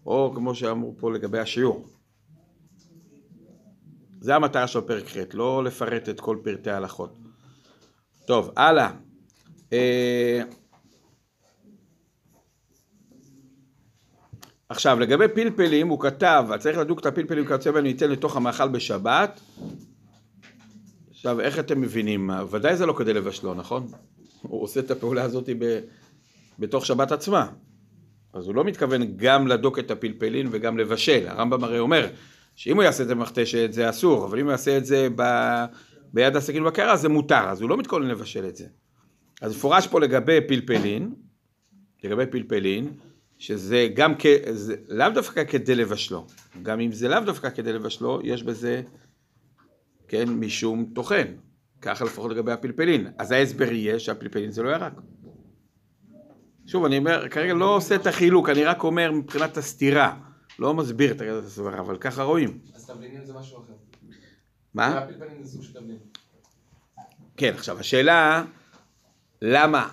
[0.05, 1.92] או כמו שאמרו פה לגבי השיעור.
[4.23, 7.17] זה המטרה של פרק ח', לא לפרט את כל פרטי ההלכות.
[8.25, 8.89] טוב, הלאה.
[9.73, 10.41] אה,
[14.69, 19.41] עכשיו, לגבי פלפלים, הוא כתב, צריך לדוק את הפלפלים כיוצא בהם ניתן לתוך המאכל בשבת.
[21.09, 22.29] עכשיו, איך אתם מבינים?
[22.51, 23.87] ודאי זה לא כדי לבשלו, נכון?
[24.41, 25.79] הוא עושה את הפעולה הזאת ב,
[26.59, 27.47] בתוך שבת עצמה.
[28.33, 31.27] אז הוא לא מתכוון גם לדוק את הפלפלין וגם לבשל.
[31.27, 32.07] הרמב"ם הרי אומר
[32.55, 35.23] שאם הוא יעשה את זה במכתשת זה אסור, אבל אם הוא יעשה את זה ב,
[36.13, 38.65] ביד הסכין בקערה זה מותר, אז הוא לא מתכוון לבשל את זה.
[39.41, 41.13] אז מפורש פה לגבי פלפלין,
[42.03, 42.93] לגבי פלפלין,
[43.37, 44.25] שזה גם כ...
[44.87, 46.27] לאו דווקא כדי לבשלו.
[46.61, 48.81] גם אם זה לאו דווקא כדי לבשלו, יש בזה,
[50.07, 51.25] כן, משום טוחן.
[51.81, 53.07] ככה לפחות לגבי הפלפלין.
[53.17, 54.93] אז ההסבר יהיה שהפלפלין זה לא ירק.
[56.67, 60.15] שוב, אני אומר, כרגע לא עושה את החילוק, אני רק אומר מבחינת הסתירה.
[60.59, 62.59] לא מסביר את הסברה, אבל ככה רואים.
[62.75, 63.73] אז תבלינים זה משהו אחר.
[64.73, 64.97] מה?
[64.97, 65.97] הפלפלים זה סוג של תבלין.
[67.37, 68.43] כן, עכשיו השאלה,
[69.41, 69.89] למה,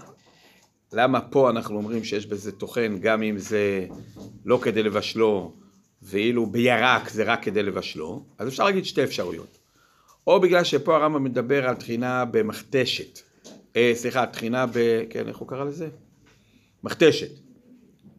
[0.92, 3.86] למה פה אנחנו אומרים שיש בזה טוחן, גם אם זה
[4.44, 5.52] לא כדי לבשלו,
[6.02, 9.58] ואילו בירק זה רק כדי לבשלו, אז אפשר להגיד שתי אפשרויות.
[10.26, 13.18] או בגלל שפה הרמב"ם מדבר על טחינה במכתשת,
[13.76, 15.02] אה, סליחה, טחינה ב...
[15.10, 15.88] כן, איך הוא קרא לזה?
[16.82, 17.30] מכתשת.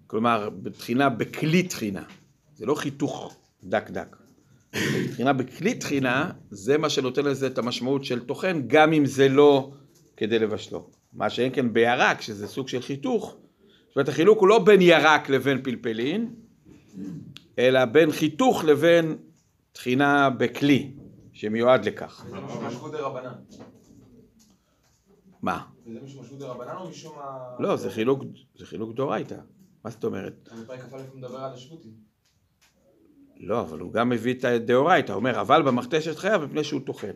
[0.07, 2.03] כלומר, טחינה בכלי טחינה.
[2.61, 4.17] זה לא חיתוך דק דק.
[5.11, 9.71] טחינה בכלי טחינה, זה מה שנותן לזה את המשמעות של טוחן, גם אם זה לא
[10.17, 10.89] כדי לבשלו.
[11.13, 13.35] מה שאין כן בירק, שזה סוג של חיתוך,
[13.87, 16.35] זאת אומרת החילוק הוא לא בין ירק לבין פלפלין,
[17.59, 19.17] אלא בין חיתוך לבין
[19.71, 20.91] טחינה בכלי,
[21.33, 22.25] שמיועד לכך.
[22.29, 23.33] זה דה רבנן.
[25.41, 25.63] מה?
[25.85, 27.55] וזה משהו משהו דה רבנן או משום ה...
[27.59, 28.23] לא, זה חילוק,
[28.55, 29.37] זה חילוק דאורייתא.
[29.85, 30.49] מה זאת אומרת?
[30.63, 31.89] בפרק כ"א מדבר על השבותי.
[33.43, 37.11] לא, אבל הוא גם מביא את הדאורייתא, אומר, אבל במכתשת חייב מפני שהוא טוחן.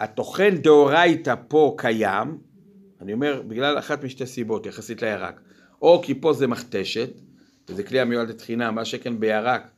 [0.00, 2.38] הטוחן דאורייתא פה קיים,
[3.00, 5.40] אני אומר, בגלל אחת משתי סיבות יחסית לירק.
[5.82, 7.10] או כי פה זה מכתשת,
[7.68, 9.70] וזה כלי המיועד לתחינה, מה שכן בירק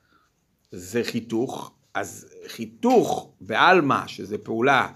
[0.72, 4.89] זה חיתוך, אז חיתוך בעלמא, שזה פעולה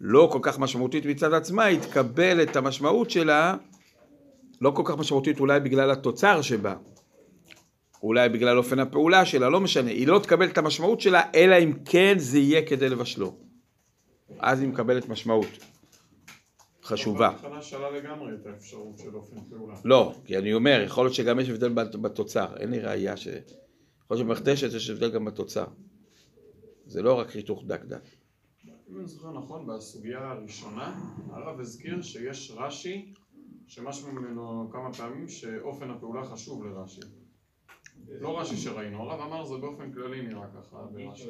[0.00, 3.56] לא כל כך משמעותית מצד עצמה, יתקבל את המשמעות שלה,
[4.60, 6.74] לא כל כך משמעותית אולי בגלל התוצר שבה,
[8.04, 11.72] אולי בגלל אופן הפעולה שלה, לא משנה, היא לא תקבל את המשמעות שלה, אלא אם
[11.84, 13.34] כן זה יהיה כדי לבשלו.
[14.38, 15.46] אז היא מקבלת משמעות
[16.82, 17.30] חשובה.
[17.30, 19.74] בהתחלה שאלה לגמרי את האפשרות של אופן פעולה.
[19.84, 23.26] לא, כי אני אומר, יכול להיות שגם יש הבדל בת- בתוצר, אין לי ראייה ש...
[23.26, 25.64] יכול להיות שבמכתשת יש הבדל גם בתוצר.
[26.86, 28.02] זה לא רק חיתוך דק דק.
[28.90, 31.00] אם אני זוכר נכון, בסוגיה הראשונה,
[31.32, 33.14] הרב הזכיר שיש רש"י,
[33.66, 37.00] שמשמע ממנו כמה פעמים שאופן הפעולה חשוב לרש"י.
[38.20, 41.28] לא רש"י שראינו, הרב אמר זה באופן כללי נראה ככה ברש"י.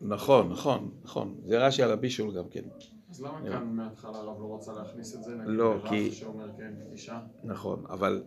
[0.00, 1.34] נכון, נכון, נכון.
[1.44, 2.64] זה רש"י על הבישול גם כן.
[3.10, 3.40] אז למה.
[3.50, 5.34] כאן מההתחלה הרב לא רצה להכניס את זה?
[5.34, 7.20] נגיד לא, לרש"י כי- שאומר כן, אישה?
[7.44, 8.22] נכון, אבל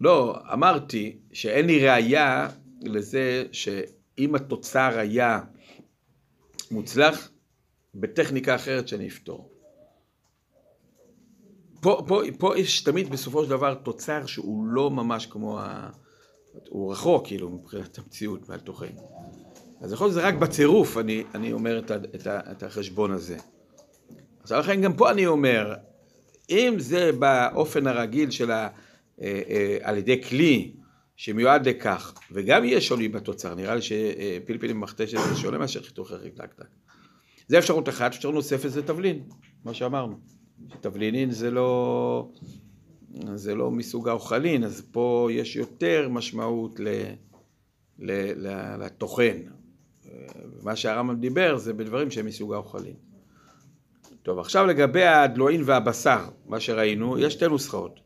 [0.00, 2.48] לא, אמרתי שאין לי ראייה
[2.82, 5.40] לזה שאם התוצר היה
[6.70, 7.30] מוצלח,
[7.94, 9.50] בטכניקה אחרת שאני אפתור.
[11.80, 15.90] פה, פה, פה יש תמיד בסופו של דבר תוצר שהוא לא ממש כמו ה...
[16.68, 18.92] הוא רחוק כאילו מבחינת המציאות מהתוכן.
[19.80, 23.10] אז יכול להיות שזה רק בצירוף, אני, אני אומר את, ה, את, ה, את החשבון
[23.10, 23.36] הזה.
[24.44, 25.74] אז לכן גם פה אני אומר,
[26.50, 28.68] אם זה באופן הרגיל של ה...
[29.22, 30.72] אה, אה, על ידי כלי
[31.16, 36.34] שמיועד לכך, וגם יהיה שוני בתוצר, נראה לי שפלפלים במכתשת זה שונה מאשר חיתוך ירק
[36.34, 36.66] דקדק.
[37.48, 39.22] זה אפשרות אחת, אפשרות נוספת זה תבלין,
[39.64, 40.16] מה שאמרנו.
[40.72, 42.28] שתבלינין זה לא,
[43.36, 46.88] זה לא מסוג האוכלין, אז פה יש יותר משמעות ל,
[47.98, 49.36] ל, ל, לטוחן.
[50.62, 52.94] מה שהרמב"ם דיבר זה בדברים שהם מסוג האוכלין.
[54.22, 58.00] טוב, עכשיו לגבי הדלוין והבשר, מה שראינו, יש שתי נוסחאות.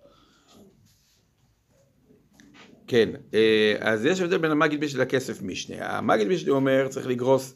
[2.86, 5.76] כן, אה, אז יש הבדל בין המגיד משנה לכסף משנה.
[5.80, 7.54] המגיד משנה אומר, צריך לגרוס,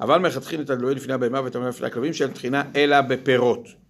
[0.00, 3.81] אבל מלכתחילה את הדלוין לפני הבהמה ואת המלך לפני הכלבים שאין טחינה אלא בפירות.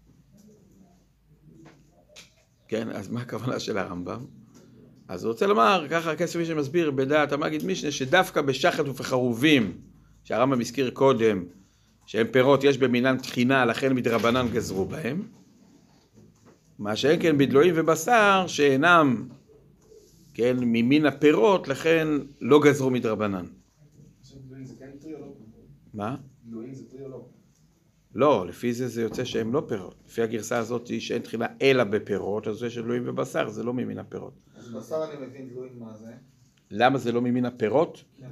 [2.72, 4.24] כן, אז מה הכוונה של הרמב"ם?
[5.08, 9.78] אז הוא רוצה לומר, ככה הכסף משנה מסביר בדעת המגיד משנה, שדווקא בשחת ובחרובים,
[10.24, 11.44] שהרמב"ם הזכיר קודם,
[12.06, 15.22] שהם פירות, יש במינן טחינה, לכן מדרבנן גזרו בהם.
[16.78, 19.28] מה שאין כן בדלויים ובשר, שאינם,
[20.34, 22.08] כן, ממין הפירות, לכן
[22.40, 23.44] לא גזרו מדרבנן.
[25.94, 26.16] מה?
[26.44, 27.26] דלויים זה פרי או לא?
[28.14, 29.94] לא, לפי זה זה יוצא שהם לא פירות.
[30.06, 33.98] לפי הגרסה הזאת שאין תחילה אלא בפירות, אז זה של דלויים ובשר, זה לא ממין
[33.98, 34.32] הפירות.
[34.56, 36.12] אז בשר אני מבין דלויים מה זה.
[36.70, 38.04] למה זה לא ממין הפירות?
[38.18, 38.30] כן.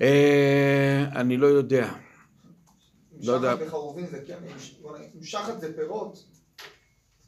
[0.00, 1.92] אה, אני לא יודע.
[3.22, 3.54] לא יודע.
[3.60, 4.38] וחרובים זה כן,
[5.16, 6.24] אם שחת זה פירות,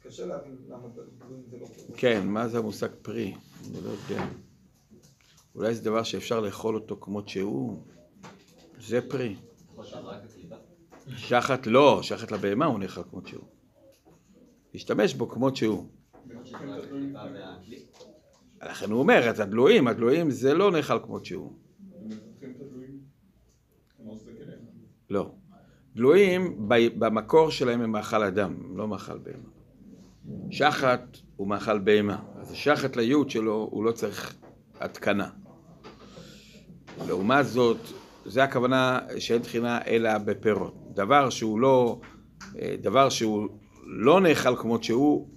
[0.03, 0.87] קשה להבין למה
[1.19, 1.91] דלויים זה לא פירות.
[1.97, 3.33] כן, מה זה המושג פרי?
[3.65, 4.25] אני לא יודע.
[5.55, 7.83] אולי זה דבר שאפשר לאכול אותו כמות שהוא?
[8.79, 9.35] זה פרי.
[11.15, 13.43] שחת לא, שחת לבהמה הוא נאכל כמות שהוא.
[14.73, 15.85] להשתמש בו כמות שהוא.
[18.61, 21.53] לכן הוא אומר, את הדלויים, הדלויים זה לא נאכל כמות שהוא.
[25.09, 25.31] לא.
[25.95, 29.49] דלויים ב- במקור שלהם הם מאכל אדם, הם לא מאכל בהמה.
[30.51, 34.35] שחת הוא מאכל בהמה, אז השחת לייעוד שלו הוא לא צריך
[34.79, 35.29] התקנה.
[37.07, 37.77] לעומת זאת,
[38.25, 40.75] זה הכוונה שאין תחינה אלא בפירות.
[40.93, 41.99] דבר שהוא לא,
[42.61, 43.47] אה, דבר שהוא
[43.85, 45.27] לא נאכל כמות שהוא,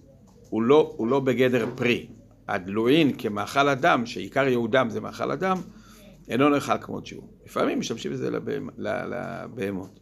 [0.51, 2.07] הוא לא, הוא לא בגדר פרי.
[2.49, 5.57] הדלוין כמאכל אדם, שעיקר ייעודם זה מאכל אדם,
[6.29, 7.29] אינו נאכל כמות שהוא.
[7.47, 8.31] לפעמים משתמשים בזה
[8.79, 10.01] לבהמות.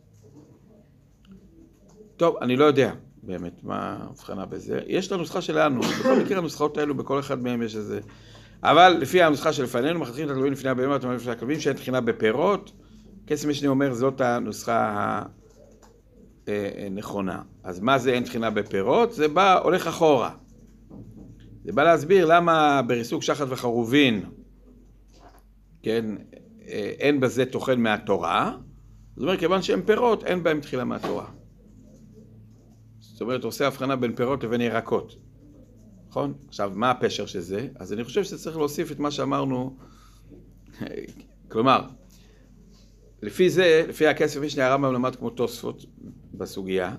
[2.16, 4.80] טוב, אני לא יודע באמת מה ההבחנה בזה.
[4.86, 8.00] יש את הנוסחה שלנו, בכל מקרה הנוסחאות האלו, בכל אחד מהם יש איזה...
[8.62, 12.72] אבל לפי הנוסחה שלפנינו, מחזיקים את הדלויים לפני הבהמות ולפני הכלבים, שאין תחינה בפירות.
[13.26, 15.22] קסם משנה אומר, זאת הנוסחה
[16.86, 17.42] הנכונה.
[17.64, 19.12] אז מה זה אין תחינה בפירות?
[19.12, 20.30] זה בא, הולך אחורה.
[21.64, 24.24] זה בא להסביר למה בריסוק שחת וחרובין,
[25.82, 26.04] כן,
[26.68, 28.56] אה, אין בזה טוחן מהתורה.
[29.16, 31.26] זאת אומרת, כיוון שהם פירות, אין בהם תחילה מהתורה.
[33.00, 35.16] זאת אומרת, עושה הבחנה בין פירות לבין ירקות.
[36.08, 36.34] נכון?
[36.48, 37.68] עכשיו, מה הפשר של זה?
[37.74, 39.76] אז אני חושב שצריך להוסיף את מה שאמרנו,
[41.52, 41.88] כלומר,
[43.22, 45.84] לפי זה, לפי הכסף משנה הרמב"ם למד כמו תוספות
[46.34, 46.96] בסוגיה,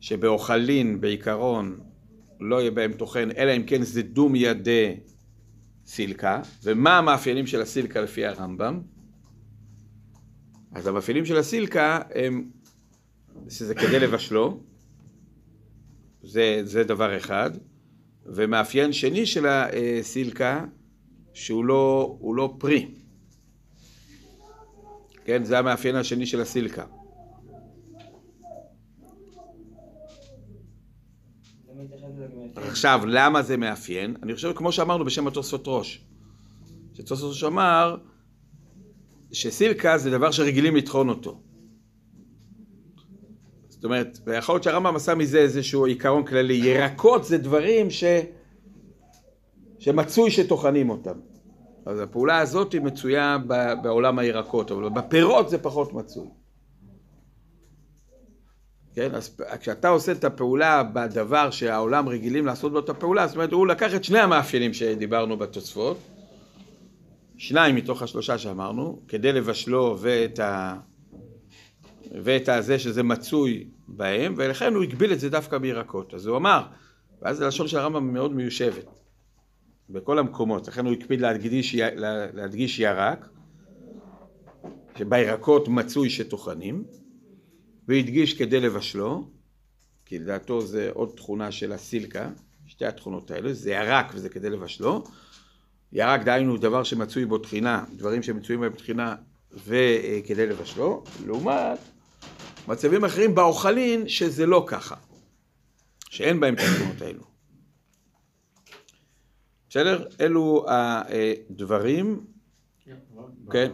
[0.00, 1.80] שבאוכלין בעיקרון
[2.40, 4.70] לא יהיה בהם טוחן, אלא אם כן זה דומיה דה
[5.86, 8.80] סילקה, ומה המאפיינים של הסילקה לפי הרמב"ם?
[10.72, 12.50] אז המאפיינים של הסילקה הם
[13.48, 14.60] שזה כדי לבשלו,
[16.22, 17.50] זה, זה דבר אחד,
[18.26, 20.64] ומאפיין שני של הסילקה
[21.32, 22.88] שהוא לא, לא פרי.
[25.24, 26.84] כן, זה המאפיין השני של הסילקה.
[32.56, 34.16] עכשיו, למה זה מאפיין?
[34.22, 36.04] אני חושב, כמו שאמרנו בשם התוספות ראש,
[36.94, 37.96] שתוספות ראש אמר
[39.32, 41.40] שסילקה זה דבר שרגילים לטחון אותו.
[43.68, 46.54] זאת אומרת, ויכול להיות שהרמב"ם עשה מזה איזשהו עיקרון כללי.
[46.54, 48.04] ירקות זה דברים ש...
[49.78, 51.18] שמצוי שטוחנים אותם.
[51.86, 53.38] אז הפעולה הזאת היא מצויה
[53.82, 56.28] בעולם הירקות, אבל בפירות זה פחות מצוי.
[58.94, 63.52] כן, אז כשאתה עושה את הפעולה בדבר שהעולם רגילים לעשות בו את הפעולה, זאת אומרת,
[63.52, 65.98] הוא לקח את שני המאפיינים שדיברנו בתוספות,
[67.36, 70.76] שניים מתוך השלושה שאמרנו, כדי לבשלו ואת ה...
[72.22, 76.14] ואת הזה שזה מצוי בהם, ולכן הוא הגביל את זה דווקא בירקות.
[76.14, 76.62] אז הוא אמר,
[77.22, 79.03] ואז הלשון של הרמב"ם מאוד מיושבת,
[79.90, 81.74] בכל המקומות, לכן הוא הקפיד להדגיש,
[82.32, 83.28] להדגיש ירק,
[84.98, 86.84] שבירקות מצוי שטוחנים,
[87.88, 89.28] והדגיש כדי לבשלו,
[90.04, 92.30] כי לדעתו זה עוד תכונה של הסילקה,
[92.66, 95.04] שתי התכונות האלה, זה ירק וזה כדי לבשלו.
[95.92, 99.16] ירק דהיינו דבר שמצוי בו תחינה, דברים שמצויים בהם תחינה
[99.52, 101.78] וכדי לבשלו, לעומת
[102.68, 104.94] מצבים אחרים באוכלין שזה לא ככה,
[106.10, 107.33] שאין בהם את התכונות האלו.
[109.74, 110.06] בסדר?
[110.20, 112.24] אלו הדברים,
[113.16, 113.72] לא- כן.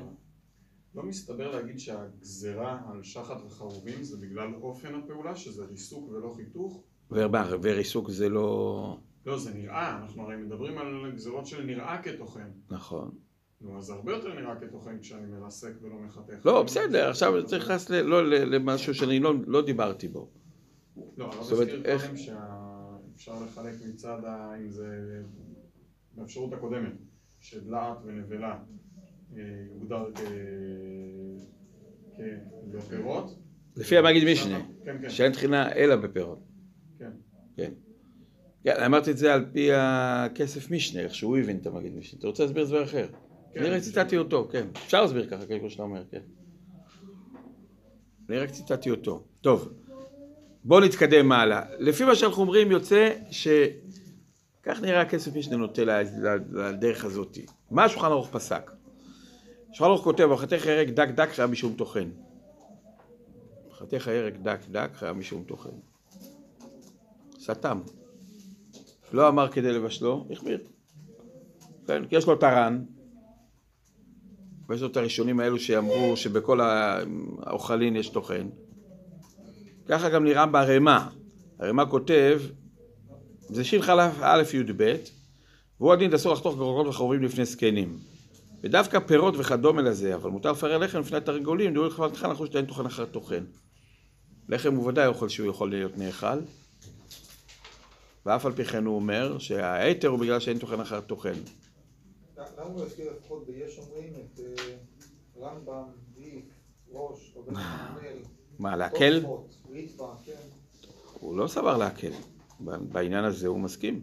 [0.95, 6.83] לא מסתבר להגיד שהגזרה על שחת וחרובים זה בגלל אופן הפעולה, שזה ריסוק ולא חיתוך?
[7.63, 8.99] וריסוק זה לא...
[9.27, 12.49] לא, זה נראה, אנחנו הרי מדברים על גזרות של נראה כטוחן.
[12.71, 13.11] נכון.
[13.61, 16.47] נו, אז הרבה יותר נראה כטוחן כשאני מרסק ולא מחתך.
[16.47, 20.29] לא, בסדר, עכשיו צריך להיכנס לא, ל- למשהו שאני לא, לא דיברתי בו.
[21.17, 24.55] לא, הזכיר איך- קודם שאפשר לחלק מצד ה...
[24.59, 25.23] אם זה
[26.21, 26.93] באפשרות הקודמת,
[27.41, 28.59] שדלעת ונבלה
[29.37, 29.43] אה,
[29.75, 30.21] יוגדר כ...
[32.17, 32.21] כ...
[32.73, 33.39] בפירות.
[33.77, 35.11] לפי המגיד משנה, כן, כן.
[35.11, 36.39] שאין תחינה אלא בפירות.
[36.99, 37.11] כן.
[37.57, 37.73] כן.
[38.65, 42.19] כן, אמרתי את זה על פי הכסף משנה, איך שהוא הבין את המגיד משנה.
[42.19, 43.09] אתה רוצה להסביר הסבר אחר?
[43.53, 44.67] כן, אני רק ציטטתי אותו, כן.
[44.73, 46.21] אפשר להסביר ככה, כן, כמו שאתה אומר, כן.
[48.29, 49.25] אני רק ציטטתי אותו.
[49.41, 49.73] טוב,
[50.65, 51.63] בואו נתקדם מעלה.
[51.79, 53.49] לפי מה שאנחנו אומרים יוצא ש...
[54.63, 55.83] כך נראה הכסף משנה נוטה
[56.53, 57.39] לדרך הזאת.
[57.71, 58.71] מה השולחן ערוך פסק?
[59.71, 62.11] השולחן ערוך כותב, וחתך ירק דק דק חייב משום טוחן.
[63.73, 65.71] חתך הירק דק דק חייב משום טוחן.
[67.41, 67.81] סתם.
[69.13, 70.59] לא אמר כדי לבשלו, החמיר.
[71.87, 72.85] כן, כי יש לו טרן,
[74.69, 78.49] ויש לו את הראשונים האלו שאמרו שבכל האוכלין יש טוחן.
[79.87, 81.09] ככה גם נראה ברמה.
[81.59, 82.41] הרמה כותב,
[83.53, 83.89] זה ש"כ
[84.23, 84.97] א' י"ב,
[85.81, 87.99] והוא הדין אסור לחתוך גרוגות וחרובים לפני זקנים.
[88.63, 92.87] ודווקא פירות וכדומה לזה, אבל מותר לפרר לחם לפני התרגולים, דברי חברתך נחוש שאין טוחן
[92.87, 93.45] אחר טוחן.
[94.49, 96.39] לחם הוא ודאי יכול שהוא יכול להיות נאכל,
[98.27, 101.33] ואף על פי כן הוא אומר שההיתר הוא בגלל שאין טוחן אחר טוחן.
[102.37, 104.75] למה הוא הזכיר לפחות ביש אומרים את אה,
[105.41, 105.83] רמב"ם,
[106.19, 106.45] ריף,
[106.93, 108.17] ראש, שמואל,
[108.59, 109.15] מה, להקל?
[109.15, 110.33] תוספות, ריטב"א, כן.
[111.21, 112.11] הוא לא סבר להקל.
[112.65, 114.03] בעניין הזה הוא מסכים.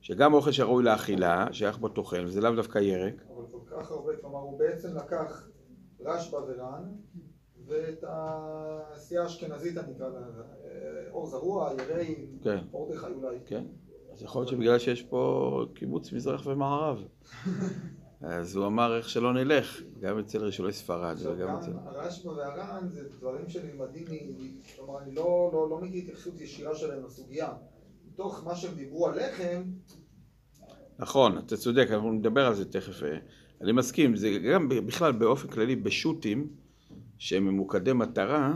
[0.00, 3.14] שגם אוכל שראוי לאכילה, שייך בו טוחן, וזה לאו דווקא ירק.
[3.34, 5.48] אבל כל כך הרבה, כלומר הוא בעצם לקח
[6.00, 6.82] רשב"א ור"ן
[7.66, 12.58] ואת העשייה האשכנזית אני אקרא לה, אה, אור זרוע, ירי, כן.
[12.72, 13.38] מרדכי אולי.
[13.46, 13.64] כן.
[14.12, 17.02] אז יכול להיות שבגלל שיש פה קיבוץ מזרח ומערב.
[18.20, 21.72] אז הוא אמר איך שלא נלך, גם אצל ראשוני ספרד וגם גם אצל...
[21.84, 24.04] הרשב"א והר"ן זה דברים שנלמדים,
[24.76, 27.52] כלומר אני לא, לא, לא מכיר התייחסות ישירה שלהם לסוגיה.
[28.16, 29.62] מתוך מה שהם דיברו על לחם,
[30.98, 33.02] נכון, אתה צודק, אנחנו נדבר על זה תכף.
[33.02, 33.18] אה,
[33.60, 36.48] אני מסכים, זה גם בכלל באופן כללי בשו"תים
[37.18, 38.54] שהם ממוקדי מטרה,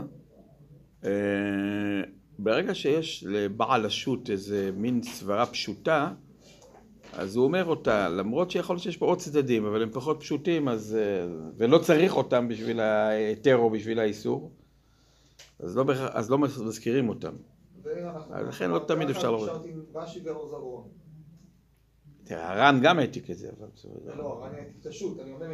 [1.05, 1.09] אה,
[2.39, 6.13] ברגע שיש לבעל השו"ת איזה מין סברה פשוטה,
[7.13, 10.67] אז הוא אומר אותה, למרות שיכול להיות שיש פה עוד צדדים, אבל הם פחות פשוטים,
[10.67, 11.27] אז, אה,
[11.57, 14.51] ולא צריך אותם בשביל ההיתר או בשביל האיסור,
[15.59, 17.33] אז לא, אז לא מזכירים אותם.
[18.47, 19.49] לכן לא תמיד אפשר לראות.
[19.49, 20.83] נשארתי עם רש"י זרוע.
[22.23, 24.15] תראה, הר"ן גם העתיק את זה, אבל בסדר.
[24.15, 25.47] לא, אני הייתי את השו"ת, אני אומר,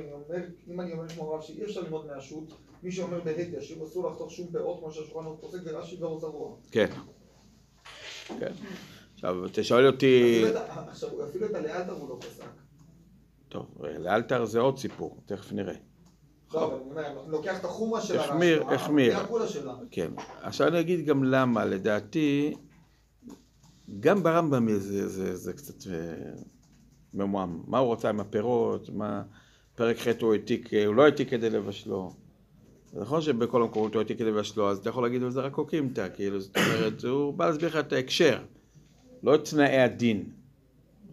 [0.67, 3.21] אם אני אומר כמו רב שאי אפשר ללמוד מהשו"ת, מי שאומר
[3.61, 6.55] שאם אסור לחתוך שום פירות כמו שהשולחן ערוך פוסק זה רש"י ואור זרוע.
[6.71, 6.87] כן.
[8.39, 8.51] כן.
[9.13, 10.43] עכשיו, אתה שואל אותי...
[10.87, 12.43] עכשיו, אפילו את הלאלתר הוא לא פסק.
[13.49, 15.75] טוב, לאלתר זה עוד סיפור, תכף נראה.
[17.27, 19.17] לוקח את החומרה של הרשב"א, החמיר, החמיר.
[19.91, 20.11] כן.
[20.41, 22.55] עכשיו אני אגיד גם למה, לדעתי,
[23.99, 25.93] גם ברמב"ם זה, זה, זה קצת אה,
[27.13, 27.61] ממוהם.
[27.67, 29.23] מה הוא רצה עם הפירות, מה...
[29.77, 32.11] פרק ח' הוא העתיק, הוא לא העתיק כדי לבשלו.
[32.93, 36.07] נכון שבכל המקומות הוא העתיק כדי לבשלו, אז אתה יכול להגיד, אבל זה רק אוקימתא,
[36.15, 38.39] כאילו, זאת אומרת, הוא בא להסביר לך את ההקשר,
[39.23, 40.29] לא את תנאי הדין,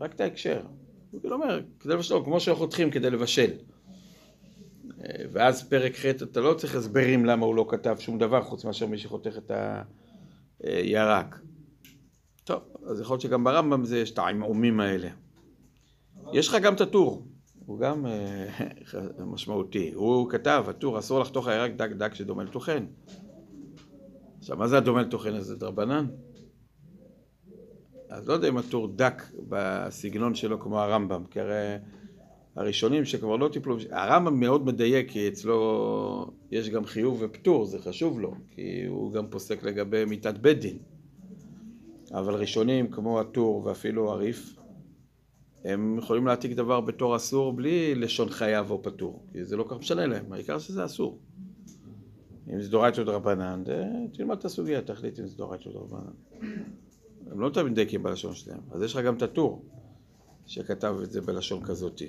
[0.01, 0.61] רק את ההקשר.
[1.11, 3.51] הוא כאילו אומר, כדי לבשלו, כמו שחותכים כדי לבשל.
[5.05, 8.65] אה, ואז פרק ח' אתה לא צריך הסברים למה הוא לא כתב שום דבר חוץ
[8.65, 9.51] מאשר מי שחותך את
[10.63, 11.39] הירק.
[12.45, 15.09] טוב, אז יכול להיות שגם ברמב"ם זה יש את העמעומים האלה.
[16.33, 17.27] יש לך גם את הטור,
[17.67, 18.49] הוא גם אה,
[19.33, 19.93] משמעותי.
[19.95, 22.87] הוא כתב, הטור, אסור לחתוך הירק דק דק שדומה לטוחן.
[24.39, 25.57] עכשיו, מה זה הדומה לטוחן הזה?
[25.57, 26.07] דרבנן?
[28.09, 31.77] אז לא יודע אם הטור דק בסגנון שלו כמו הרמב"ם, כי הרי
[32.57, 38.21] הראשונים שכבר לא טיפלו, הרמב"ם מאוד מדייק, כי אצלו יש גם חיוב ופטור, זה חשוב
[38.21, 40.79] לו, כי הוא גם פוסק לגבי מיתת בית דין.
[42.13, 44.57] אבל ראשונים כמו הטור ואפילו הריף,
[45.65, 49.79] הם יכולים להעתיק דבר בתור אסור בלי לשון חייב או פטור, כי זה לא כך
[49.79, 51.19] משנה להם, העיקר שזה אסור.
[52.53, 53.63] אם זה דורייתא דרבנן,
[54.13, 56.13] תלמד את הסוגיה, תחליט אם זה דורייתא דרבנן.
[57.31, 59.65] הם לא תמיד דייקים בלשון שלהם, אז יש לך גם את הטור
[60.47, 62.09] שכתב את זה בלשון כזאתי.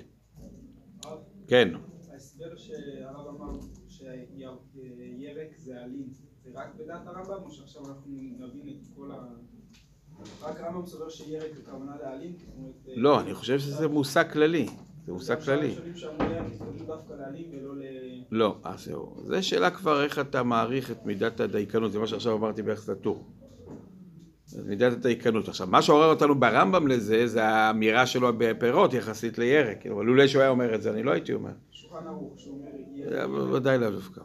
[1.46, 1.68] כן,
[2.12, 3.58] ההסבר שהרב אמר
[3.88, 6.08] שירק זה עלים,
[6.44, 9.26] זה רק בדעת הרמב"ם או שעכשיו אנחנו נבין את כל ה...
[10.42, 12.32] רק רמב"ם סובר שירק הכוונה להעלים?
[12.36, 14.66] זאת אומרת, אה, לא, אני חושב שזה מושג כללי.
[15.06, 15.66] זה מושג כללי.
[15.66, 17.82] הראשונים שאמרו ירק התכוונו דווקא להעלים ולא ל...
[18.30, 19.14] לא, אז זהו.
[19.26, 23.24] זו שאלה כבר איך אתה מעריך את מידת הדייקנות, זה מה שעכשיו אמרתי ביחס לטור.
[24.64, 25.48] מידת הדייקנות.
[25.48, 29.80] עכשיו, מה שעורר אותנו ברמב"ם לזה, זה האמירה שלו בפירות יחסית לירק.
[29.80, 31.50] כאילו, אבל אולי שהוא היה אומר את זה, אני לא הייתי אומר.
[31.70, 32.50] שולחן ערוך, זה
[32.94, 33.28] ירק.
[33.52, 34.20] ודאי לאו דווקא.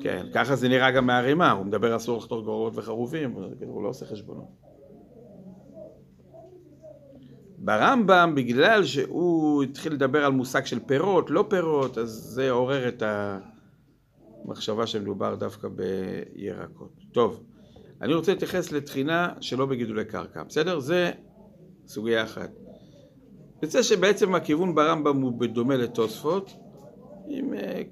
[0.00, 3.88] כן, ככה זה נראה גם מהרימה, הוא מדבר אסור לחתוך גרורות וחרובים, כאילו, הוא לא
[3.88, 4.48] עושה חשבונות.
[7.58, 13.02] ברמב"ם, בגלל שהוא התחיל לדבר על מושג של פירות, לא פירות, אז זה עורר את
[14.44, 16.92] המחשבה שמדובר דווקא בירקות.
[17.12, 17.44] טוב,
[18.04, 20.80] אני רוצה להתייחס לתחינה שלא בגידולי קרקע, בסדר?
[20.80, 21.10] זה
[21.86, 22.50] סוגיה אחת.
[23.62, 26.50] יוצא שבעצם הכיוון ברמב"ם הוא בדומה לתוספות,
[27.28, 27.82] עם, אה,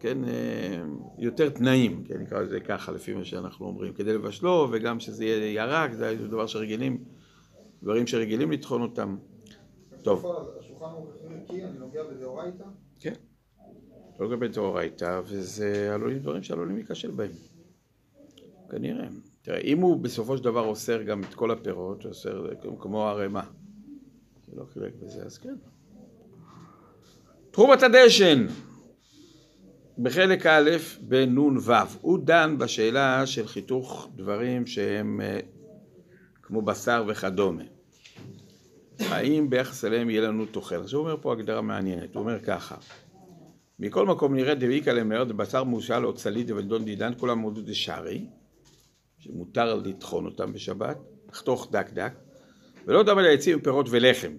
[0.00, 0.82] כן, אה,
[1.18, 5.52] יותר תנאים, כן, נקרא לזה ככה, לפי מה שאנחנו אומרים, כדי לבשלו, וגם שזה יהיה
[5.52, 7.04] ירק, זה דבר שרגילים,
[7.82, 9.16] דברים שרגילים לטחון אותם.
[10.02, 10.26] טוב.
[10.60, 12.64] השולחן ערוך ערכי, אני נוגע בדאורייתא?
[13.00, 13.14] כן.
[14.20, 17.30] לא לגבי דאורייתא, וזה עלולים דברים שעלולים להיכשל בהם.
[18.70, 19.08] כנראה.
[19.48, 22.46] תראה, אם הוא בסופו של דבר אוסר גם את כל הפירות, אוסר
[22.80, 23.42] כמו ערימה,
[24.46, 25.54] שלא חילק בזה, אז כן.
[27.50, 28.46] תרומת הדשן,
[29.98, 30.70] בחלק א'
[31.00, 31.50] בנ"ו,
[32.00, 35.40] הוא דן בשאלה של חיתוך דברים שהם אה,
[36.42, 37.64] כמו בשר וכדומה.
[39.00, 40.80] האם ביחס אליהם יהיה לנו תוחל?
[40.80, 42.76] עכשיו הוא אומר פה הגדרה מעניינת, הוא אומר ככה
[43.78, 48.26] מכל מקום נראה דביקה למאוד בשר מושל או צליד ולדון דידן כולם מודו דשארי
[49.28, 50.98] שמותר לטחון אותם בשבת,
[51.28, 52.12] לחתוך דק דק
[52.86, 54.32] ולא דמה לעצים פירות ולחם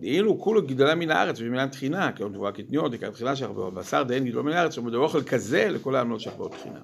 [0.00, 4.24] דהיינו כולו גידלה מן הארץ ובמילן תחינה, כאילו תבואה קטניות, עיקר תחינה שחברו, בשר דהן
[4.24, 6.80] גידלו מן הארץ, שמדבר אוכל כזה לכל העם לא שחברו תחינה.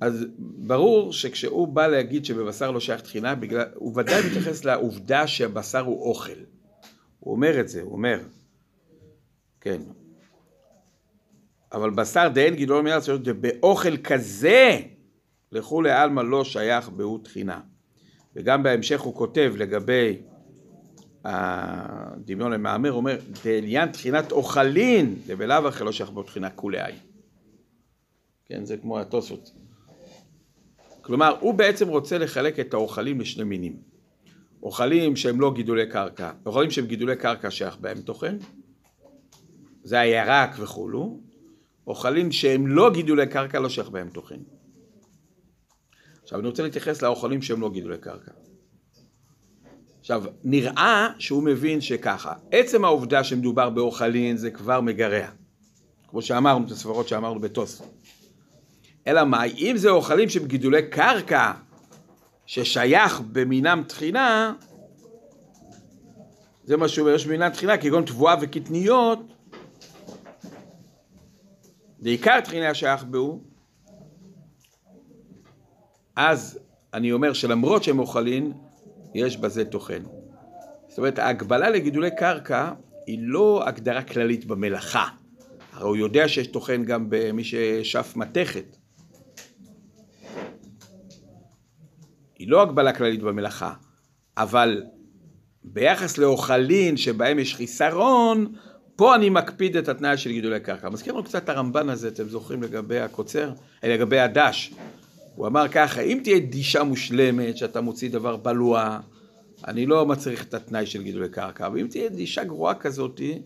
[0.00, 5.80] אז ברור שכשהוא בא להגיד שבבשר לא שייך תחינה, בגלל, הוא ודאי מתייחס לעובדה שהבשר
[5.80, 6.32] הוא אוכל.
[7.20, 8.18] הוא אומר את זה, הוא אומר,
[9.60, 9.82] כן.
[11.72, 13.08] אבל בשר דהן גידלו מן הארץ,
[13.40, 14.78] באוכל כזה
[15.52, 17.60] לכולי עלמא לא שייך בהו תחינה.
[18.36, 20.16] וגם בהמשך הוא כותב לגבי
[21.24, 26.96] הדמיון למאמר אומר, דעליין תחינת אוכלין, דבלאו אחרי לא שייך בו תחינה כולי עין.
[28.46, 29.50] כן, זה כמו התוספות.
[31.00, 33.76] כלומר, הוא בעצם רוצה לחלק את האוכלים לשני מינים.
[34.62, 38.36] אוכלים שהם לא גידולי קרקע, אוכלים שהם גידולי קרקע שייך בהם טוחן,
[39.82, 41.20] זה הירק וכולו,
[41.86, 44.40] אוכלים שהם לא גידולי קרקע לא שייך בהם טוחן.
[46.28, 48.30] עכשיו אני רוצה להתייחס לאוכלים שהם לא גידולי קרקע.
[50.00, 55.26] עכשיו, נראה שהוא מבין שככה, עצם העובדה שמדובר באוכלין זה כבר מגרע.
[56.08, 57.94] כמו שאמרנו, את הסברות שאמרנו בתוספות.
[59.06, 61.52] אלא מה, אם זה אוכלים שהם גידולי קרקע,
[62.46, 64.52] ששייך במינם תחינה,
[66.64, 69.18] זה מה שהוא אומר, יש במינם תחינה, כגון תבואה וקטניות,
[71.98, 73.47] בעיקר תחינה שייך בהו,
[76.18, 76.58] אז
[76.94, 78.52] אני אומר שלמרות שהם אוכלים,
[79.14, 80.02] יש בזה תוכן.
[80.88, 82.72] זאת אומרת, ההגבלה לגידולי קרקע
[83.06, 85.08] היא לא הגדרה כללית במלאכה.
[85.72, 88.76] הרי הוא יודע שיש תוכן גם במי ששף מתכת.
[92.38, 93.72] היא לא הגבלה כללית במלאכה,
[94.36, 94.82] אבל
[95.64, 98.52] ביחס לאוכלין שבהם יש חיסרון,
[98.96, 100.88] פה אני מקפיד את התנאי של גידולי קרקע.
[100.88, 104.72] מזכיר לנו קצת הרמב"ן הזה, אתם זוכרים לגבי הקוצר, לגבי הדש.
[105.38, 109.00] הוא אמר ככה, אם תהיה דישה מושלמת, שאתה מוציא דבר בלוע,
[109.66, 113.42] אני לא מצריך את התנאי של גידולי קרקע, ואם תהיה דישה גרועה כזאתי,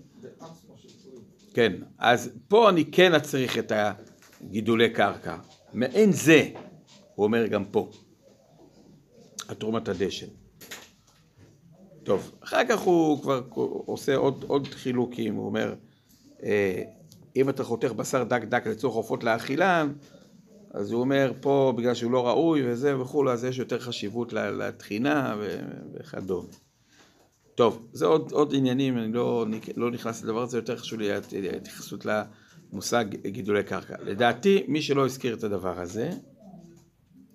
[1.55, 5.37] כן, אז פה אני כן אצריך את הגידולי קרקע.
[5.73, 6.49] מעין זה,
[7.15, 7.91] הוא אומר גם פה,
[9.49, 10.27] על תרומת הדשן.
[12.03, 13.43] טוב, אחר כך הוא כבר
[13.87, 15.75] עושה עוד, עוד חילוקים, הוא אומר,
[16.43, 16.83] אה,
[17.37, 19.93] אם אתה חותך בשר דק דק לצורך עופות לאכילן,
[20.73, 25.37] אז הוא אומר פה בגלל שהוא לא ראוי וזה וכולי, אז יש יותר חשיבות לתחינה
[25.95, 26.49] וכדומה.
[27.55, 29.47] טוב, זה עוד, עוד עניינים, אני לא,
[29.77, 32.07] לא נכנס לדבר הזה, יותר חשוב לי ההתייחסות
[32.73, 33.97] למושג גידולי קרקע.
[34.01, 36.11] לדעתי, מי שלא הזכיר את הדבר הזה,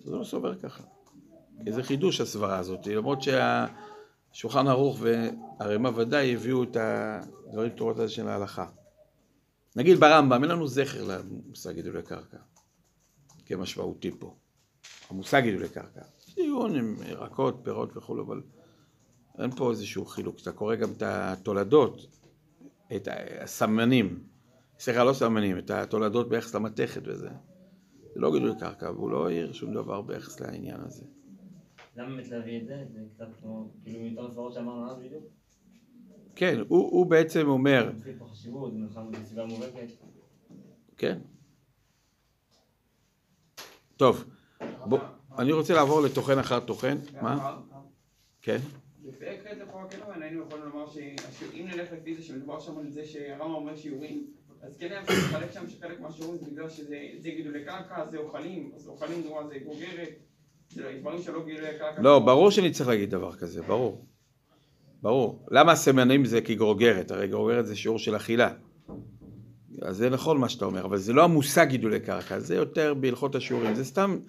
[0.03, 0.84] זה לא סובר ככה.
[1.64, 8.14] כי זה חידוש הסברה הזאת, למרות שהשולחן ערוך והרמ"א ודאי הביאו את הדברים תורות הזה
[8.14, 8.65] של ההלכה.
[9.76, 12.38] נגיד ברמב"ם, אין לנו זכר למושג גידולי קרקע.
[13.48, 14.36] כמשמעותי פה.
[15.10, 16.02] המושג גידולי קרקע.
[16.36, 18.41] דיון עם ירקות, פירות וכו', אבל
[19.40, 20.36] אין פה איזשהו חילוק.
[20.41, 22.07] אתה קורא גם את התולדות,
[22.95, 23.07] את
[23.41, 24.24] הסמנים,
[24.80, 27.30] סליחה, לא סמנים, את התולדות ביחס למתכת וזה.
[28.14, 31.06] זה לא גידולי קרקע, והוא לא העיר שום דבר ביחס לעניין הזה.
[31.95, 32.86] למה באמת להביא את זה?
[32.94, 35.24] זה קצת כמו, כאילו יותר מפורט שאמרנו אז בדיוק.
[36.36, 37.91] כן, הוא, הוא בעצם אומר.
[40.98, 41.19] כן.
[43.98, 44.24] טוב,
[44.86, 44.99] בוא,
[45.38, 47.57] אני רוצה לעבור לתוכן אחר תוכן, מה?
[48.41, 48.57] כן.
[49.03, 53.06] בפרק ח' לחוק הקלמן היינו יכולים לומר שאם נלך לפי זה שמדובר שם על זה
[53.06, 54.28] שהרמב"ם אומר שיעורים
[54.61, 58.18] אז כן היה אפשר לחלק שם שחלק מהשיעורים זה בגלל שזה זה גידולי קרקע, זה
[58.18, 60.10] אוכלים, אז אוכלים זה גוגרת,
[60.69, 62.02] זה לא, דברים שלא גידולי קרקע.
[62.02, 64.06] לא, ברור שאני צריך להגיד דבר כזה, ברור.
[65.02, 65.45] ברור.
[65.52, 67.11] למה הסמנים זה כגרוגרת?
[67.11, 68.53] הרי גרוגרת זה שיעור של אכילה.
[69.82, 73.36] אז זה נכון מה שאתה אומר, אבל זה לא המושג גידולי קרקע, זה יותר בהלכות
[73.36, 73.76] השיעורים.
[73.76, 74.20] זה סתם,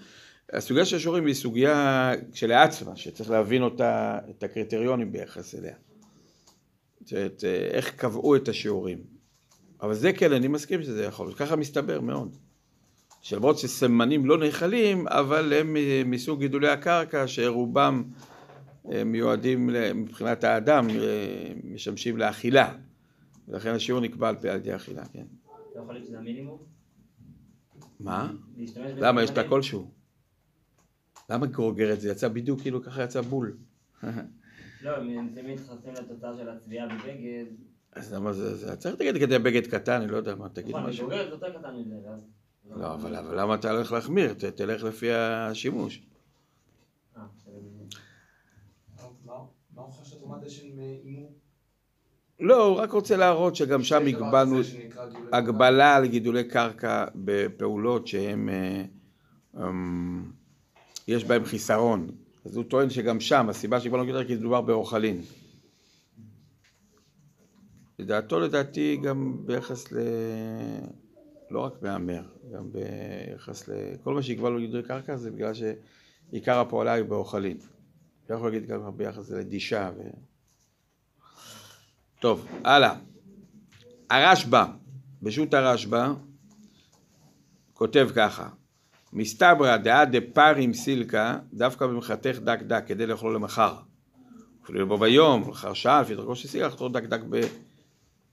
[0.53, 5.75] הסוגיה של השיעורים היא סוגיה כשלעצמה, שצריך להבין אותה, את הקריטריונים ביחס אליה.
[7.03, 8.99] את, איך קבעו את השיעורים.
[9.83, 11.39] אבל זה כן, אני מסכים שזה יכול להיות.
[11.39, 12.37] ככה מסתבר מאוד.
[13.21, 15.77] שלמרות שסמנים לא נאכלים, אבל הם
[16.11, 18.03] מסוג גידולי הקרקע שרובם
[18.93, 22.75] אה, מיועדים מבחינת האדם, אה, משמשים לאכילה.
[23.49, 25.38] ולכן השיעור נקבע על פי על אכילה, כן.
[25.79, 26.59] אתה יכול להגיד שזה המינימום?
[28.01, 28.33] מה?
[28.97, 29.23] למה?
[29.23, 29.51] יש את כמינימום?
[29.51, 29.91] כלשהו.
[31.31, 32.01] למה גרוגרת?
[32.01, 33.57] זה יצא בדיוק כאילו ככה יצא בול.
[34.83, 37.45] לא, אם זה מתייחסים לתוצאה של הצביעה בבגד,
[37.93, 40.89] אז למה זה, זה צריך להגיד כדי בגד קטן, אני לא יודע מה, תגיד נכון,
[40.89, 41.07] משהו.
[41.07, 42.27] בגוגל זה יותר קטן מזה, ואז...
[42.71, 44.35] לא, אבל, אבל למה אתה הולך להחמיר?
[44.35, 46.07] ת, תלך לפי השימוש.
[47.17, 47.53] אה, בסדר.
[49.25, 49.35] מה
[49.75, 51.33] מה ההוכחה שאת אומרת יש עם אה, הימור?
[52.41, 54.57] לא, הוא רק רוצה להראות שגם שם הגבלנו
[55.33, 58.85] הגבלה על גידולי קרקע בפעולות שהן, אה,
[59.57, 60.31] אמ,
[61.09, 62.11] יש בהן חיסרון.
[62.45, 65.23] אז הוא טוען שגם שם, הסיבה שהגבלנו גידולי קרקע כי מדובר באוכלין.
[67.99, 69.99] לדעתו, לדעתי, גם ביחס ל...
[71.51, 73.73] לא רק מהמר, גם ביחס ל...
[74.05, 77.57] כל מה שהגבלנו גידולי קרקע זה בגלל שעיקר הפעולה היא באוכלין.
[78.25, 80.03] אתה יכול להגיד גם ביחס לדישה ו...
[82.21, 82.95] טוב, הלאה.
[84.11, 84.65] הרשב"א,
[85.23, 86.09] בשו"ת הרשב"א,
[87.73, 88.49] כותב ככה:
[89.13, 93.75] מסתברא דעה דפרים סילקה, דווקא במחתך דק דק, כדי לאכלו למחר.
[94.65, 97.21] אפילו לבוא ביום, לאחר שעה, לפי דרכו של סילקה, לחתור דק דק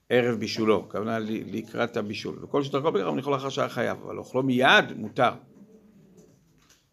[0.08, 2.38] בערב בישולו, הכוונה לקראת הבישול.
[2.44, 5.32] וכל שדרכו בגרם לאכול לאחר שעה חייב, אבל אוכלו מיד מותר.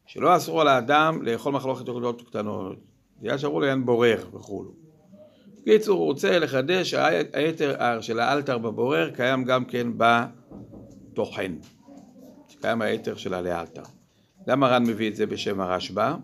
[0.06, 2.78] שלא אסור על האדם לאכול מחלוקת יוקדות קטנות.
[3.22, 4.83] בגלל שאמרו לי אין בורר וכולו.
[5.64, 6.94] בקיצור, הוא רוצה לחדש,
[7.34, 11.56] היתר של האלתר בבורר קיים גם כן בטוחן.
[12.62, 13.84] קיים היתר של הלאלתר.
[14.48, 16.16] למה רן מביא את זה בשם הרשב"א?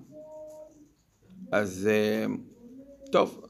[1.52, 2.26] אז אה,
[3.12, 3.46] טוב,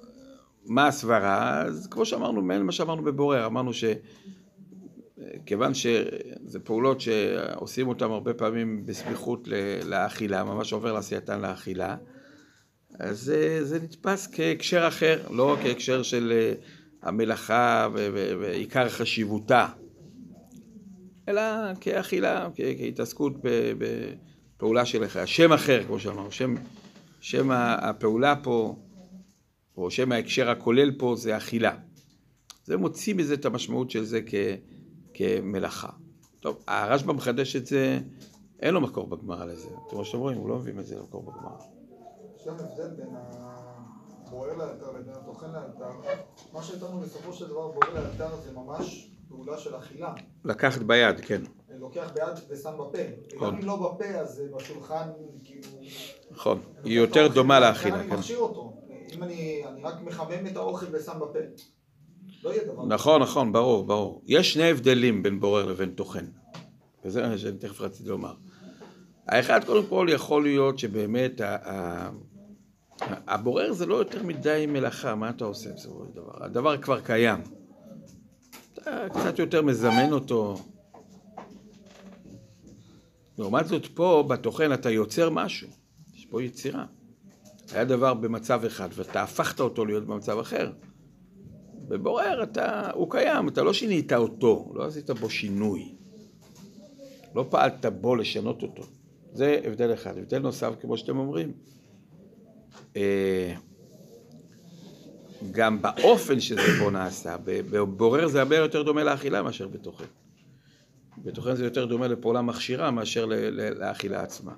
[0.66, 1.62] מה הסברה?
[1.62, 8.86] אז כמו שאמרנו, מעין מה שאמרנו בבורר, אמרנו שכיוון שזה פעולות שעושים אותן הרבה פעמים
[8.86, 9.48] בסמיכות
[9.86, 11.96] לאכילה, ממש עובר לעשייתן לאכילה,
[13.00, 16.54] אז זה, זה נתפס כהקשר אחר, לא כהקשר של אה,
[17.02, 17.88] המלאכה
[18.40, 19.68] ועיקר חשיבותה,
[21.30, 21.42] אלא
[21.82, 23.34] כאכילה, כהתעסקות
[23.78, 25.26] בפעולה של אחר.
[25.26, 26.56] שם אחר, כמו שאמרנו, שם,
[27.20, 28.76] שם הפעולה פה,
[29.78, 31.76] או שם ההקשר הכולל פה זה אכילה.
[32.66, 34.56] זה מוציא מזה את המשמעות של זה כ-
[35.14, 35.90] כמלאכה.
[36.40, 38.00] טוב, הרשב"א מחדש את זה,
[38.62, 39.70] אין לו מקור בגמרא לזה.
[39.90, 41.79] כמו שאתם רואים, הוא לא מביא את זה למקור בגמרא.
[42.50, 43.16] גם הבדל בין
[44.28, 45.92] הבוער לאלתר לבין הטוחן לאלתר.
[46.54, 50.14] מה שאיתנו בסופו של דבר בוער לאלתר זה ממש פעולה של אכילה.
[50.46, 51.42] לקחת ביד, כן.
[51.70, 52.98] לוקח ביד ושם בפה.
[53.36, 53.48] נכון.
[53.48, 55.10] וגם אם לא בפה, אז בשולחן,
[55.44, 55.68] כאילו...
[56.32, 58.16] נכון, היא יותר דומה לאכילה, אני כן.
[58.16, 58.74] מכשיר אותו.
[59.16, 61.40] אם אני אני רק מחמם את האוכל ושם בפה.
[62.44, 62.86] לא יהיה דבר.
[62.86, 64.22] נכון, נכון, ברור, ברור.
[64.26, 66.26] יש שני הבדלים בין בורר לבין טוחן.
[67.06, 68.34] וזה מה שאני תכף רציתי לומר.
[69.28, 71.42] האחד, קודם כל, יכול להיות שבאמת
[73.28, 76.46] הבורר זה לא יותר מדי מלאכה, מה אתה עושה בסופו של דבר?
[76.46, 77.40] הדבר כבר קיים.
[78.74, 80.58] אתה קצת יותר מזמן אותו.
[83.38, 85.68] לעומת זאת, פה, בטוחן, אתה יוצר משהו.
[86.16, 86.86] יש פה יצירה.
[87.72, 90.72] היה דבר במצב אחד, ואתה הפכת אותו להיות במצב אחר.
[91.88, 95.96] בבורר אתה, הוא קיים, אתה לא שינית אותו, לא עשית בו שינוי.
[97.36, 98.84] לא פעלת בו לשנות אותו.
[99.34, 100.18] זה הבדל אחד.
[100.18, 101.54] הבדל נוסף, כמו שאתם אומרים,
[105.52, 110.06] גם באופן שזה פה נעשה, בבורר זה הרבה יותר דומה לאכילה מאשר בטוחן.
[111.18, 113.26] בטוחן זה יותר דומה לפעולה מכשירה מאשר
[113.76, 114.56] לאכילה עצמה.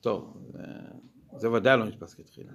[0.00, 0.58] טוב, זה,
[1.36, 2.52] זה ודאי לא נתפס כתחילה.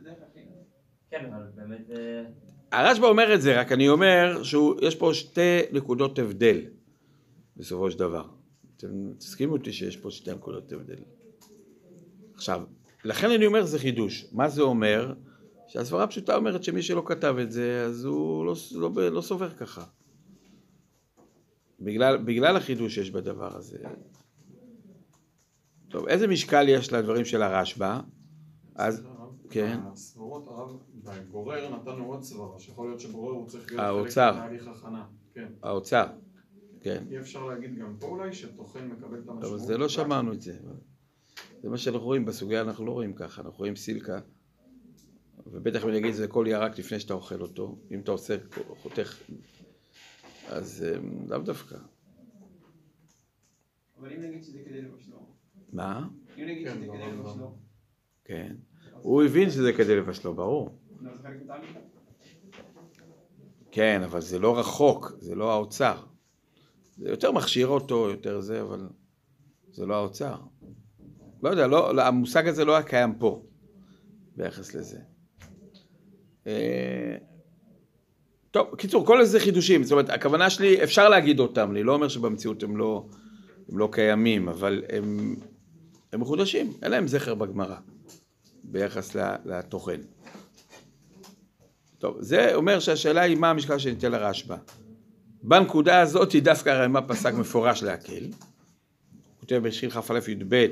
[1.09, 2.25] כן, אבל באמת זה...
[2.71, 6.61] הרשב"א אומר את זה, רק אני אומר שיש פה שתי נקודות הבדל
[7.57, 8.27] בסופו של דבר.
[8.77, 10.99] אתם תסכימו איתי שיש פה שתי נקודות הבדל.
[12.41, 12.61] עכשיו,
[13.03, 14.25] לכן אני אומר זה חידוש.
[14.31, 15.13] מה זה אומר?
[15.67, 19.83] שהסברה הפשוטה אומרת שמי שלא כתב את זה, אז הוא לא, לא, לא סובר ככה.
[21.79, 23.77] בגלל, בגלל החידוש שיש בדבר הזה.
[25.89, 27.99] טוב, איזה משקל יש לדברים של הרשב"א?
[28.75, 29.03] אז,
[29.49, 29.79] כן.
[29.91, 34.09] הסברות הרב, בגורר נתנו עוד סברה, שיכול להיות שבורר הוא צריך להיות.
[34.09, 35.05] חלק מהליך הכנה.
[35.33, 35.47] כן.
[35.63, 36.05] האוצר,
[36.81, 37.03] כן.
[37.11, 39.43] אי אפשר להגיד גם פה אולי שטוחן מקבל את המשמעות.
[39.43, 40.53] אבל זה לא שמענו את זה.
[41.63, 44.19] זה מה שאנחנו רואים, בסוגיה אנחנו לא רואים ככה, אנחנו רואים סילקה,
[45.47, 48.37] ובטח אם אני אגיד את זה כל ירק לפני שאתה אוכל אותו, אם אתה עושה,
[48.81, 49.17] חותך,
[50.47, 51.77] אז אמ, לאו דווקא.
[53.99, 55.17] אבל אם נגיד שזה כדי לבשלו.
[55.73, 56.07] מה?
[56.37, 57.11] אם נגיד כן, שזה כדי.
[57.11, 57.57] לבשלו.
[58.25, 58.55] כן.
[59.01, 60.79] הוא הבין שזה כדי לבשלו, ברור.
[61.01, 61.11] לא.
[63.71, 66.03] כן, אבל זה לא רחוק, זה לא האוצר.
[66.97, 68.89] זה יותר מכשיר אותו, יותר זה, אבל
[69.71, 70.41] זה לא האוצר.
[71.43, 73.41] לא יודע, לא, לא, המושג הזה לא היה קיים פה,
[74.37, 74.99] ביחס לזה.
[76.47, 77.15] אה,
[78.51, 82.07] טוב, קיצור, כל איזה חידושים, זאת אומרת, הכוונה שלי, אפשר להגיד אותם, אני לא אומר
[82.07, 83.05] שבמציאות הם לא,
[83.69, 85.35] הם לא קיימים, אבל הם,
[86.13, 87.75] הם מחודשים, אין להם זכר בגמרא,
[88.63, 89.15] ביחס
[89.45, 90.01] לתוכן.
[91.99, 94.55] טוב, זה אומר שהשאלה היא מה המשקל שניתן לרשב"א.
[95.43, 98.23] בנקודה הזאת היא דווקא הרמ"א פסק מפורש להקל.
[98.23, 100.65] הוא כותב בשיר כ"א י"ב,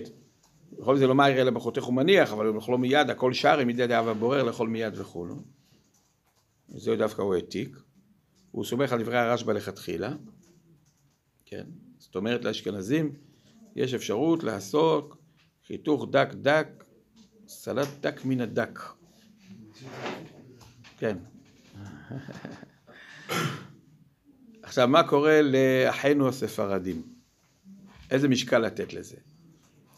[0.71, 4.07] בכל זה מהר אלא בחותך ומניח, אבל הוא לאכול מיד, הכל שר, אם ידי דאב
[4.07, 5.35] הבורר לאכול מיד וכולו.
[6.67, 7.77] זה דווקא הוא העתיק.
[8.51, 10.13] הוא סומך על דברי הרשב"א לכתחילה.
[11.45, 11.65] כן,
[11.97, 13.13] זאת אומרת לאשכנזים
[13.75, 15.13] יש אפשרות לעשות
[15.67, 16.83] חיתוך דק דק,
[17.47, 18.79] סלט דק מן הדק.
[20.97, 21.17] כן.
[24.61, 27.01] עכשיו, מה קורה לאחינו הספרדים?
[28.11, 29.17] איזה משקל לתת לזה?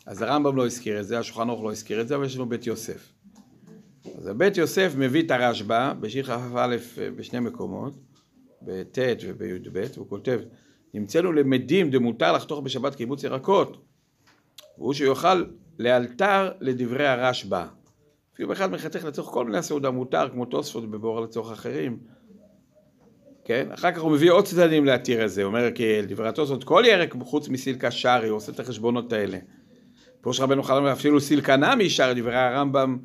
[0.06, 2.50] אז הרמב"ם לא הזכיר את זה, השולחן ערוך לא הזכיר את זה, אבל יש לנו
[2.50, 3.14] בית יוסף.
[4.18, 6.76] אז הבית יוסף מביא את הרשב"א בשיר כ"א
[7.16, 7.94] בשני מקומות,
[8.62, 8.98] בט'
[9.28, 10.40] ובי"ב, הוא כותב,
[10.94, 13.86] נמצאנו למדים דמותר לחתוך בשבת קיבוץ ירקות,
[14.78, 15.44] והוא שיוכל
[15.80, 17.66] לאלתר לדברי הרשב"א.
[18.34, 22.00] אפילו באחד מחתך לצורך כל מיני הסעודה מותר, כמו תוספות בבור לצורך אחרים.
[23.46, 23.72] כן?
[23.72, 26.84] אחר כך הוא מביא עוד צדדים להתיר את זה, הוא אומר כי דברי התוספות, כל
[26.88, 29.38] ירק חוץ מסילקה שרי, הוא עושה את החשבונות האלה.
[30.22, 32.98] פירוש רבנו חלם אפילו סילקה נמי שרי, דברי הרמב"ם,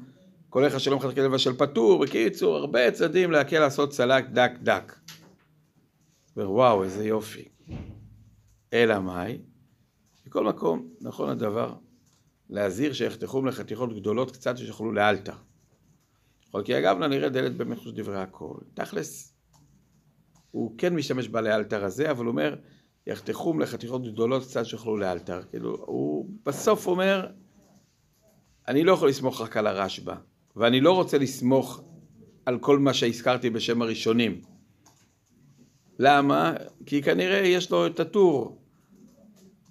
[0.49, 4.93] כל איך שלום חלקי לבשל פטור, בקיצור, הרבה צדדים להקל לעשות סלק דק דק.
[6.37, 7.49] וואו, איזה יופי.
[8.73, 9.39] אלא מאי?
[10.27, 11.75] בכל מקום, נכון הדבר,
[12.51, 15.37] להזהיר שיחתכום לחתיכות גדולות קצת שיוכלו לאלתר.
[16.49, 18.55] יכול כי אגב נראה דלת במחוש דברי הכל.
[18.75, 19.35] תכלס,
[20.51, 22.55] הוא כן משתמש בה לאלתר הזה, אבל הוא אומר,
[23.07, 25.43] יחתכום לחתיכות גדולות קצת שיוכלו לאלתר.
[25.51, 27.27] כאילו, הוא בסוף אומר,
[28.69, 30.15] אני לא יכול לסמוך רק על הרשב"א,
[30.57, 31.83] ואני לא רוצה לסמוך
[32.47, 34.41] על כל מה שהזכרתי בשם הראשונים.
[35.99, 36.55] למה?
[36.87, 38.59] כי כנראה יש לו את הטור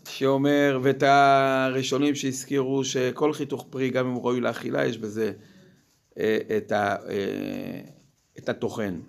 [0.09, 5.33] שאומר, ואת הראשונים שהזכירו שכל חיתוך פרי, גם אם הוא ראוי לאכילה, יש בזה
[6.19, 7.81] אה, את, ה, אה,
[8.37, 8.99] את הטוחן.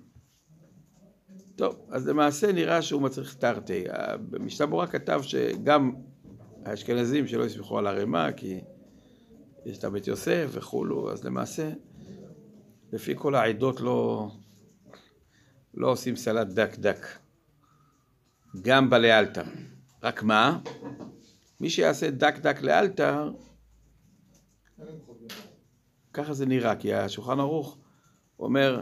[1.57, 3.85] טוב, אז למעשה נראה שהוא מצריך תרתי.
[4.41, 5.93] משנה ברורה כתב שגם
[6.65, 8.61] האשכנזים שלא יסמכו על הרמ"א, כי
[9.67, 11.71] יש את הבית יוסף וכולו, אז למעשה,
[12.93, 14.29] לפי כל העדות לא,
[15.75, 17.07] לא עושים סלט דק דק.
[18.63, 19.45] גם בלאלתר.
[20.03, 20.61] רק מה?
[21.61, 23.33] מי שיעשה דק דק לאלתר,
[26.13, 27.79] ככה זה נראה, כי השולחן ערוך
[28.39, 28.81] אומר,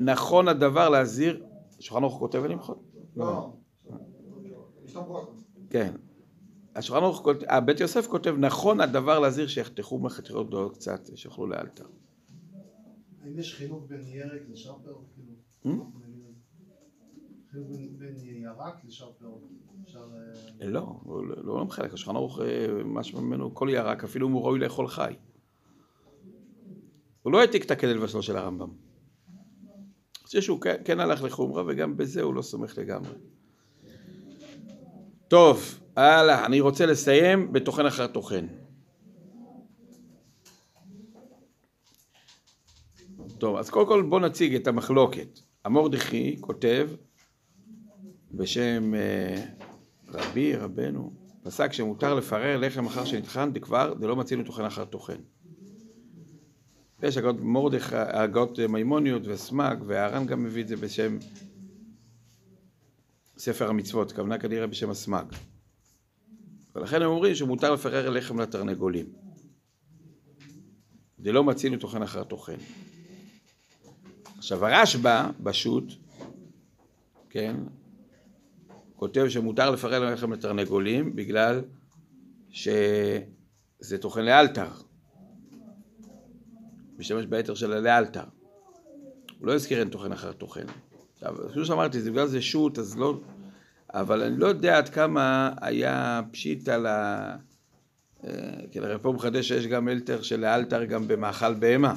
[0.00, 1.44] נכון הדבר להזהיר,
[1.78, 2.80] השולחן ערוך כותב ולמחות?
[3.16, 3.50] לא, ברורה.
[5.70, 5.94] כן.
[6.74, 11.86] השולחן ערוך כותב, הבית יוסף כותב, נכון הדבר להזהיר שיחתכו מחתיכות גדולות קצת, שיוכלו לאלתר.
[13.24, 14.94] האם יש חילוק בין ירק לשרפר?
[15.14, 15.32] כאילו,
[15.64, 15.68] Hmm?
[17.50, 17.66] חילוק
[17.98, 19.26] בין- ירק לשרפר?
[20.60, 22.46] אה, לא, לא לא מחלק, השולחן ערוך, אה,
[22.84, 25.14] משהו ממנו, כל ירק, אפילו אם הוא ראוי לאכול חי.
[27.22, 28.68] הוא לא העתיק את הכדל לבשלו של הרמב"ם.
[30.30, 33.12] חושב שהוא כן- כן הלך לחומרה, וגם בזה הוא לא סומך לגמרי.
[35.28, 38.46] טוב, הלאה, אני רוצה לסיים בתוכן אחר תוכן.
[43.38, 45.40] טוב, אז קודם כל בואו נציג את המחלוקת.
[45.64, 46.90] המורדכי כותב
[48.32, 49.44] בשם אה,
[50.08, 51.12] רבי, רבנו,
[51.42, 55.20] פסק שמותר לפרר לחם אחר שנטחן דכבר דלא מצינו תוכן אחר תוכן.
[57.02, 61.18] יש הגות מורדכי, הגות מימוניות וסמג, והר"ן גם מביא את זה בשם
[63.38, 65.24] ספר המצוות, כוונה כנראה בשם הסמג.
[66.74, 69.06] ולכן הם אומרים שמותר לפרר לחם לתרנגולים.
[71.18, 72.56] דלא מצינו טוחן אחר טוחן.
[74.38, 75.84] עכשיו הרשב"א, בשו"ת,
[77.30, 77.56] כן,
[78.96, 81.62] כותב שמותר לפרל לחם לתרנגולים בגלל
[82.50, 84.70] שזה טוחן לאלתר.
[87.00, 88.24] משתמש ביתר של הלאלתר.
[89.38, 90.64] הוא לא הזכיר אין טוחן אחר טוחן.
[91.14, 93.20] עכשיו, כמו שאמרתי, זה בגלל זה שו"ת, אז לא...
[93.94, 97.36] אבל אני לא יודע עד כמה היה פשיט על ה...
[98.70, 101.94] כן, הרי פה מחדש שיש גם אלתר של האלתר גם במאכל בהמה.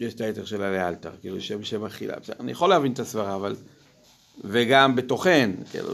[0.00, 2.14] יש את היתר של הלאלתר, כאילו שם שם אכילה.
[2.40, 3.56] אני יכול להבין את הסברה, אבל...
[4.44, 5.88] וגם בטוחן, כאילו,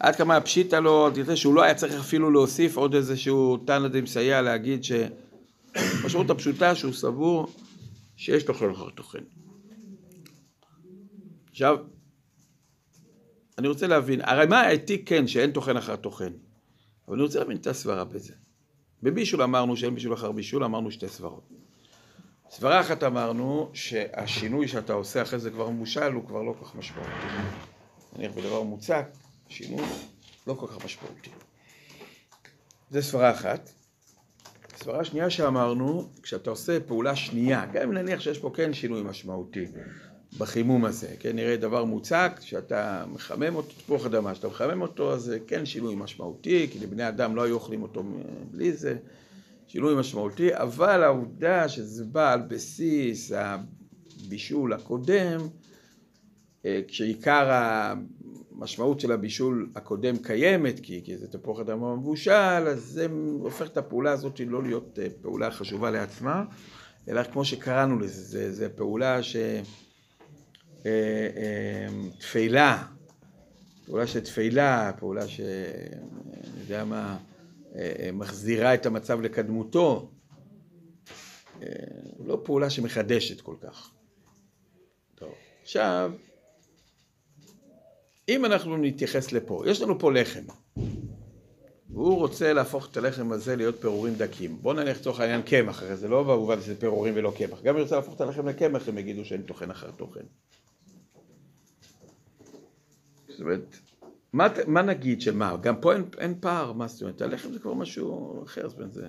[0.00, 4.42] עד כמה הפשיטה לו, תראה שהוא לא היה צריך אפילו להוסיף עוד איזשהו תנא דמסייע
[4.42, 7.46] להגיד שהמשמעות הפשוטה שהוא סבור
[8.16, 9.22] שיש טוחן אחר טוחן.
[11.50, 11.78] עכשיו,
[13.58, 16.32] אני רוצה להבין, הרי מה העתיק כן שאין טוחן אחר טוחן,
[17.08, 18.32] אבל אני רוצה להבין את הסברה בזה.
[19.02, 21.48] בבישול אמרנו שאין בישול אחר בישול, אמרנו שתי סברות.
[22.50, 26.74] סברה אחת אמרנו שהשינוי שאתה עושה אחרי זה כבר מבושל הוא כבר לא כל כך
[26.74, 27.10] משמעותי.
[28.16, 29.06] נניח בדבר מוצק,
[29.48, 29.84] שינוי
[30.46, 31.30] לא כל כך משמעותי.
[32.90, 33.70] זה סברה אחת.
[34.76, 39.64] סברה שנייה שאמרנו, כשאתה עושה פעולה שנייה, גם אם נניח שיש פה כן שינוי משמעותי
[40.38, 45.22] בחימום הזה, כן, נראה דבר מוצק, שאתה מחמם אותו, תפוח אדמה, שאתה מחמם אותו, אז
[45.22, 48.04] זה כן שינוי משמעותי, כי לבני אדם לא היו אוכלים אותו
[48.50, 48.96] בלי זה,
[49.66, 55.40] שינוי משמעותי, אבל העובדה שזה בא על בסיס הבישול הקודם,
[56.64, 57.50] אה, כשעיקר
[58.58, 62.32] המשמעות של הבישול הקודם קיימת, כי, כי זה תפוח אדמה מבושל,
[62.68, 63.06] אז זה
[63.40, 66.44] הופך את הפעולה הזאת לא להיות אה, פעולה חשובה לעצמה,
[67.08, 69.36] אלא כמו שקראנו לזה, זה, זה פעולה ש...
[70.86, 71.86] אה,
[72.18, 72.84] תפילה,
[73.86, 75.40] פעולה של תפילה, פעולה ש...
[75.40, 77.18] אני יודע מה...
[78.12, 80.10] מחזירה את המצב לקדמותו,
[82.24, 83.90] לא פעולה שמחדשת כל כך.
[85.14, 85.32] טוב,
[85.62, 86.12] עכשיו,
[88.28, 90.44] אם אנחנו נתייחס לפה, יש לנו פה לחם,
[91.90, 94.58] והוא רוצה להפוך את הלחם הזה להיות פירורים דקים.
[94.62, 97.62] בואו נניח לצורך העניין קמח, הרי זה לא במובן שזה פירורים ולא קמח.
[97.62, 100.20] גם אם ירצה להפוך את הלחם לקמח, הם יגידו שאין טוחן אחר טוחן.
[103.28, 103.76] זאת אומרת,
[104.32, 105.56] מה, מה נגיד של מה?
[105.56, 107.22] גם פה אין, אין פער, מה זאת אומרת?
[107.22, 109.06] הלחם זה כבר משהו אחר, זאת אומרת, זה,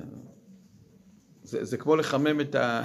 [1.44, 2.82] זה, זה כמו לחמם את ה...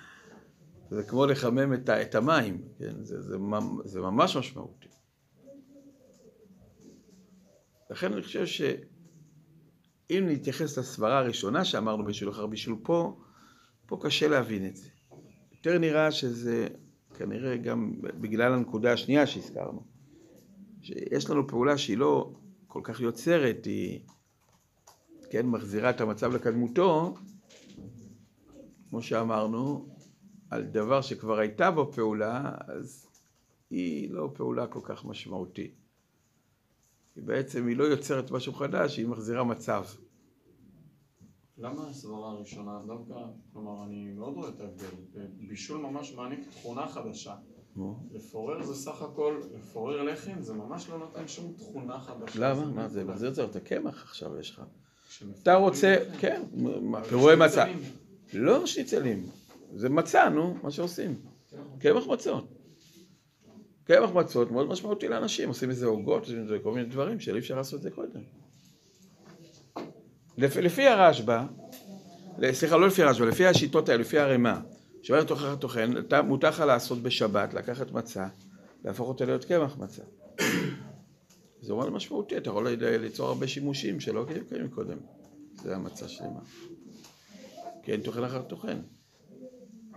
[0.96, 2.94] זה כמו לחמם את, ה, את המים, כן?
[3.02, 3.36] זה, זה,
[3.84, 4.88] זה ממש משמעותי.
[7.90, 8.74] לכן אני חושב שאם
[10.10, 13.16] נתייחס לסברה הראשונה שאמרנו בשביל אחר בישול פה,
[13.86, 14.88] פה קשה להבין את זה.
[15.52, 16.68] יותר נראה שזה
[17.14, 19.84] כנראה גם בגלל הנקודה השנייה שהזכרנו.
[20.82, 22.32] שיש לנו פעולה שהיא לא
[22.66, 24.00] כל כך יוצרת, היא
[25.30, 27.14] כן מחזירה את המצב לקדמותו,
[28.90, 29.88] כמו שאמרנו,
[30.50, 33.06] על דבר שכבר הייתה בו פעולה, אז
[33.70, 35.85] היא לא פעולה כל כך משמעותית.
[37.16, 39.84] כי בעצם היא לא יוצרת משהו חדש, היא מחזירה מצב.
[41.58, 43.14] למה הסברה הראשונה דווקא,
[43.52, 44.86] כלומר אני מאוד רואה את ההבדל,
[45.48, 47.34] בישול ממש מעניק תכונה חדשה.
[48.12, 52.38] לפורר זה סך הכל, לפורר לחם זה ממש לא נותן שום תכונה חדשה.
[52.40, 52.64] למה?
[52.64, 53.04] מה זה?
[53.04, 54.62] מחזיר את הקמח עכשיו יש לך.
[55.42, 56.42] אתה רוצה, כן,
[57.08, 57.64] פירורי מצה.
[58.32, 59.26] לא שניצלים,
[59.74, 61.14] זה מצה, נו, מה שעושים.
[61.78, 62.55] קמח מצות.
[63.86, 67.56] קמח מצות מאוד משמעותי לאנשים, עושים איזה עוגות, עושים איזה כל מיני דברים שאי אפשר
[67.56, 68.20] לעשות את זה קודם.
[70.38, 71.44] לפי הרשב"א,
[72.52, 74.60] סליחה, לא לפי הרשב"א, לפי השיטות האלה, לפי הרימה,
[75.02, 75.90] שאומר תוכח טוחן,
[76.24, 78.28] מותר לך לעשות בשבת, לקחת מצה,
[78.84, 80.02] להפוך אותה להיות קמח מצה.
[81.60, 84.98] זה אומר משמעותי, אתה יכול ליצור הרבה שימושים שלא קיימים קודם.
[85.62, 86.40] זה המצה שלמה.
[87.88, 88.80] אין טוחן אחר טוחן.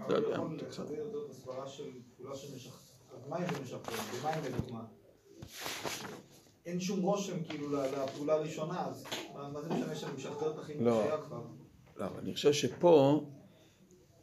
[0.09, 0.29] לא יודע.
[0.29, 0.47] יכול
[3.33, 4.83] הסברה של פעולה מים במים לדוגמה.
[6.65, 9.05] אין שום רושם כאילו לפעולה הראשונה, אז
[9.53, 11.03] מה זה משנה שאני משחזר את החימוש לא.
[11.03, 11.41] שהיה כבר?
[11.97, 13.21] לא, אני חושב שפה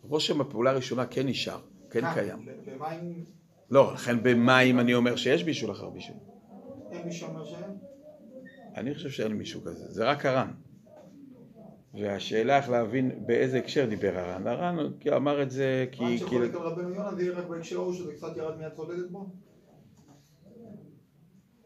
[0.03, 1.61] רושם הפעולה הראשונה כן נשאר,
[1.91, 2.47] כן אה, קיים.
[2.67, 3.25] במים...
[3.71, 6.17] לא, לכן במים אני אומר שיש בישול אחר בישול.
[6.91, 7.79] אין מי שאומר שאין?
[8.75, 10.51] אני חושב שאין מישהו כזה, זה רק הר"ן.
[12.03, 14.47] והשאלה איך להבין באיזה הקשר דיבר הר"ן.
[14.47, 14.77] הר"ן
[15.17, 16.05] אמר את זה כי...
[16.05, 19.27] מה שחולק על רבנו יונה זה רק בהקשר ההוא שזה קצת ירד מיד צודדת בו?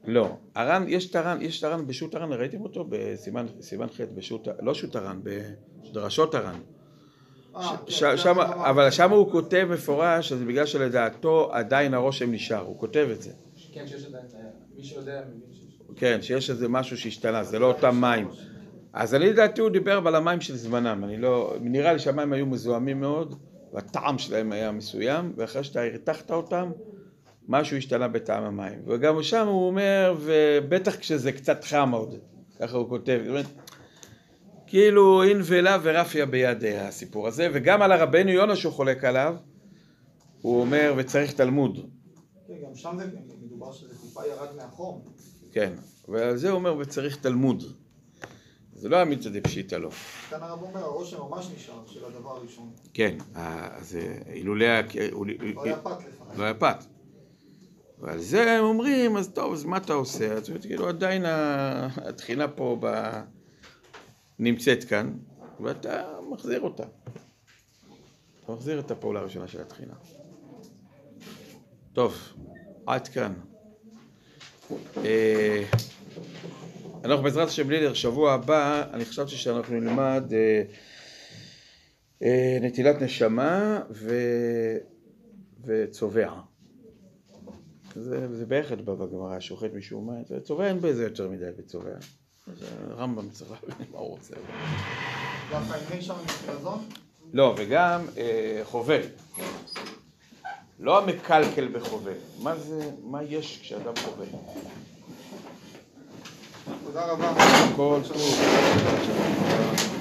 [0.04, 4.48] לא, הר"ן, יש את הר"ן, יש את הר"ן בשו"ת הר"ן, ראיתם אותו בסימן ח' בשו"ת,
[4.62, 6.60] לא שו"ת הר"ן, בדרשות הר"ן.
[7.56, 12.78] אה, כן, שם, אבל שם הוא כותב מפורש שזה בגלל שלדעתו עדיין הרושם נשאר, הוא
[12.78, 13.32] כותב את זה.
[13.72, 14.24] כן, שיש עדיין,
[14.76, 15.70] מי שיודע מבין שיש...
[15.96, 18.28] כן, שיש איזה משהו שהשתנה, זה לא אותם מים.
[18.92, 22.46] אז אני לדעתי הוא דיבר אבל המים של זמנם, אני לא, נראה לי שהמים היו
[22.46, 23.34] מזוהמים מאוד,
[23.72, 26.70] והטעם שלהם היה מסוים, ואחרי שאתה הרתחת אותם,
[27.48, 28.82] משהו השתנה בטעם המים.
[28.86, 32.14] וגם שם הוא אומר, ובטח כשזה קצת חם עוד,
[32.58, 33.46] ככה הוא כותב, זאת אומרת,
[34.66, 39.36] כאילו אין ולה ורפיה ביד הסיפור הזה, וגם על הרבנו יונה שהוא חולק עליו,
[40.42, 41.90] הוא אומר, וצריך תלמוד.
[42.46, 43.06] כן, גם שם זה
[43.42, 45.02] מדובר שזה טיפה ירד מהחום.
[45.52, 45.72] כן,
[46.08, 47.62] ועל זה הוא אומר, וצריך תלמוד.
[48.80, 49.90] זה לא אמיתא דפשיטא לא.
[50.30, 52.70] כאן הרב אומר, הרושם ממש נשאר של הדבר הראשון.
[52.94, 54.64] כן, אז אה, אילולא...
[54.64, 54.80] ה-
[55.54, 56.38] לא היה פת לפניו.
[56.38, 56.84] לא היה פת.
[57.98, 60.32] ועל זה הם אומרים, אז טוב, אז מה אתה עושה?
[60.32, 63.10] אז כאילו עדיין התחינה פה ב...
[64.38, 65.12] נמצאת כאן,
[65.60, 66.82] ואתה מחזיר אותה.
[68.44, 69.94] אתה מחזיר את הפעולה הראשונה של התחינה.
[71.92, 72.14] טוב,
[72.86, 73.32] עד כאן.
[77.00, 80.62] אה, אנחנו בעזרת השם לידר, שבוע הבא, אני חשבתי שאנחנו נלמד אה,
[82.22, 84.14] אה, נטילת נשמה ו...
[85.64, 86.32] וצובע.
[87.94, 91.90] זה, זה בערך בא בגמרא, שוחט משום מה, צובע אין בזה יותר מדי בצובע.
[92.46, 94.34] אז הרמב"ם צריך להבין מה הוא רוצה.
[97.32, 99.00] לא, וגם אה, חובל.
[100.78, 102.12] לא המקלקל בחובל.
[102.42, 104.26] מה זה, מה יש כשאדם חובל?
[106.86, 107.32] תודה רבה.
[107.76, 109.99] כל טוב.